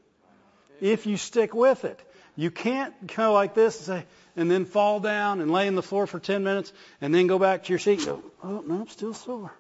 If 0.80 1.08
you 1.08 1.18
stick 1.18 1.56
with 1.56 1.86
it. 1.86 2.00
You 2.36 2.52
can't 2.52 2.94
go 3.16 3.34
like 3.34 3.54
this 3.54 3.78
and 3.78 3.86
say, 3.86 4.06
and 4.36 4.50
then 4.50 4.66
fall 4.66 5.00
down 5.00 5.42
and 5.42 5.52
lay 5.52 5.68
on 5.68 5.76
the 5.76 5.84
floor 5.84 6.08
for 6.08 6.20
10 6.20 6.44
minutes 6.44 6.74
and 7.02 7.14
then 7.14 7.28
go 7.28 7.38
back 7.38 7.64
to 7.64 7.70
your 7.70 7.80
seat 7.80 8.00
and 8.00 8.08
go, 8.08 8.24
oh, 8.44 8.64
no, 8.66 8.82
I'm 8.82 8.88
still 8.88 9.14
sore. 9.14 9.52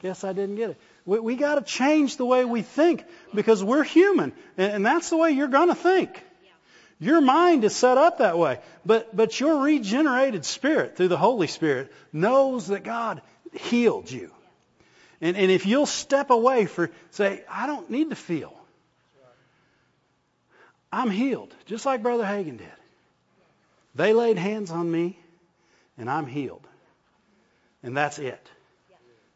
Guess 0.00 0.24
I 0.24 0.32
didn't 0.32 0.56
get 0.56 0.70
it. 0.70 0.80
We, 1.04 1.18
we 1.18 1.36
got 1.36 1.56
to 1.56 1.62
change 1.62 2.16
the 2.16 2.26
way 2.26 2.44
we 2.44 2.62
think 2.62 3.04
because 3.34 3.62
we're 3.62 3.84
human 3.84 4.32
and, 4.56 4.72
and 4.72 4.86
that's 4.86 5.10
the 5.10 5.16
way 5.16 5.30
you're 5.32 5.48
going 5.48 5.68
to 5.68 5.74
think. 5.74 6.22
Your 6.98 7.20
mind 7.20 7.64
is 7.64 7.74
set 7.74 7.98
up 7.98 8.18
that 8.18 8.38
way. 8.38 8.60
But, 8.86 9.14
but 9.14 9.40
your 9.40 9.62
regenerated 9.62 10.44
spirit 10.44 10.96
through 10.96 11.08
the 11.08 11.16
Holy 11.16 11.48
Spirit 11.48 11.92
knows 12.12 12.68
that 12.68 12.84
God 12.84 13.22
healed 13.52 14.08
you. 14.08 14.30
And, 15.20 15.36
and 15.36 15.50
if 15.50 15.66
you'll 15.66 15.86
step 15.86 16.30
away 16.30 16.66
for, 16.66 16.90
say, 17.10 17.42
I 17.50 17.66
don't 17.66 17.90
need 17.90 18.10
to 18.10 18.16
feel. 18.16 18.54
I'm 20.92 21.10
healed, 21.10 21.52
just 21.66 21.86
like 21.86 22.02
Brother 22.02 22.24
Hagin 22.24 22.58
did. 22.58 22.68
They 23.94 24.12
laid 24.12 24.38
hands 24.38 24.70
on 24.70 24.90
me, 24.90 25.18
and 25.98 26.08
I'm 26.08 26.26
healed. 26.26 26.66
And 27.82 27.96
that's 27.96 28.18
it. 28.18 28.46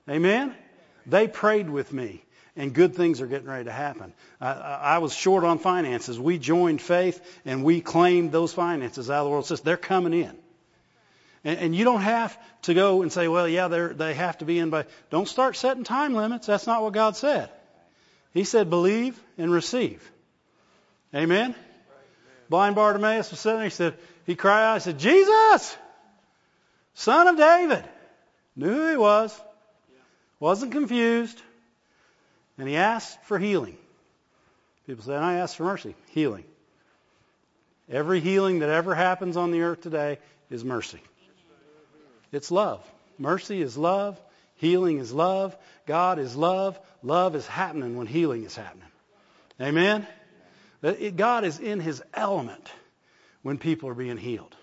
Amen? 0.09 0.55
They 1.07 1.29
prayed 1.29 1.71
with 1.71 1.93
me, 1.93 2.25
and 2.57 2.73
good 2.73 2.95
things 2.95 3.21
are 3.21 3.27
getting 3.27 3.49
ready 3.49 3.65
to 3.65 3.73
happen. 3.73 4.13
I, 4.41 4.53
I 4.53 4.99
was 4.99 5.15
short 5.15 5.45
on 5.45 5.59
finances. 5.59 6.19
We 6.19 6.39
joined 6.39 6.83
faith, 6.83 7.25
and 7.45 7.63
we 7.63 7.81
claimed 7.81 8.33
those 8.33 8.53
finances 8.53 9.11
out 9.11 9.21
of 9.21 9.25
the 9.27 9.31
world 9.31 9.47
system. 9.47 9.65
They're 9.65 9.77
coming 9.77 10.13
in. 10.13 10.37
And, 11.45 11.59
and 11.61 11.77
you 11.77 11.85
don't 11.85 12.01
have 12.01 12.37
to 12.63 12.75
go 12.75 13.03
and 13.03 13.13
say, 13.13 13.29
well, 13.29 13.49
yeah, 13.49 13.69
they 13.69 14.15
have 14.15 14.39
to 14.39 14.45
be 14.45 14.59
in 14.59 14.71
by. 14.71 14.87
Don't 15.11 15.29
start 15.29 15.57
setting 15.57 15.85
time 15.85 16.15
limits. 16.15 16.49
That's 16.49 16.67
not 16.67 16.83
what 16.83 16.93
God 16.93 17.17
said. 17.17 17.51
He 18.35 18.45
said, 18.45 18.69
believe 18.69 19.19
and 19.39 19.51
receive. 19.51 20.11
Amen? 21.15 21.55
Blind 22.51 22.75
Bartimaeus 22.75 23.31
was 23.31 23.41
sitting 23.41 23.59
there. 23.59 23.65
He 23.65 23.71
said, 23.71 23.95
he 24.27 24.35
cried 24.35 24.65
out, 24.65 24.75
he 24.75 24.81
said, 24.81 24.99
Jesus, 24.99 25.77
son 26.95 27.29
of 27.29 27.37
David. 27.37 27.85
Knew 28.57 28.73
who 28.73 28.91
he 28.91 28.97
was. 28.97 29.41
Wasn't 30.41 30.73
confused. 30.73 31.41
And 32.59 32.69
he 32.69 32.77
asked 32.77 33.23
for 33.25 33.39
healing. 33.39 33.77
People 34.87 35.05
say, 35.05 35.15
I 35.15 35.35
asked 35.37 35.57
for 35.57 35.65
mercy. 35.65 35.95
Healing. 36.11 36.45
Every 37.91 38.21
healing 38.21 38.61
that 38.61 38.69
ever 38.69 38.95
happens 38.95 39.37
on 39.37 39.51
the 39.51 39.63
earth 39.63 39.81
today 39.83 40.19
is 40.51 40.65
mercy. 40.65 41.01
It's 42.33 42.51
love. 42.51 42.85
Mercy 43.19 43.63
is 43.63 43.77
love. 43.77 44.21
Healing 44.57 44.99
is 44.99 45.13
love. 45.13 45.57
God 45.87 46.19
is 46.19 46.35
love. 46.35 46.79
Love 47.03 47.37
is 47.37 47.47
happening 47.47 47.97
when 47.97 48.07
healing 48.07 48.45
is 48.45 48.57
happening. 48.57 48.89
Amen? 49.61 50.07
God 51.17 51.45
is 51.45 51.59
in 51.59 51.81
his 51.81 52.03
element 52.15 52.69
when 53.43 53.59
people 53.59 53.89
are 53.89 53.95
being 53.95 54.17
healed. 54.17 54.55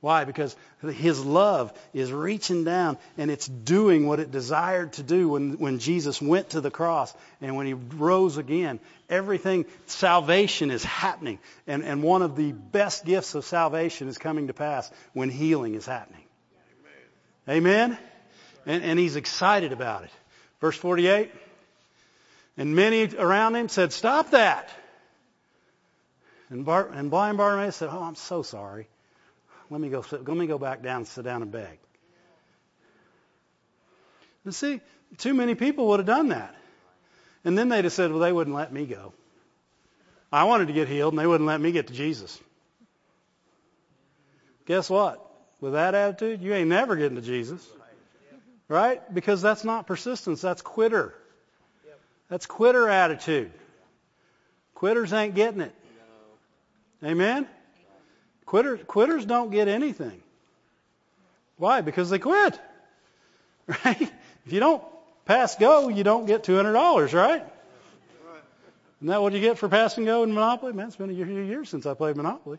Why? 0.00 0.24
Because 0.24 0.54
his 0.80 1.24
love 1.24 1.72
is 1.92 2.12
reaching 2.12 2.62
down 2.62 2.98
and 3.16 3.32
it's 3.32 3.48
doing 3.48 4.06
what 4.06 4.20
it 4.20 4.30
desired 4.30 4.92
to 4.94 5.02
do 5.02 5.30
when, 5.30 5.58
when 5.58 5.80
Jesus 5.80 6.22
went 6.22 6.50
to 6.50 6.60
the 6.60 6.70
cross 6.70 7.12
and 7.40 7.56
when 7.56 7.66
he 7.66 7.72
rose 7.72 8.36
again. 8.36 8.78
Everything, 9.10 9.66
salvation 9.86 10.70
is 10.70 10.84
happening. 10.84 11.40
And, 11.66 11.82
and 11.82 12.02
one 12.02 12.22
of 12.22 12.36
the 12.36 12.52
best 12.52 13.04
gifts 13.04 13.34
of 13.34 13.44
salvation 13.44 14.06
is 14.06 14.18
coming 14.18 14.46
to 14.46 14.54
pass 14.54 14.88
when 15.14 15.30
healing 15.30 15.74
is 15.74 15.84
happening. 15.84 16.24
Amen? 17.48 17.90
Amen? 17.90 17.98
And, 18.66 18.84
and 18.84 18.98
he's 19.00 19.16
excited 19.16 19.72
about 19.72 20.04
it. 20.04 20.10
Verse 20.60 20.76
48. 20.76 21.32
And 22.56 22.76
many 22.76 23.12
around 23.16 23.56
him 23.56 23.68
said, 23.68 23.92
Stop 23.92 24.30
that. 24.30 24.68
And, 26.50 26.64
Bar- 26.64 26.90
and 26.92 27.10
blind 27.10 27.36
Bartimaeus 27.36 27.76
said, 27.76 27.90
"Oh, 27.92 28.02
I'm 28.02 28.14
so 28.14 28.42
sorry. 28.42 28.88
Let 29.70 29.80
me 29.80 29.88
go. 29.88 30.02
Sit, 30.02 30.26
let 30.26 30.36
me 30.36 30.46
go 30.46 30.58
back 30.58 30.82
down, 30.82 31.04
sit 31.04 31.24
down, 31.24 31.42
and 31.42 31.52
beg." 31.52 31.78
And 34.44 34.54
see, 34.54 34.80
too 35.18 35.34
many 35.34 35.54
people 35.54 35.88
would 35.88 36.00
have 36.00 36.06
done 36.06 36.28
that, 36.28 36.54
and 37.44 37.56
then 37.56 37.68
they'd 37.68 37.84
have 37.84 37.92
said, 37.92 38.10
"Well, 38.10 38.20
they 38.20 38.32
wouldn't 38.32 38.56
let 38.56 38.72
me 38.72 38.86
go. 38.86 39.12
I 40.32 40.44
wanted 40.44 40.68
to 40.68 40.72
get 40.72 40.88
healed, 40.88 41.12
and 41.12 41.18
they 41.18 41.26
wouldn't 41.26 41.46
let 41.46 41.60
me 41.60 41.72
get 41.72 41.88
to 41.88 41.92
Jesus." 41.92 42.40
Guess 44.66 44.90
what? 44.90 45.24
With 45.60 45.72
that 45.72 45.94
attitude, 45.94 46.42
you 46.42 46.54
ain't 46.54 46.68
never 46.68 46.94
getting 46.94 47.16
to 47.16 47.22
Jesus. 47.22 47.66
Right? 48.68 49.02
Because 49.14 49.40
that's 49.40 49.64
not 49.64 49.86
persistence, 49.86 50.42
that's 50.42 50.60
quitter. 50.60 51.14
That's 52.28 52.44
quitter 52.44 52.88
attitude. 52.88 53.50
Quitters 54.74 55.12
ain't 55.12 55.34
getting 55.34 55.62
it. 55.62 55.74
Amen? 57.02 57.48
Quitters, 58.48 58.80
quitters 58.86 59.26
don't 59.26 59.50
get 59.50 59.68
anything. 59.68 60.22
Why? 61.58 61.82
Because 61.82 62.10
they 62.10 62.18
quit. 62.18 62.58
Right? 63.84 64.00
If 64.46 64.52
you 64.54 64.60
don't 64.60 64.82
pass 65.26 65.56
go, 65.56 65.90
you 65.90 66.02
don't 66.02 66.24
get 66.24 66.42
$200, 66.42 67.12
right? 67.12 67.44
Isn't 68.96 69.08
that 69.08 69.20
what 69.20 69.34
you 69.34 69.40
get 69.40 69.58
for 69.58 69.68
pass 69.68 69.98
and 69.98 70.06
go 70.06 70.22
in 70.22 70.32
Monopoly? 70.32 70.72
Man, 70.72 70.86
it's 70.86 70.96
been 70.96 71.10
a 71.10 71.14
few 71.14 71.42
years 71.42 71.68
since 71.68 71.84
I 71.84 71.92
played 71.92 72.16
Monopoly. 72.16 72.56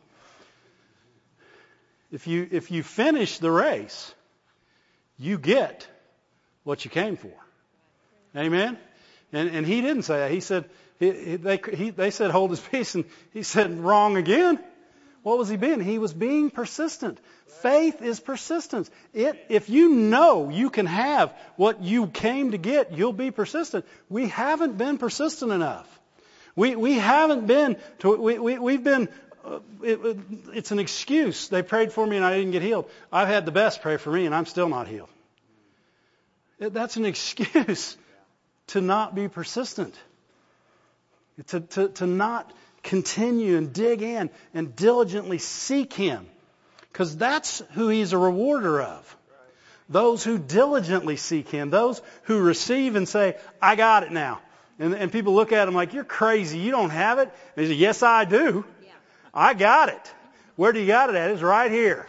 if 2.12 2.28
you, 2.28 2.48
if 2.52 2.70
you 2.70 2.84
finish 2.84 3.40
the 3.40 3.50
race, 3.50 4.14
you 5.18 5.40
get 5.40 5.88
what 6.64 6.86
you 6.86 6.92
came 6.92 7.18
for. 7.18 7.34
Amen? 8.38 8.78
And, 9.34 9.50
and 9.50 9.66
he 9.66 9.82
didn't 9.82 10.04
say 10.04 10.18
that. 10.20 10.30
He 10.30 10.42
said, 10.42 10.70
he, 11.00 11.12
he, 11.12 11.36
they, 11.38 11.60
he, 11.74 11.90
they 11.90 12.12
said 12.12 12.30
hold 12.30 12.52
his 12.52 12.60
peace 12.60 12.94
and 12.94 13.06
he 13.34 13.42
said 13.42 13.80
wrong 13.80 14.16
again. 14.16 14.60
What 15.24 15.38
was 15.38 15.50
he 15.50 15.58
being? 15.58 15.82
He 15.82 16.00
was 16.00 16.14
being 16.14 16.50
persistent. 16.50 17.20
Faith 17.62 18.02
is 18.02 18.20
persistence. 18.20 18.90
It, 19.14 19.46
if 19.50 19.70
you 19.70 19.90
know 19.90 20.50
you 20.50 20.70
can 20.70 20.86
have 20.86 21.34
what 21.58 21.82
you 21.82 22.08
came 22.08 22.52
to 22.52 22.58
get, 22.58 22.94
you'll 22.94 23.14
be 23.14 23.32
persistent. 23.32 23.86
We 24.08 24.28
haven't 24.28 24.78
been 24.78 24.98
persistent 24.98 25.52
enough. 25.52 25.88
We, 26.56 26.76
we 26.76 26.94
haven't 26.94 27.48
been, 27.48 27.78
to, 28.00 28.16
we, 28.16 28.40
we, 28.40 28.60
we've 28.60 28.84
been, 28.84 29.10
uh, 29.46 29.60
it, 29.84 30.18
it's 30.54 30.72
an 30.72 30.80
excuse. 30.80 31.50
They 31.50 31.64
prayed 31.64 31.92
for 31.92 32.06
me 32.06 32.16
and 32.16 32.26
I 32.26 32.38
didn't 32.38 32.52
get 32.52 32.62
healed. 32.62 32.90
I've 33.12 33.28
had 33.28 33.46
the 33.46 33.52
best 33.52 33.82
pray 33.82 33.98
for 33.98 34.12
me 34.12 34.26
and 34.26 34.34
I'm 34.34 34.46
still 34.46 34.70
not 34.70 34.88
healed. 34.88 35.10
That's 36.60 36.98
an 36.98 37.06
excuse 37.14 37.98
to 38.68 38.82
not 38.82 39.16
be 39.16 39.28
persistent. 39.28 39.96
To, 41.48 41.60
to, 41.62 41.90
to 41.90 42.08
not 42.08 42.52
continue 42.90 43.56
and 43.56 43.72
dig 43.72 44.02
in 44.02 44.32
and 44.56 44.76
diligently 44.76 45.38
seek 45.38 45.94
Him. 45.94 46.26
Because 46.92 47.16
that's 47.16 47.62
who 47.74 47.88
He's 47.88 48.14
a 48.14 48.18
rewarder 48.18 48.82
of. 48.82 49.16
Those 49.90 50.24
who 50.24 50.40
diligently 50.40 51.16
seek 51.16 51.50
Him. 51.50 51.70
Those 51.70 52.02
who 52.24 52.40
receive 52.40 52.96
and 52.96 53.08
say, 53.08 53.38
I 53.62 53.76
got 53.76 54.04
it 54.04 54.12
now. 54.12 54.42
And, 54.80 54.96
and 54.96 55.12
people 55.12 55.36
look 55.36 55.52
at 55.52 55.68
Him 55.68 55.76
like, 55.76 55.94
you're 55.94 56.04
crazy. 56.04 56.58
You 56.58 56.72
don't 56.72 56.90
have 56.90 57.20
it. 57.20 57.30
And 57.56 57.66
He 57.66 57.72
says, 57.72 57.80
yes, 57.80 58.04
I 58.04 58.26
do. 58.26 58.66
I 59.34 59.54
got 59.54 59.90
it. 59.90 60.14
Where 60.56 60.74
do 60.74 60.80
you 60.80 60.88
got 60.88 61.10
it 61.10 61.16
at? 61.16 61.30
It's 61.30 61.44
right 61.44 61.72
here. 61.72 62.08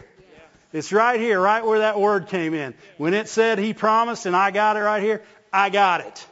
It's 0.73 0.91
right 0.91 1.19
here, 1.19 1.39
right 1.39 1.63
where 1.63 1.79
that 1.79 1.99
word 1.99 2.27
came 2.27 2.55
in. 2.55 2.73
When 2.97 3.13
it 3.13 3.27
said 3.27 3.59
He 3.59 3.73
promised 3.73 4.25
and 4.25 4.35
I 4.35 4.49
got 4.49 4.77
it 4.77 4.79
right 4.79 5.03
here, 5.03 5.21
I 5.53 5.69
got 5.69 6.01
it. 6.01 6.27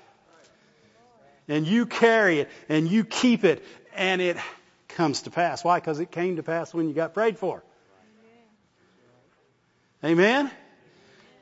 And 1.47 1.67
you 1.67 1.85
carry 1.85 2.39
it 2.39 2.49
and 2.67 2.87
you 2.87 3.03
keep 3.03 3.43
it 3.43 3.63
and 3.99 4.21
it 4.21 4.37
comes 4.87 5.23
to 5.23 5.29
pass. 5.29 5.61
Why? 5.61 5.77
Because 5.77 5.99
it 5.99 6.09
came 6.09 6.37
to 6.37 6.43
pass 6.43 6.73
when 6.73 6.87
you 6.87 6.95
got 6.95 7.13
prayed 7.13 7.37
for. 7.37 7.61
Amen? 10.03 10.49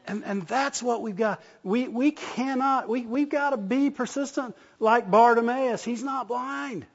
And, 0.07 0.23
and 0.25 0.41
that's 0.41 0.81
what 0.81 1.03
we've 1.03 1.15
got. 1.15 1.39
We, 1.63 1.87
we 1.87 2.11
cannot, 2.11 2.89
we, 2.89 3.01
we've 3.01 3.29
got 3.29 3.51
to 3.51 3.57
be 3.57 3.91
persistent 3.91 4.55
like 4.79 5.09
Bartimaeus. 5.11 5.83
He's 5.83 6.01
not 6.01 6.27
blind. 6.27 6.87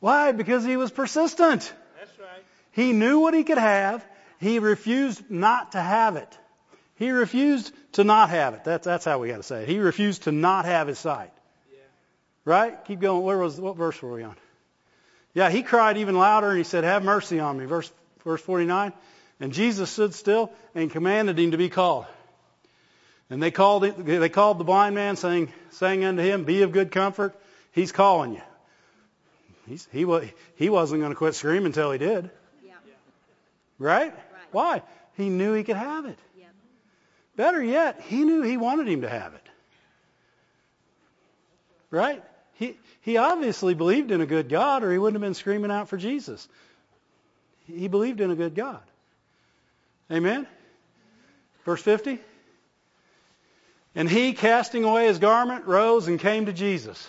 Why? 0.00 0.32
Because 0.32 0.64
he 0.64 0.76
was 0.76 0.90
persistent. 0.90 1.72
That's 1.98 2.18
right. 2.18 2.42
He 2.72 2.92
knew 2.92 3.20
what 3.20 3.34
he 3.34 3.44
could 3.44 3.58
have. 3.58 4.04
He 4.40 4.58
refused 4.58 5.30
not 5.30 5.72
to 5.72 5.80
have 5.80 6.16
it. 6.16 6.38
He 6.96 7.12
refused 7.12 7.72
to 7.92 8.02
not 8.02 8.30
have 8.30 8.54
it. 8.54 8.64
That's, 8.64 8.84
that's 8.84 9.04
how 9.04 9.20
we 9.20 9.28
got 9.28 9.36
to 9.36 9.42
say 9.44 9.62
it. 9.62 9.68
He 9.68 9.78
refused 9.78 10.24
to 10.24 10.32
not 10.32 10.64
have 10.64 10.88
his 10.88 10.98
sight. 10.98 11.30
Right? 12.50 12.84
Keep 12.86 12.98
going. 12.98 13.22
Where 13.22 13.38
was 13.38 13.60
what 13.60 13.76
verse 13.76 14.02
were 14.02 14.10
we 14.10 14.24
on? 14.24 14.34
Yeah, 15.34 15.50
he 15.50 15.62
cried 15.62 15.98
even 15.98 16.18
louder 16.18 16.48
and 16.48 16.58
he 16.58 16.64
said, 16.64 16.82
"Have 16.82 17.04
mercy 17.04 17.38
on 17.38 17.56
me." 17.56 17.64
Verse 17.64 17.92
verse 18.24 18.40
49. 18.40 18.92
And 19.38 19.52
Jesus 19.52 19.88
stood 19.88 20.14
still 20.14 20.50
and 20.74 20.90
commanded 20.90 21.38
him 21.38 21.52
to 21.52 21.56
be 21.56 21.68
called. 21.68 22.06
And 23.30 23.40
they 23.40 23.52
called 23.52 23.84
they 23.84 24.28
called 24.28 24.58
the 24.58 24.64
blind 24.64 24.96
man, 24.96 25.14
saying, 25.14 25.52
saying 25.70 26.04
unto 26.04 26.22
him, 26.22 26.42
"Be 26.42 26.62
of 26.62 26.72
good 26.72 26.90
comfort. 26.90 27.40
He's 27.70 27.92
calling 27.92 28.32
you." 28.32 28.42
He's, 29.68 29.86
he 29.92 30.04
he 30.56 30.70
wasn't 30.70 31.02
going 31.02 31.12
to 31.12 31.16
quit 31.16 31.36
screaming 31.36 31.66
until 31.66 31.92
he 31.92 31.98
did. 31.98 32.30
Yeah. 32.66 32.72
Right? 33.78 34.12
Right. 34.12 34.14
Why? 34.50 34.82
He 35.16 35.28
knew 35.28 35.52
he 35.54 35.62
could 35.62 35.76
have 35.76 36.04
it. 36.04 36.18
Better 37.36 37.62
yet, 37.62 38.00
he 38.08 38.24
knew 38.24 38.42
he 38.42 38.56
wanted 38.56 38.88
him 38.88 39.02
to 39.02 39.08
have 39.08 39.34
it. 39.34 39.46
Right? 41.92 42.24
He, 42.60 42.76
he 43.00 43.16
obviously 43.16 43.72
believed 43.72 44.10
in 44.10 44.20
a 44.20 44.26
good 44.26 44.50
God 44.50 44.84
or 44.84 44.92
he 44.92 44.98
wouldn't 44.98 45.14
have 45.14 45.26
been 45.26 45.32
screaming 45.32 45.70
out 45.70 45.88
for 45.88 45.96
Jesus. 45.96 46.46
He 47.66 47.88
believed 47.88 48.20
in 48.20 48.30
a 48.30 48.34
good 48.34 48.54
God. 48.54 48.82
Amen? 50.12 50.46
Verse 51.64 51.80
50. 51.80 52.18
And 53.94 54.10
he, 54.10 54.34
casting 54.34 54.84
away 54.84 55.06
his 55.06 55.18
garment, 55.18 55.64
rose 55.64 56.06
and 56.06 56.20
came 56.20 56.46
to 56.46 56.52
Jesus. 56.52 57.08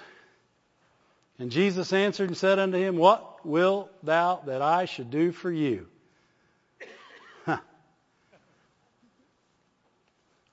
And 1.38 1.52
Jesus 1.52 1.92
answered 1.92 2.30
and 2.30 2.38
said 2.38 2.58
unto 2.58 2.78
him, 2.78 2.96
What 2.96 3.46
wilt 3.46 3.92
thou 4.04 4.42
that 4.46 4.62
I 4.62 4.86
should 4.86 5.12
do 5.12 5.34
for 5.34 5.52
you? 5.52 5.86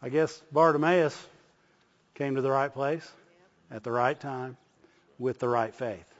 I 0.03 0.09
guess 0.09 0.43
Bartimaeus 0.51 1.17
came 2.15 2.35
to 2.35 2.43
the 2.43 2.51
right 2.51 2.73
place 2.73 3.09
at 3.71 3.85
the 3.85 3.93
right 3.93 4.19
time 4.19 4.57
with 5.19 5.39
the 5.39 5.49
right 5.49 5.75
faith, 5.75 6.15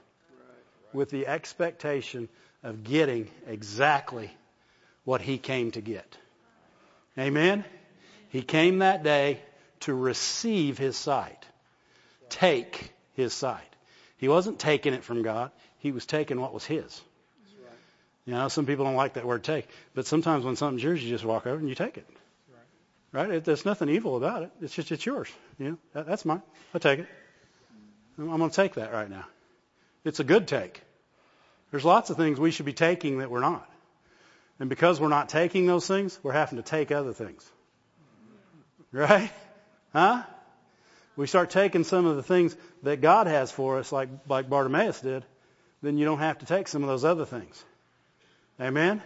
with 0.93 1.09
the 1.09 1.27
expectation 1.27 2.29
of 2.63 2.83
getting 2.83 3.29
exactly 3.47 4.31
what 5.05 5.21
he 5.21 5.37
came 5.37 5.71
to 5.71 5.81
get. 5.81 6.17
Amen? 7.17 7.65
He 8.29 8.41
came 8.41 8.79
that 8.79 9.03
day 9.03 9.39
to 9.81 9.93
receive 9.93 10.77
his 10.77 10.97
sight, 10.97 11.45
take 12.29 12.93
his 13.13 13.33
sight. 13.33 13.63
He 14.17 14.27
wasn't 14.27 14.59
taking 14.59 14.93
it 14.93 15.03
from 15.03 15.21
God. 15.21 15.51
He 15.79 15.91
was 15.91 16.05
taking 16.05 16.39
what 16.39 16.53
was 16.53 16.65
his. 16.65 17.01
You 18.25 18.33
know, 18.35 18.47
some 18.49 18.65
people 18.65 18.85
don't 18.85 18.95
like 18.95 19.13
that 19.13 19.25
word 19.25 19.43
take, 19.43 19.67
but 19.95 20.05
sometimes 20.05 20.45
when 20.45 20.55
something's 20.55 20.83
yours, 20.83 21.03
you 21.03 21.09
just 21.09 21.25
walk 21.25 21.47
over 21.47 21.57
and 21.57 21.67
you 21.67 21.75
take 21.75 21.97
it. 21.97 22.07
Right? 23.11 23.43
There's 23.43 23.65
nothing 23.65 23.89
evil 23.89 24.17
about 24.17 24.43
it. 24.43 24.51
It's 24.61 24.75
just 24.75 24.91
it's 24.91 25.03
yours. 25.03 25.29
You 25.57 25.69
know, 25.69 25.77
that, 25.93 26.05
that's 26.05 26.25
mine. 26.25 26.43
I 26.75 26.77
take 26.77 26.99
it. 26.99 27.07
I'm 28.19 28.37
going 28.37 28.49
to 28.49 28.55
take 28.55 28.75
that 28.75 28.91
right 28.91 29.09
now. 29.09 29.25
It's 30.03 30.19
a 30.19 30.23
good 30.23 30.47
take. 30.47 30.81
There's 31.71 31.85
lots 31.85 32.09
of 32.09 32.17
things 32.17 32.39
we 32.39 32.51
should 32.51 32.65
be 32.65 32.73
taking 32.73 33.19
that 33.19 33.31
we're 33.31 33.39
not. 33.39 33.69
And 34.59 34.69
because 34.69 34.99
we're 34.99 35.07
not 35.07 35.29
taking 35.29 35.67
those 35.67 35.87
things, 35.87 36.19
we're 36.21 36.33
having 36.33 36.57
to 36.57 36.63
take 36.63 36.91
other 36.91 37.13
things. 37.13 37.49
Right? 38.91 39.31
Huh? 39.93 40.23
We 41.15 41.27
start 41.27 41.49
taking 41.49 41.83
some 41.83 42.05
of 42.05 42.15
the 42.15 42.23
things 42.23 42.55
that 42.83 43.01
God 43.01 43.27
has 43.27 43.51
for 43.51 43.77
us, 43.77 43.91
like, 43.91 44.09
like 44.27 44.49
Bartimaeus 44.49 45.01
did, 45.01 45.23
then 45.81 45.97
you 45.97 46.05
don't 46.05 46.19
have 46.19 46.39
to 46.39 46.45
take 46.45 46.67
some 46.67 46.83
of 46.83 46.89
those 46.89 47.05
other 47.05 47.25
things. 47.25 47.63
Amen? 48.59 49.01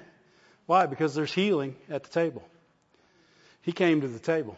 Why? 0.65 0.85
Because 0.87 1.13
there's 1.13 1.33
healing 1.33 1.75
at 1.89 2.03
the 2.03 2.09
table. 2.09 2.43
He 3.61 3.71
came 3.71 4.01
to 4.01 4.07
the 4.07 4.19
table. 4.19 4.57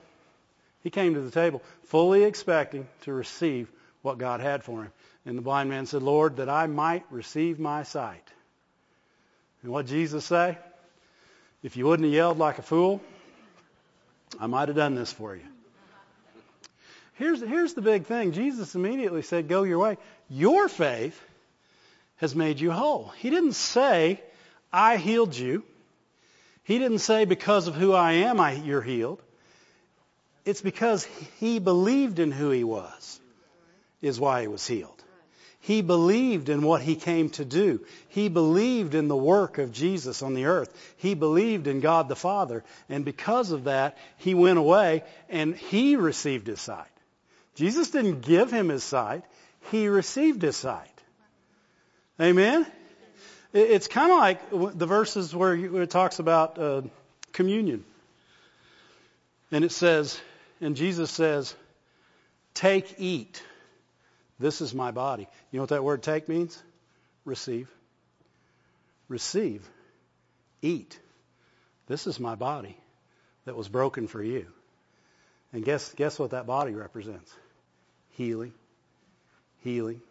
He 0.82 0.89
came 0.89 1.16
to 1.16 1.22
the 1.22 1.32
table 1.32 1.62
fully 1.86 2.24
expecting 2.24 2.88
to 3.01 3.14
receive 3.14 3.70
what 4.06 4.18
God 4.20 4.39
had 4.39 4.64
for 4.64 4.84
him. 4.84 4.91
And 5.26 5.38
the 5.38 5.41
blind 5.41 5.70
man 5.70 5.88
said, 5.88 6.03
Lord, 6.03 6.38
that 6.38 6.47
I 6.47 6.68
might 6.68 7.03
receive 7.10 7.60
my 7.60 7.84
sight. 7.84 8.24
And 9.64 9.72
what 9.72 9.88
Jesus 9.88 10.24
say? 10.24 10.58
If 11.64 11.76
you 11.76 11.86
wouldn't 11.86 12.06
have 12.06 12.14
yelled 12.14 12.38
like 12.38 12.60
a 12.60 12.62
fool, 12.62 13.01
I 14.39 14.45
might 14.45 14.70
have 14.70 14.78
done 14.78 14.93
this 14.93 15.12
for 15.12 15.36
you. 15.36 15.41
Here's, 17.16 17.39
here's 17.41 17.74
the 17.74 17.82
big 17.82 18.06
thing. 18.06 18.34
Jesus 18.34 18.76
immediately 18.76 19.24
said, 19.24 19.47
go 19.47 19.64
your 19.64 19.80
way. 19.80 19.97
Your 20.30 20.70
faith 20.70 21.20
has 22.18 22.36
made 22.36 22.60
you 22.60 22.72
whole. 22.72 23.12
He 23.18 23.30
didn't 23.30 23.53
say, 23.53 24.22
I 24.72 24.97
healed 24.97 25.36
you. 25.36 25.64
He 26.64 26.78
didn't 26.78 26.99
say, 26.99 27.26
because 27.26 27.68
of 27.68 27.76
who 27.76 27.93
I 27.93 28.14
am, 28.14 28.39
I, 28.39 28.53
you're 28.53 28.82
healed. 28.82 29.22
It's 30.43 30.62
because 30.62 31.08
he 31.39 31.60
believed 31.60 32.20
in 32.20 32.32
who 32.32 32.51
he 32.51 32.64
was 32.64 33.20
is 34.02 34.20
why 34.20 34.41
he 34.41 34.48
was 34.48 34.66
healed. 34.66 35.04
He 35.62 35.82
believed 35.82 36.50
in 36.50 36.62
what 36.62 36.84
he 36.84 36.96
came 36.96 37.32
to 37.32 37.43
do. 37.43 37.84
He 38.10 38.30
believed 38.30 38.93
in 38.93 39.08
the 39.08 39.16
work 39.16 39.58
of 39.58 39.72
Jesus 39.72 40.22
on 40.22 40.36
the 40.36 40.46
earth. 40.46 40.72
He 40.98 41.16
believed 41.16 41.66
in 41.66 41.80
God 41.80 42.08
the 42.08 42.16
Father. 42.16 42.64
And 42.88 43.04
because 43.04 43.50
of 43.50 43.64
that, 43.64 43.98
he 44.18 44.36
went 44.36 44.60
away 44.60 45.04
and 45.28 45.56
he 45.56 45.96
received 45.96 46.46
his 46.46 46.62
sight. 46.62 46.86
Jesus 47.56 47.89
didn't 47.89 48.22
give 48.22 48.52
him 48.52 48.70
his 48.70 48.84
sight. 48.84 49.24
He 49.72 49.88
received 49.88 50.43
his 50.43 50.56
sight. 50.56 51.02
Amen? 52.22 52.68
It's 53.52 53.88
kind 53.88 54.12
of 54.12 54.20
like 54.20 54.78
the 54.78 54.86
verses 54.86 55.34
where 55.34 55.56
it 55.56 55.89
talks 55.89 56.20
about 56.20 56.60
uh, 56.60 56.84
communion. 57.32 57.84
And 59.52 59.64
it 59.66 59.72
says, 59.72 60.20
and 60.62 60.76
Jesus 60.76 61.10
says, 61.10 61.56
take, 62.54 62.96
eat. 63.00 63.41
This 64.39 64.61
is 64.61 64.73
my 64.73 64.91
body. 64.91 65.27
You 65.51 65.57
know 65.57 65.63
what 65.63 65.69
that 65.69 65.83
word 65.83 66.03
take 66.03 66.27
means? 66.27 66.61
Receive. 67.23 67.69
Receive. 69.07 69.67
Eat. 70.61 70.99
This 71.88 72.07
is 72.07 72.19
my 72.19 72.36
body 72.36 72.77
that 73.45 73.55
was 73.55 73.69
broken 73.69 74.07
for 74.07 74.21
you. 74.21 74.47
And 75.53 75.63
guess, 75.63 75.93
guess 75.93 76.19
what 76.19 76.31
that 76.31 76.45
body 76.45 76.73
represents? 76.73 77.33
Healing. 78.11 78.53
Healing. 79.63 80.01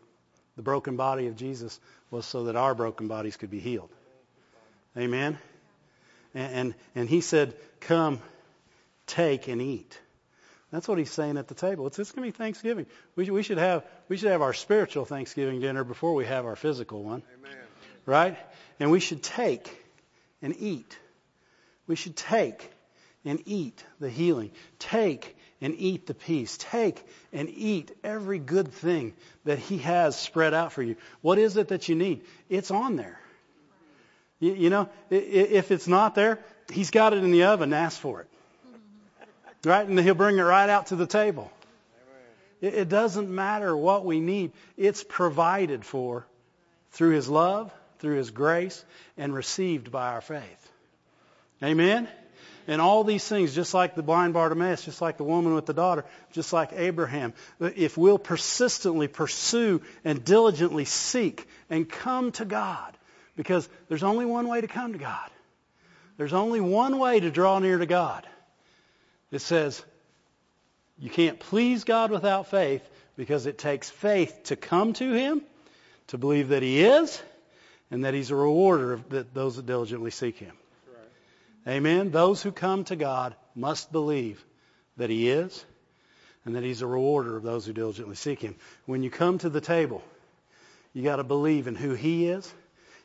The 0.57 0.63
broken 0.63 0.97
body 0.97 1.27
of 1.27 1.37
Jesus 1.37 1.79
was 2.11 2.25
so 2.25 2.45
that 2.45 2.57
our 2.57 2.75
broken 2.75 3.09
bodies 3.09 3.37
could 3.37 3.51
be 3.51 3.61
healed. 3.61 3.91
Amen? 4.97 5.39
And, 6.35 6.55
and, 6.55 6.75
and 6.95 7.09
he 7.09 7.21
said, 7.21 7.55
come, 7.81 8.21
take 9.07 9.49
and 9.49 9.61
eat. 9.61 9.99
That's 10.75 10.89
what 10.89 10.99
he's 10.99 11.13
saying 11.13 11.37
at 11.37 11.47
the 11.47 11.55
table. 11.55 11.87
It's, 11.87 12.01
it's 12.01 12.11
going 12.11 12.29
to 12.29 12.33
be 12.33 12.37
Thanksgiving. 12.37 12.87
We, 13.15 13.31
we, 13.31 13.45
should 13.45 13.59
have, 13.59 13.85
we 14.09 14.17
should 14.17 14.33
have 14.33 14.43
our 14.43 14.53
spiritual 14.53 15.05
Thanksgiving 15.05 15.61
dinner 15.61 15.85
before 15.85 16.15
we 16.15 16.25
have 16.25 16.47
our 16.47 16.57
physical 16.57 17.05
one. 17.05 17.23
Amen. 17.39 17.57
Right? 18.07 18.37
And 18.81 18.91
we 18.91 18.99
should 18.99 19.23
take 19.23 19.71
and 20.43 20.53
eat. 20.59 20.99
We 21.87 21.95
should 21.95 22.17
take 22.17 22.73
and 23.25 23.41
eat 23.47 23.85
the 24.01 24.11
healing. 24.11 24.51
Take 24.81 25.37
and 25.61 25.77
eat 25.79 26.09
the 26.09 26.15
peace. 26.15 26.57
Take 26.59 27.07
and 27.33 27.49
eat 27.49 27.97
every 28.03 28.41
good 28.41 28.73
thing 28.73 29.15
that 29.45 29.61
He 29.61 29.79
has 29.79 30.19
spread 30.19 30.55
out 30.55 30.73
for 30.73 30.83
you. 30.83 30.97
What 31.21 31.39
is 31.39 31.57
it 31.57 31.69
that 31.69 31.89
you 31.89 31.95
need? 31.95 32.25
It's 32.49 32.73
on 32.73 32.97
there. 32.97 33.21
You, 34.41 34.55
you 34.55 34.71
know, 34.71 34.89
if 35.09 35.71
it's 35.71 35.87
not 35.87 36.17
there, 36.17 36.41
He's 36.73 36.91
got 36.91 37.13
it 37.13 37.23
in 37.23 37.31
the 37.31 37.45
oven. 37.45 37.73
Ask 37.73 38.01
for 38.01 38.23
it. 38.23 38.29
Right? 39.67 39.87
And 39.87 39.99
He'll 39.99 40.15
bring 40.15 40.39
it 40.39 40.43
right 40.43 40.69
out 40.69 40.87
to 40.87 40.97
the 40.97 41.07
table. 41.07 41.51
It, 42.61 42.75
it 42.75 42.89
doesn't 42.89 43.29
matter 43.29 43.77
what 43.77 44.05
we 44.05 44.21
need. 44.21 44.53
It's 44.77 45.05
provided 45.05 45.85
for 45.85 46.27
through 46.93 47.11
His 47.11 47.29
love, 47.29 47.73
through 47.99 48.17
His 48.17 48.31
grace, 48.31 48.85
and 49.17 49.35
received 49.35 49.91
by 49.91 50.13
our 50.13 50.21
faith. 50.21 50.71
Amen? 51.63 52.09
And 52.67 52.81
all 52.81 53.05
these 53.05 53.27
things, 53.27 53.55
just 53.55 53.75
like 53.75 53.95
the 53.95 54.03
blind 54.03 54.33
Bartimaeus, 54.33 54.85
just 54.85 55.03
like 55.03 55.19
the 55.19 55.25
woman 55.25 55.55
with 55.55 55.67
the 55.67 55.75
daughter, 55.75 56.05
just 56.33 56.53
like 56.53 56.73
Abraham, 56.73 57.35
if 57.61 57.99
we'll 57.99 58.19
persistently 58.19 59.07
pursue 59.07 59.83
and 60.03 60.25
diligently 60.25 60.87
seek 60.87 61.47
and 61.69 61.87
come 61.87 62.33
to 62.33 62.47
God, 62.47 62.97
because 63.37 63.69
there's 63.89 64.03
only 64.03 64.25
one 64.25 64.49
way 64.49 64.63
to 64.63 64.67
come 64.67 64.93
to 64.93 64.99
God. 64.99 65.31
There's 66.17 66.33
only 66.33 66.61
one 66.61 66.99
way 66.99 67.21
to 67.21 67.31
draw 67.31 67.59
near 67.59 67.77
to 67.77 67.87
God. 67.87 68.27
It 69.35 69.41
says 69.41 69.85
you 70.97 71.11
can't 71.11 71.41
please 71.41 71.83
God 71.83 72.13
without 72.13 72.47
faith 72.47 72.89
because 73.17 73.47
it 73.47 73.59
takes 73.59 73.91
faith 73.91 74.45
to 74.45 74.55
come 74.55 74.93
to 74.93 75.13
Him, 75.13 75.43
to 76.09 76.19
believe 76.19 76.51
that 76.51 76.63
He 76.63 76.85
is, 76.85 77.21
and 77.91 78.05
that 78.05 78.15
He's 78.15 78.31
a 78.31 78.37
rewarder 78.37 78.93
of 78.93 79.35
those 79.35 79.57
that 79.57 79.67
diligently 79.67 80.13
seek 80.13 80.37
Him. 80.39 80.53
Amen. 81.67 82.13
Those 82.13 82.43
who 82.43 82.53
come 82.53 82.85
to 82.85 82.97
God 82.97 83.35
must 83.57 83.91
believe 83.91 84.45
that 84.99 85.11
He 85.11 85.29
is 85.29 85.65
and 86.45 86.55
that 86.55 86.63
He's 86.63 86.83
a 86.83 86.87
rewarder 86.87 87.37
of 87.37 87.43
those 87.43 87.67
who 87.67 87.73
diligently 87.73 88.15
seek 88.15 88.41
Him. 88.41 88.55
When 88.87 89.03
you 89.03 89.11
come 89.11 89.39
to 89.39 89.49
the 89.49 89.61
table, 89.61 90.05
you 90.93 91.03
got 91.03 91.17
to 91.17 91.25
believe 91.25 91.67
in 91.67 91.75
who 91.75 91.95
He 91.95 92.29
is. 92.29 92.55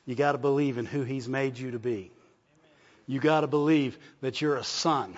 You 0.06 0.14
got 0.14 0.34
to 0.34 0.38
believe 0.38 0.78
in 0.78 0.86
who 0.86 1.02
He's 1.02 1.28
made 1.28 1.58
you 1.58 1.72
to 1.72 1.80
be. 1.80 2.12
You 3.08 3.20
got 3.20 3.42
to 3.42 3.48
believe 3.48 3.98
that 4.22 4.42
you're 4.42 4.58
a 4.58 4.64
son. 4.64 5.18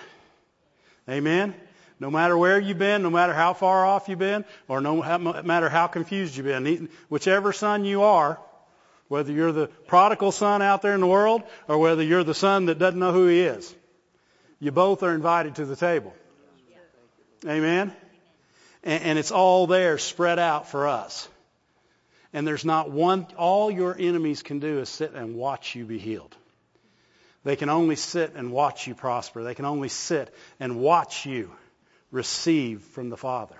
Amen. 1.08 1.54
No 2.00 2.10
matter 2.10 2.36
where 2.36 2.58
you've 2.58 2.78
been, 2.78 3.02
no 3.02 3.10
matter 3.10 3.32
how 3.32 3.54
far 3.54 3.86
off 3.86 4.08
you've 4.08 4.18
been, 4.18 4.44
or 4.66 4.80
no 4.80 5.02
matter 5.42 5.68
how 5.68 5.86
confused 5.86 6.36
you've 6.36 6.46
been, 6.46 6.88
whichever 7.08 7.52
son 7.52 7.84
you 7.84 8.02
are, 8.02 8.40
whether 9.08 9.30
you're 9.30 9.52
the 9.52 9.66
prodigal 9.86 10.32
son 10.32 10.62
out 10.62 10.82
there 10.82 10.94
in 10.94 11.00
the 11.00 11.06
world 11.06 11.42
or 11.68 11.78
whether 11.78 12.02
you're 12.02 12.24
the 12.24 12.34
son 12.34 12.66
that 12.66 12.78
doesn't 12.78 12.98
know 12.98 13.12
who 13.12 13.26
he 13.26 13.40
is. 13.40 13.74
You 14.58 14.72
both 14.72 15.02
are 15.02 15.14
invited 15.14 15.56
to 15.56 15.64
the 15.64 15.76
table. 15.76 16.14
Amen? 17.46 17.92
And, 18.82 19.18
it's 19.18 19.30
all 19.30 19.66
there 19.66 19.98
spread 19.98 20.38
out 20.38 20.68
for 20.68 20.88
us. 20.88 21.28
And 22.32 22.46
there's 22.46 22.64
not 22.64 22.90
one, 22.90 23.26
all 23.36 23.70
your 23.70 23.94
enemies 23.96 24.42
can 24.42 24.60
do 24.60 24.80
is 24.80 24.88
sit 24.88 25.12
and 25.12 25.36
watch 25.36 25.74
you 25.74 25.84
be 25.84 25.98
healed. 25.98 26.34
They 27.44 27.56
can 27.56 27.68
only 27.68 27.96
sit 27.96 28.34
and 28.34 28.52
watch 28.52 28.86
you 28.86 28.94
prosper. 28.94 29.42
They 29.42 29.54
can 29.54 29.64
only 29.64 29.88
sit 29.88 30.32
and 30.60 30.78
watch 30.78 31.26
you 31.26 31.50
receive 32.10 32.82
from 32.82 33.08
the 33.10 33.16
Father. 33.16 33.56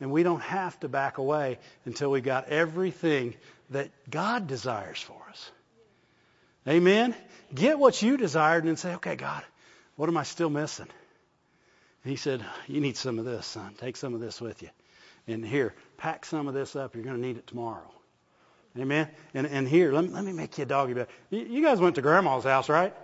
And 0.00 0.10
we 0.10 0.22
don't 0.22 0.40
have 0.40 0.78
to 0.80 0.88
back 0.88 1.18
away 1.18 1.58
until 1.84 2.10
we've 2.10 2.24
got 2.24 2.48
everything 2.48 3.34
that 3.70 3.90
God 4.10 4.46
desires 4.46 5.00
for 5.00 5.20
us. 5.30 5.50
Amen? 6.66 7.14
Get 7.54 7.78
what 7.78 8.00
you 8.02 8.16
desired 8.16 8.64
and 8.64 8.68
then 8.68 8.76
say, 8.76 8.94
okay, 8.94 9.16
God, 9.16 9.44
what 9.96 10.08
am 10.08 10.16
I 10.16 10.22
still 10.22 10.50
missing? 10.50 10.88
And 12.04 12.10
he 12.10 12.16
said, 12.16 12.44
you 12.66 12.80
need 12.80 12.96
some 12.96 13.18
of 13.18 13.24
this, 13.24 13.46
son. 13.46 13.74
Take 13.78 13.96
some 13.96 14.14
of 14.14 14.20
this 14.20 14.40
with 14.40 14.62
you. 14.62 14.70
And 15.26 15.44
here, 15.44 15.74
pack 15.98 16.24
some 16.24 16.48
of 16.48 16.54
this 16.54 16.74
up. 16.74 16.94
You're 16.94 17.04
going 17.04 17.16
to 17.16 17.22
need 17.22 17.36
it 17.36 17.46
tomorrow. 17.46 17.90
Amen? 18.78 19.08
And, 19.34 19.46
and 19.46 19.68
here, 19.68 19.92
let 19.92 20.04
me, 20.04 20.10
let 20.10 20.24
me 20.24 20.32
make 20.32 20.56
you 20.56 20.62
a 20.62 20.66
doggy 20.66 20.94
bed. 20.94 21.08
You, 21.30 21.62
guys 21.62 21.78
went 21.78 21.96
to 21.96 22.02
grandma's 22.02 22.44
house, 22.44 22.68
right? 22.68 22.94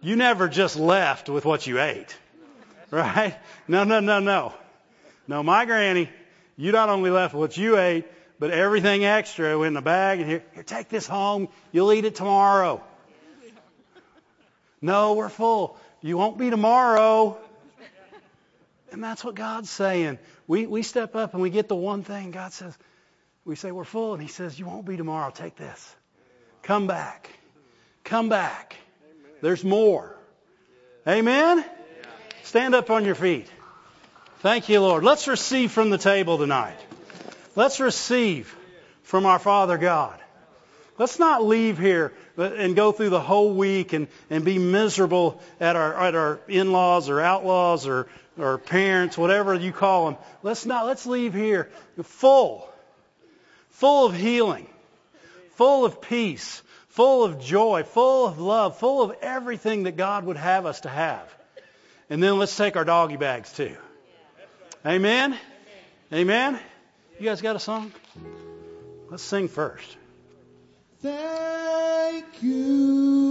You 0.00 0.14
never 0.14 0.48
just 0.48 0.76
left 0.76 1.28
with 1.28 1.44
what 1.44 1.66
you 1.66 1.80
ate. 1.80 2.16
Right? 2.88 3.36
No, 3.66 3.82
no, 3.82 3.98
no, 3.98 4.20
no. 4.20 4.54
No, 5.26 5.42
my 5.42 5.64
granny, 5.64 6.08
you 6.56 6.70
not 6.70 6.88
only 6.88 7.10
left 7.10 7.34
what 7.34 7.56
you 7.56 7.76
ate, 7.78 8.04
but 8.38 8.52
everything 8.52 9.04
extra 9.04 9.60
in 9.62 9.74
the 9.74 9.82
bag 9.82 10.20
and 10.20 10.30
here, 10.30 10.44
here, 10.54 10.62
take 10.62 10.88
this 10.88 11.04
home. 11.04 11.48
You'll 11.72 11.92
eat 11.92 12.04
it 12.04 12.14
tomorrow. 12.14 12.80
No, 14.80 15.14
we're 15.14 15.30
full. 15.30 15.76
You 16.02 16.16
won't 16.16 16.38
be 16.38 16.50
tomorrow. 16.50 17.38
And 18.92 19.02
that's 19.02 19.24
what 19.24 19.34
God's 19.34 19.70
saying. 19.70 20.18
We, 20.46 20.66
we 20.66 20.82
step 20.82 21.16
up 21.16 21.32
and 21.32 21.42
we 21.42 21.50
get 21.50 21.66
the 21.66 21.74
one 21.74 22.04
thing. 22.04 22.30
God 22.30 22.52
says, 22.52 22.76
we 23.46 23.54
say 23.54 23.70
we're 23.70 23.84
full, 23.84 24.12
and 24.12 24.20
He 24.20 24.28
says, 24.28 24.58
You 24.58 24.66
won't 24.66 24.84
be 24.84 24.96
tomorrow. 24.96 25.30
Take 25.30 25.56
this. 25.56 25.96
Come 26.62 26.86
back. 26.86 27.30
Come 28.04 28.28
back. 28.28 28.76
There's 29.40 29.64
more. 29.64 30.16
Amen? 31.06 31.64
Stand 32.42 32.74
up 32.74 32.90
on 32.90 33.04
your 33.04 33.14
feet. 33.14 33.48
Thank 34.40 34.68
you, 34.68 34.80
Lord. 34.80 35.04
Let's 35.04 35.28
receive 35.28 35.70
from 35.70 35.90
the 35.90 35.98
table 35.98 36.38
tonight. 36.38 36.78
Let's 37.54 37.80
receive 37.80 38.54
from 39.02 39.26
our 39.26 39.38
Father 39.38 39.78
God. 39.78 40.18
Let's 40.98 41.18
not 41.18 41.44
leave 41.44 41.78
here 41.78 42.12
and 42.36 42.74
go 42.74 42.90
through 42.90 43.10
the 43.10 43.20
whole 43.20 43.54
week 43.54 43.92
and, 43.92 44.08
and 44.30 44.44
be 44.44 44.58
miserable 44.58 45.40
at 45.60 45.76
our, 45.76 45.94
at 45.94 46.14
our 46.14 46.40
in-laws 46.48 47.08
or 47.08 47.20
outlaws 47.20 47.86
or, 47.86 48.08
or 48.38 48.58
parents, 48.58 49.16
whatever 49.16 49.54
you 49.54 49.72
call 49.72 50.06
them. 50.06 50.16
Let's 50.42 50.66
not, 50.66 50.86
let's 50.86 51.06
leave 51.06 51.34
here 51.34 51.70
full, 52.02 52.68
full 53.76 54.06
of 54.06 54.14
healing, 54.14 54.66
full 55.52 55.84
of 55.84 56.00
peace, 56.00 56.62
full 56.88 57.24
of 57.24 57.40
joy, 57.40 57.82
full 57.82 58.26
of 58.26 58.38
love, 58.38 58.78
full 58.78 59.02
of 59.02 59.16
everything 59.20 59.82
that 59.82 59.96
God 59.96 60.24
would 60.24 60.38
have 60.38 60.64
us 60.64 60.80
to 60.80 60.88
have. 60.88 61.32
And 62.08 62.22
then 62.22 62.38
let's 62.38 62.56
take 62.56 62.76
our 62.76 62.84
doggy 62.84 63.16
bags 63.16 63.52
too. 63.52 63.76
Amen? 64.84 65.38
Amen? 66.12 66.58
You 67.18 67.26
guys 67.26 67.42
got 67.42 67.56
a 67.56 67.58
song? 67.60 67.92
Let's 69.10 69.22
sing 69.22 69.48
first. 69.48 69.96
Thank 71.02 72.42
you. 72.42 73.26